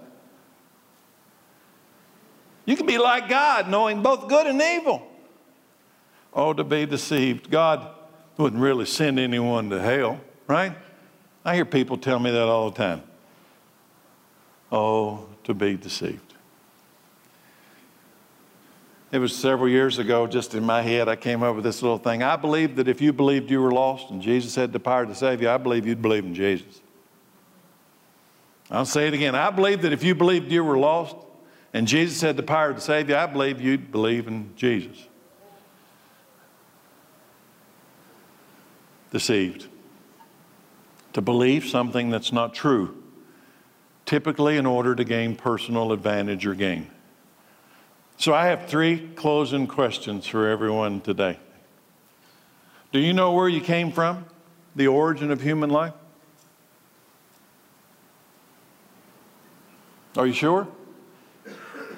You 2.67 2.77
can 2.77 2.87
be 2.87 2.99
like 2.99 3.29
God, 3.29 3.69
knowing 3.69 4.03
both 4.03 4.29
good 4.29 4.47
and 4.47 4.61
evil. 4.61 5.07
Oh, 6.33 6.53
to 6.53 6.65
be 6.65 6.87
deceived. 6.87 7.51
God 7.51 7.89
wouldn't 8.37 8.61
really 8.61 8.87
send 8.87 9.21
anyone 9.21 9.71
to 9.71 9.81
hell, 9.81 10.21
right? 10.47 10.75
I 11.45 11.55
hear 11.55 11.65
people 11.65 11.97
tell 11.99 12.19
me 12.19 12.31
that 12.31 12.43
all 12.43 12.71
the 12.71 12.77
time. 12.77 13.03
Oh, 14.75 15.29
to 15.45 15.55
be 15.55 15.77
deceived. 15.77 16.35
It 19.13 19.19
was 19.21 19.33
several 19.33 19.69
years 19.69 20.01
ago, 20.01 20.27
just 20.27 20.53
in 20.57 20.65
my 20.65 20.83
head, 20.83 21.09
I 21.09 21.15
came 21.15 21.45
up 21.45 21.55
with 21.55 21.63
this 21.63 21.81
little 21.81 21.99
thing. 21.99 22.25
I 22.25 22.35
believe 22.35 22.75
that 22.75 22.89
if 22.89 23.01
you 23.01 23.13
believed 23.13 23.53
you 23.53 23.63
were 23.63 23.71
lost 23.71 24.11
and 24.11 24.21
Jesus 24.21 24.57
had 24.57 24.73
the 24.73 24.81
power 24.81 25.07
to 25.07 25.15
save 25.15 25.41
you, 25.41 25.49
I 25.49 25.59
believe 25.59 25.87
you'd 25.87 26.03
believe 26.03 26.25
in 26.25 26.35
Jesus. 26.35 26.81
I'll 28.69 28.85
say 28.85 29.07
it 29.07 29.15
again. 29.15 29.37
I 29.37 29.51
believe 29.51 29.83
that 29.83 29.93
if 29.93 30.03
you 30.03 30.13
believed 30.13 30.51
you 30.51 30.65
were 30.65 30.77
lost 30.77 31.15
and 31.73 31.87
Jesus 31.87 32.21
had 32.21 32.37
the 32.37 32.43
power 32.43 32.75
to 32.75 32.81
save 32.81 33.09
you, 33.09 33.15
I 33.15 33.27
believe 33.27 33.61
you'd 33.61 33.93
believe 33.93 34.27
in 34.27 34.57
Jesus. 34.57 35.07
Deceived. 39.13 39.69
To 41.13 41.21
believe 41.21 41.65
something 41.65 42.11
that's 42.11 42.33
not 42.33 42.55
true, 42.55 43.04
typically 44.07 44.57
in 44.57 44.67
order 44.67 44.95
to 44.95 45.05
gain 45.05 45.37
personal 45.37 45.93
advantage 45.93 46.47
or 46.47 46.55
gain. 46.55 46.89
So 48.17 48.33
I 48.33 48.47
have 48.47 48.67
three 48.67 49.09
closing 49.17 49.67
questions 49.67 50.27
for 50.27 50.49
everyone 50.49 51.01
today. 51.01 51.39
Do 52.93 53.01
you 53.01 53.13
know 53.13 53.33
where 53.33 53.49
you 53.49 53.61
came 53.61 53.91
from? 53.91 54.27
The 54.77 54.87
origin 54.87 55.31
of 55.31 55.41
human 55.41 55.71
life? 55.71 55.95
Are 60.17 60.27
you 60.27 60.33
sure? 60.33 60.69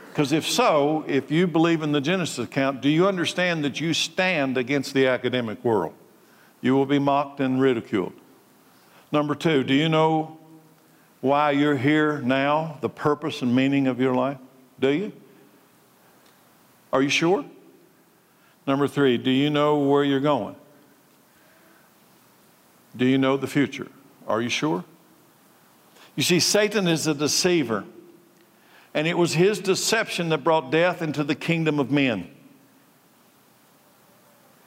Because 0.09 0.33
if 0.33 0.49
so, 0.49 1.05
if 1.07 1.31
you 1.31 1.47
believe 1.47 1.83
in 1.83 1.93
the 1.93 2.01
Genesis 2.01 2.39
account, 2.39 2.81
do 2.81 2.89
you 2.89 3.07
understand 3.07 3.63
that 3.65 3.79
you 3.81 3.93
stand 3.93 4.57
against 4.57 4.95
the 4.95 5.07
academic 5.07 5.63
world? 5.63 5.93
You 6.63 6.75
will 6.75 6.87
be 6.87 6.99
mocked 6.99 7.41
and 7.41 7.61
ridiculed. 7.61 8.15
Number 9.13 9.35
two, 9.35 9.63
do 9.63 9.75
you 9.75 9.91
know 9.91 10.36
why 11.27 11.51
you're 11.51 11.77
here 11.77 12.21
now, 12.21 12.79
the 12.81 12.89
purpose 12.89 13.43
and 13.43 13.55
meaning 13.55 13.87
of 13.87 14.01
your 14.01 14.15
life? 14.15 14.39
Do 14.79 14.89
you? 14.89 15.13
Are 16.93 17.03
you 17.03 17.09
sure? 17.09 17.45
Number 18.67 18.89
three, 18.89 19.19
do 19.19 19.31
you 19.31 19.51
know 19.51 19.79
where 19.79 20.05
you're 20.05 20.21
going? 20.21 20.57
Do 22.97 23.05
you 23.05 23.19
know 23.19 23.37
the 23.37 23.47
future? 23.47 23.89
Are 24.27 24.41
you 24.41 24.49
sure? 24.49 24.85
You 26.15 26.23
see, 26.23 26.41
Satan 26.41 26.89
is 26.89 27.07
a 27.07 27.15
deceiver. 27.15 27.85
And 28.95 29.07
it 29.07 29.19
was 29.19 29.35
his 29.35 29.59
deception 29.59 30.31
that 30.31 30.43
brought 30.43 30.71
death 30.71 31.03
into 31.03 31.23
the 31.23 31.35
kingdom 31.35 31.79
of 31.79 31.91
men. 31.91 32.31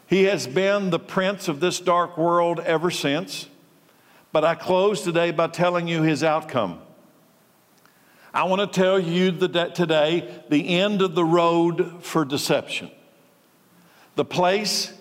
He 0.05 0.23
has 0.25 0.45
been 0.45 0.91
the 0.91 0.99
prince 0.99 1.47
of 1.47 1.59
this 1.59 1.79
dark 1.79 2.17
world 2.17 2.59
ever 2.59 2.91
since. 2.91 3.47
But 4.31 4.45
I 4.45 4.55
close 4.55 5.01
today 5.01 5.31
by 5.31 5.47
telling 5.47 5.87
you 5.87 6.03
his 6.03 6.23
outcome. 6.23 6.79
I 8.33 8.43
want 8.43 8.61
to 8.61 8.79
tell 8.79 8.99
you 8.99 9.31
today 9.31 10.43
the 10.49 10.79
end 10.79 11.01
of 11.01 11.15
the 11.15 11.25
road 11.25 12.03
for 12.03 12.25
deception. 12.25 12.91
The 14.15 14.25
place 14.25 14.93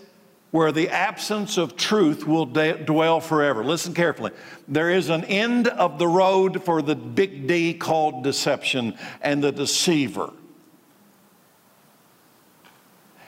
where 0.51 0.73
the 0.73 0.89
absence 0.89 1.59
of 1.59 1.77
truth 1.77 2.27
will 2.27 2.47
dwell 2.47 3.21
forever. 3.21 3.63
Listen 3.63 3.93
carefully. 3.93 4.31
There 4.67 4.91
is 4.91 5.11
an 5.11 5.25
end 5.25 5.69
of 5.69 5.99
the 5.99 6.09
road 6.09 6.65
for 6.65 6.81
the 6.81 6.97
big 6.97 7.47
D 7.47 7.75
called 7.75 8.25
deception 8.25 8.97
and 9.21 9.45
the 9.45 9.53
deceiver. 9.53 10.33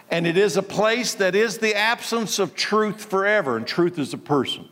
And 0.08 0.26
it 0.26 0.38
is 0.38 0.56
a 0.56 0.62
place 0.62 1.14
that 1.14 1.34
is 1.34 1.58
the 1.58 1.74
absence 1.74 2.38
of 2.38 2.54
truth 2.54 3.04
forever, 3.04 3.56
and 3.56 3.66
truth 3.66 3.98
is 3.98 4.14
a 4.14 4.18
person. 4.18 4.68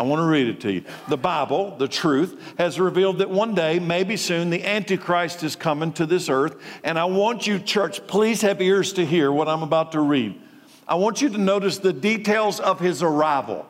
I 0.00 0.02
want 0.02 0.20
to 0.20 0.24
read 0.24 0.46
it 0.46 0.62
to 0.62 0.72
you. 0.72 0.84
The 1.08 1.18
Bible, 1.18 1.76
the 1.76 1.86
truth, 1.86 2.54
has 2.56 2.80
revealed 2.80 3.18
that 3.18 3.28
one 3.28 3.54
day, 3.54 3.78
maybe 3.78 4.16
soon, 4.16 4.48
the 4.48 4.64
Antichrist 4.64 5.42
is 5.42 5.56
coming 5.56 5.92
to 5.92 6.06
this 6.06 6.30
earth. 6.30 6.56
And 6.82 6.98
I 6.98 7.04
want 7.04 7.46
you, 7.46 7.58
church, 7.58 8.06
please 8.06 8.40
have 8.40 8.62
ears 8.62 8.94
to 8.94 9.04
hear 9.04 9.30
what 9.30 9.46
I'm 9.46 9.62
about 9.62 9.92
to 9.92 10.00
read. 10.00 10.40
I 10.88 10.94
want 10.94 11.20
you 11.20 11.28
to 11.28 11.36
notice 11.36 11.76
the 11.76 11.92
details 11.92 12.60
of 12.60 12.80
his 12.80 13.02
arrival. 13.02 13.66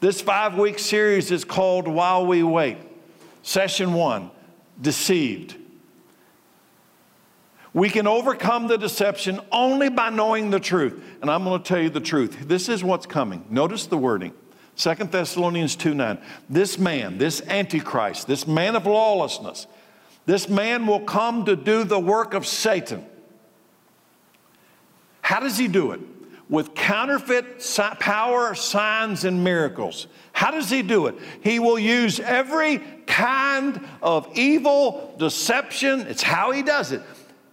This 0.00 0.20
five 0.20 0.58
week 0.58 0.80
series 0.80 1.30
is 1.30 1.44
called 1.44 1.86
While 1.86 2.26
We 2.26 2.42
Wait. 2.42 2.78
Session 3.44 3.92
one 3.92 4.32
Deceived. 4.80 5.54
We 7.72 7.90
can 7.90 8.08
overcome 8.08 8.66
the 8.66 8.76
deception 8.76 9.40
only 9.52 9.88
by 9.88 10.10
knowing 10.10 10.50
the 10.50 10.58
truth. 10.58 11.00
And 11.22 11.30
I'm 11.30 11.44
going 11.44 11.62
to 11.62 11.68
tell 11.68 11.80
you 11.80 11.90
the 11.90 12.00
truth. 12.00 12.48
This 12.48 12.68
is 12.68 12.82
what's 12.82 13.06
coming. 13.06 13.46
Notice 13.50 13.86
the 13.86 13.96
wording. 13.96 14.32
2 14.78 14.94
Thessalonians 14.94 15.74
2 15.74 15.92
9. 15.92 16.18
This 16.48 16.78
man, 16.78 17.18
this 17.18 17.42
Antichrist, 17.42 18.28
this 18.28 18.46
man 18.46 18.76
of 18.76 18.86
lawlessness, 18.86 19.66
this 20.24 20.48
man 20.48 20.86
will 20.86 21.00
come 21.00 21.44
to 21.46 21.56
do 21.56 21.82
the 21.82 21.98
work 21.98 22.32
of 22.32 22.46
Satan. 22.46 23.04
How 25.20 25.40
does 25.40 25.58
he 25.58 25.66
do 25.66 25.92
it? 25.92 26.00
With 26.48 26.74
counterfeit 26.74 27.60
power, 27.98 28.54
signs, 28.54 29.24
and 29.24 29.42
miracles. 29.42 30.06
How 30.32 30.52
does 30.52 30.70
he 30.70 30.82
do 30.82 31.08
it? 31.08 31.16
He 31.42 31.58
will 31.58 31.78
use 31.78 32.20
every 32.20 32.78
kind 33.06 33.86
of 34.00 34.28
evil 34.38 35.14
deception. 35.18 36.02
It's 36.02 36.22
how 36.22 36.52
he 36.52 36.62
does 36.62 36.92
it. 36.92 37.02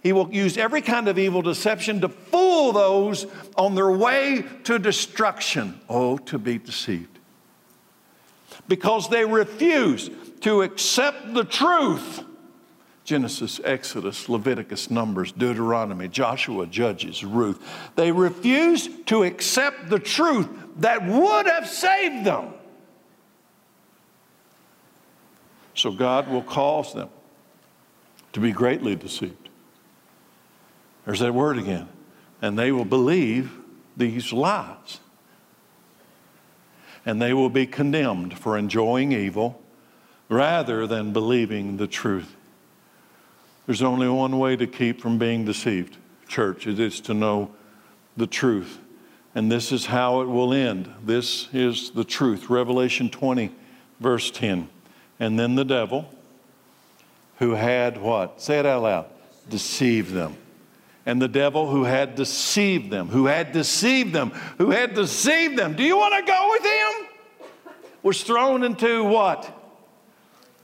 He 0.02 0.12
will 0.12 0.32
use 0.32 0.56
every 0.56 0.80
kind 0.80 1.08
of 1.08 1.18
evil 1.18 1.42
deception 1.42 2.00
to 2.02 2.08
fool 2.08 2.72
those 2.72 3.26
on 3.56 3.74
their 3.74 3.90
way 3.90 4.44
to 4.64 4.78
destruction. 4.78 5.80
Oh, 5.88 6.16
to 6.18 6.38
be 6.38 6.58
deceived. 6.58 7.15
Because 8.68 9.08
they 9.08 9.24
refuse 9.24 10.10
to 10.40 10.62
accept 10.62 11.34
the 11.34 11.44
truth 11.44 12.24
Genesis, 13.06 13.60
Exodus, 13.62 14.28
Leviticus, 14.28 14.90
Numbers, 14.90 15.30
Deuteronomy, 15.30 16.08
Joshua, 16.08 16.66
Judges, 16.66 17.24
Ruth. 17.24 17.62
They 17.94 18.10
refused 18.10 19.06
to 19.06 19.22
accept 19.22 19.88
the 19.88 20.00
truth 20.00 20.48
that 20.78 21.06
would 21.06 21.46
have 21.46 21.68
saved 21.68 22.26
them. 22.26 22.52
So 25.74 25.92
God 25.92 26.28
will 26.28 26.42
cause 26.42 26.94
them 26.94 27.08
to 28.32 28.40
be 28.40 28.50
greatly 28.50 28.96
deceived. 28.96 29.50
There's 31.04 31.20
that 31.20 31.32
word 31.32 31.58
again. 31.58 31.88
And 32.42 32.58
they 32.58 32.72
will 32.72 32.84
believe 32.84 33.52
these 33.96 34.32
lies. 34.32 34.98
And 37.06 37.22
they 37.22 37.32
will 37.32 37.48
be 37.48 37.66
condemned 37.66 38.36
for 38.38 38.58
enjoying 38.58 39.12
evil 39.12 39.62
rather 40.28 40.86
than 40.86 41.12
believing 41.12 41.76
the 41.76 41.86
truth. 41.86 42.36
There's 43.66 43.82
only 43.82 44.08
one 44.08 44.38
way 44.38 44.56
to 44.56 44.66
keep 44.66 45.00
from 45.00 45.16
being 45.16 45.44
deceived, 45.44 45.96
church. 46.28 46.66
It 46.66 46.78
is 46.78 47.00
to 47.02 47.14
know 47.14 47.52
the 48.16 48.26
truth. 48.26 48.78
And 49.34 49.50
this 49.50 49.70
is 49.70 49.86
how 49.86 50.22
it 50.22 50.26
will 50.26 50.52
end. 50.52 50.92
This 51.04 51.48
is 51.52 51.90
the 51.90 52.04
truth. 52.04 52.48
Revelation 52.48 53.10
20, 53.10 53.52
verse 54.00 54.30
10. 54.30 54.68
And 55.20 55.38
then 55.38 55.54
the 55.54 55.64
devil, 55.64 56.10
who 57.38 57.52
had 57.52 58.00
what? 58.00 58.40
Say 58.40 58.58
it 58.58 58.66
out 58.66 58.82
loud. 58.82 59.06
Deceived 59.48 60.12
them. 60.12 60.36
And 61.06 61.22
the 61.22 61.28
devil 61.28 61.70
who 61.70 61.84
had 61.84 62.16
deceived 62.16 62.90
them, 62.90 63.08
who 63.08 63.26
had 63.26 63.52
deceived 63.52 64.12
them, 64.12 64.30
who 64.58 64.70
had 64.70 64.94
deceived 64.94 65.56
them. 65.56 65.74
Do 65.74 65.84
you 65.84 65.96
want 65.96 66.14
to 66.14 66.30
go 66.30 66.48
with 66.50 66.64
him? 66.64 67.74
Was 68.02 68.22
thrown 68.22 68.64
into 68.64 69.04
what? 69.04 69.56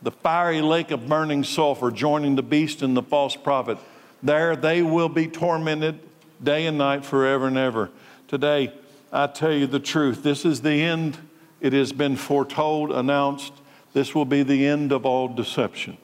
the 0.02 0.10
fiery 0.10 0.60
lake 0.60 0.90
of 0.90 1.08
burning 1.08 1.44
sulfur, 1.44 1.90
joining 1.90 2.34
the 2.34 2.42
beast 2.42 2.82
and 2.82 2.96
the 2.96 3.02
false 3.02 3.36
prophet. 3.36 3.78
There 4.22 4.56
they 4.56 4.82
will 4.82 5.08
be 5.08 5.28
tormented 5.28 6.00
day 6.42 6.66
and 6.66 6.76
night 6.76 7.04
forever 7.04 7.46
and 7.46 7.56
ever. 7.56 7.90
Today, 8.28 8.72
I 9.12 9.28
tell 9.28 9.52
you 9.52 9.66
the 9.66 9.80
truth. 9.80 10.22
This 10.22 10.44
is 10.44 10.62
the 10.62 10.82
end. 10.82 11.18
It 11.60 11.72
has 11.72 11.92
been 11.92 12.16
foretold, 12.16 12.90
announced. 12.90 13.52
This 13.92 14.14
will 14.14 14.24
be 14.24 14.42
the 14.42 14.66
end 14.66 14.90
of 14.90 15.06
all 15.06 15.28
deception. 15.28 15.96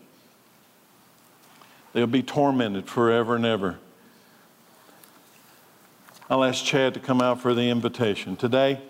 They'll 1.93 2.07
be 2.07 2.22
tormented 2.22 2.89
forever 2.89 3.34
and 3.34 3.47
ever. 3.47 3.78
I'll 6.31 6.45
ask 6.45 6.62
Chad 6.62 6.93
to 6.93 7.01
come 7.01 7.22
out 7.22 7.41
for 7.41 7.55
the 7.55 7.70
invitation. 7.70 8.37
Today, 8.37 8.83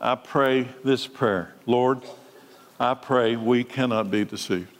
I 0.00 0.14
pray 0.14 0.68
this 0.82 1.06
prayer 1.06 1.52
Lord, 1.66 2.00
I 2.80 2.94
pray 2.94 3.36
we 3.36 3.64
cannot 3.64 4.10
be 4.10 4.24
deceived. 4.24 4.72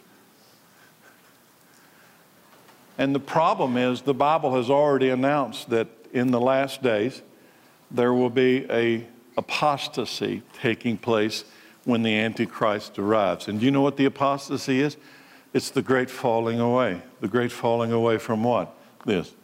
And 2.97 3.15
the 3.15 3.21
problem 3.21 3.77
is, 3.77 4.01
the 4.01 4.15
Bible 4.15 4.55
has 4.55 4.71
already 4.71 5.11
announced 5.11 5.69
that 5.69 5.89
in 6.11 6.31
the 6.31 6.41
last 6.41 6.83
days, 6.83 7.21
there 7.91 8.15
will 8.15 8.31
be 8.31 8.65
a 8.71 9.07
apostasy 9.37 10.43
taking 10.59 10.97
place 10.97 11.45
when 11.85 12.03
the 12.03 12.19
Antichrist 12.19 12.99
arrives. 12.99 13.47
And 13.47 13.61
do 13.61 13.67
you 13.67 13.71
know 13.71 13.83
what 13.83 13.99
the 13.99 14.07
apostasy 14.07 14.81
is? 14.81 14.97
It's 15.53 15.69
the 15.69 15.83
great 15.83 16.09
falling 16.09 16.61
away. 16.61 17.03
The 17.21 17.29
great 17.29 17.53
falling 17.53 17.93
away 17.93 18.17
from 18.17 18.43
what? 18.43 18.75
This. 19.05 19.35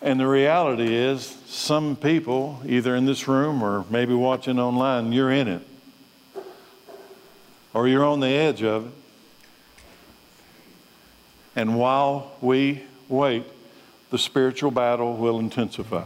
And 0.00 0.20
the 0.20 0.26
reality 0.26 0.94
is, 0.94 1.36
some 1.46 1.96
people, 1.96 2.62
either 2.64 2.94
in 2.94 3.04
this 3.04 3.26
room 3.26 3.62
or 3.62 3.84
maybe 3.90 4.14
watching 4.14 4.60
online, 4.60 5.12
you're 5.12 5.30
in 5.30 5.48
it. 5.48 5.62
Or 7.74 7.88
you're 7.88 8.04
on 8.04 8.20
the 8.20 8.28
edge 8.28 8.62
of 8.62 8.86
it. 8.86 8.92
And 11.56 11.76
while 11.76 12.30
we 12.40 12.84
wait, 13.08 13.44
the 14.10 14.18
spiritual 14.18 14.70
battle 14.70 15.16
will 15.16 15.40
intensify. 15.40 16.04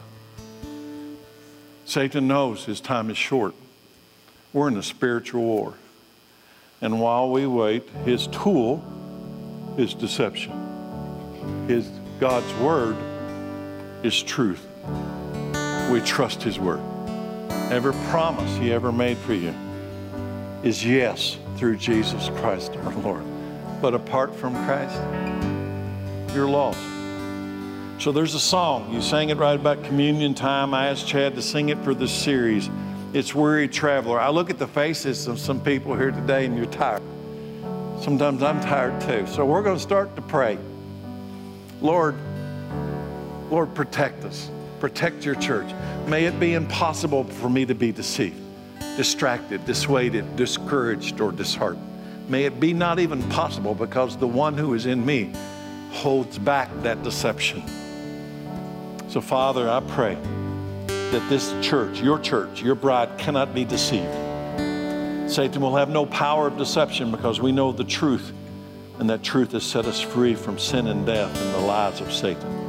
Satan 1.85 2.27
knows 2.27 2.65
his 2.65 2.81
time 2.81 3.11
is 3.11 3.19
short. 3.19 3.55
We're 4.55 4.69
in 4.69 4.79
a 4.79 4.83
spiritual 4.83 5.43
war. 5.43 5.75
And 6.81 6.99
while 6.99 7.31
we 7.31 7.47
wait, 7.47 7.89
his 8.07 8.27
tool 8.29 8.83
is 9.77 9.93
deception. 9.93 11.67
His 11.69 11.87
God's 12.19 12.53
word 12.55 12.97
is 14.03 14.23
truth. 14.23 14.67
We 15.91 16.01
trust 16.01 16.43
his 16.43 16.59
word. 16.59 16.81
Every 17.71 17.93
promise 18.11 18.57
he 18.57 18.73
ever 18.73 18.93
made 18.93 19.19
for 19.19 19.35
you 19.35 19.55
is 20.63 20.85
yes 20.85 21.39
through 21.57 21.77
Jesus 21.77 22.29
Christ 22.41 22.77
our 22.85 22.95
Lord. 22.97 23.25
But 23.81 23.95
apart 23.95 24.35
from 24.35 24.55
Christ, 24.65 24.97
you're 26.35 26.49
lost. 26.49 26.81
So 28.03 28.11
there's 28.11 28.35
a 28.35 28.41
song. 28.41 28.93
You 28.93 29.01
sang 29.01 29.29
it 29.29 29.37
right 29.37 29.59
about 29.59 29.85
communion 29.85 30.35
time. 30.35 30.75
I 30.75 30.89
asked 30.89 31.07
Chad 31.07 31.35
to 31.37 31.43
sing 31.43 31.69
it 31.69 31.79
for 31.85 31.95
this 31.95 32.13
series. 32.13 32.69
It's 33.13 33.35
Weary 33.35 33.69
Traveler. 33.69 34.19
I 34.19 34.31
look 34.31 34.51
at 34.51 34.59
the 34.59 34.67
faces 34.67 35.29
of 35.29 35.39
some 35.39 35.61
people 35.61 35.95
here 35.95 36.11
today 36.11 36.47
and 36.47 36.57
you're 36.57 36.67
tired. 36.67 37.03
Sometimes 38.01 38.43
I'm 38.43 38.61
tired 38.61 39.01
too. 39.03 39.27
So 39.27 39.45
we're 39.45 39.63
going 39.63 39.77
to 39.77 39.83
start 39.83 40.17
to 40.17 40.23
pray. 40.23 40.59
Lord, 41.81 42.17
Lord, 43.53 43.75
protect 43.75 44.25
us. 44.25 44.51
Protect 44.81 45.27
your 45.27 45.35
church. 45.35 45.71
May 46.07 46.25
it 46.25 46.41
be 46.41 46.55
impossible 46.55 47.25
for 47.25 47.51
me 47.51 47.67
to 47.67 47.75
be 47.75 47.93
deceived, 47.93 48.41
distracted, 48.97 49.67
dissuaded, 49.67 50.37
discouraged, 50.37 51.21
or 51.21 51.33
disheartened. 51.33 51.87
May 52.31 52.45
it 52.45 52.59
be 52.59 52.73
not 52.73 52.99
even 52.99 53.23
possible 53.29 53.75
because 53.75 54.17
the 54.17 54.27
one 54.27 54.57
who 54.57 54.73
is 54.73 54.87
in 54.87 55.05
me 55.05 55.35
holds 55.91 56.39
back 56.39 56.71
that 56.81 57.03
deception. 57.03 57.63
So, 59.09 59.21
Father, 59.21 59.69
I 59.69 59.81
pray 59.81 60.15
that 60.87 61.29
this 61.29 61.55
church, 61.61 62.01
your 62.01 62.19
church, 62.21 62.63
your 62.63 62.75
bride, 62.75 63.19
cannot 63.19 63.55
be 63.55 63.67
deceived. 63.67 64.15
Satan 65.31 65.61
will 65.61 65.77
have 65.77 65.91
no 65.91 66.07
power 66.07 66.47
of 66.47 66.57
deception 66.57 67.11
because 67.11 67.39
we 67.39 67.53
know 67.53 67.71
the 67.71 67.85
truth, 67.85 68.33
and 68.99 69.11
that 69.11 69.23
truth 69.23 69.53
has 69.53 69.63
set 69.63 69.85
us 69.85 70.01
free 70.01 70.35
from 70.35 70.59
sin 70.59 70.87
and 70.87 71.05
death 71.05 71.39
and 71.39 71.55
the 71.55 71.67
lies 71.67 72.01
of 72.01 72.11
Satan. 72.11 72.62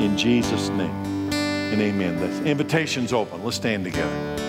In 0.00 0.16
Jesus' 0.16 0.68
name 0.70 0.90
and 1.32 1.80
amen. 1.80 2.20
The 2.20 2.50
invitation's 2.50 3.12
open. 3.12 3.42
Let's 3.42 3.56
stand 3.56 3.84
together. 3.84 4.41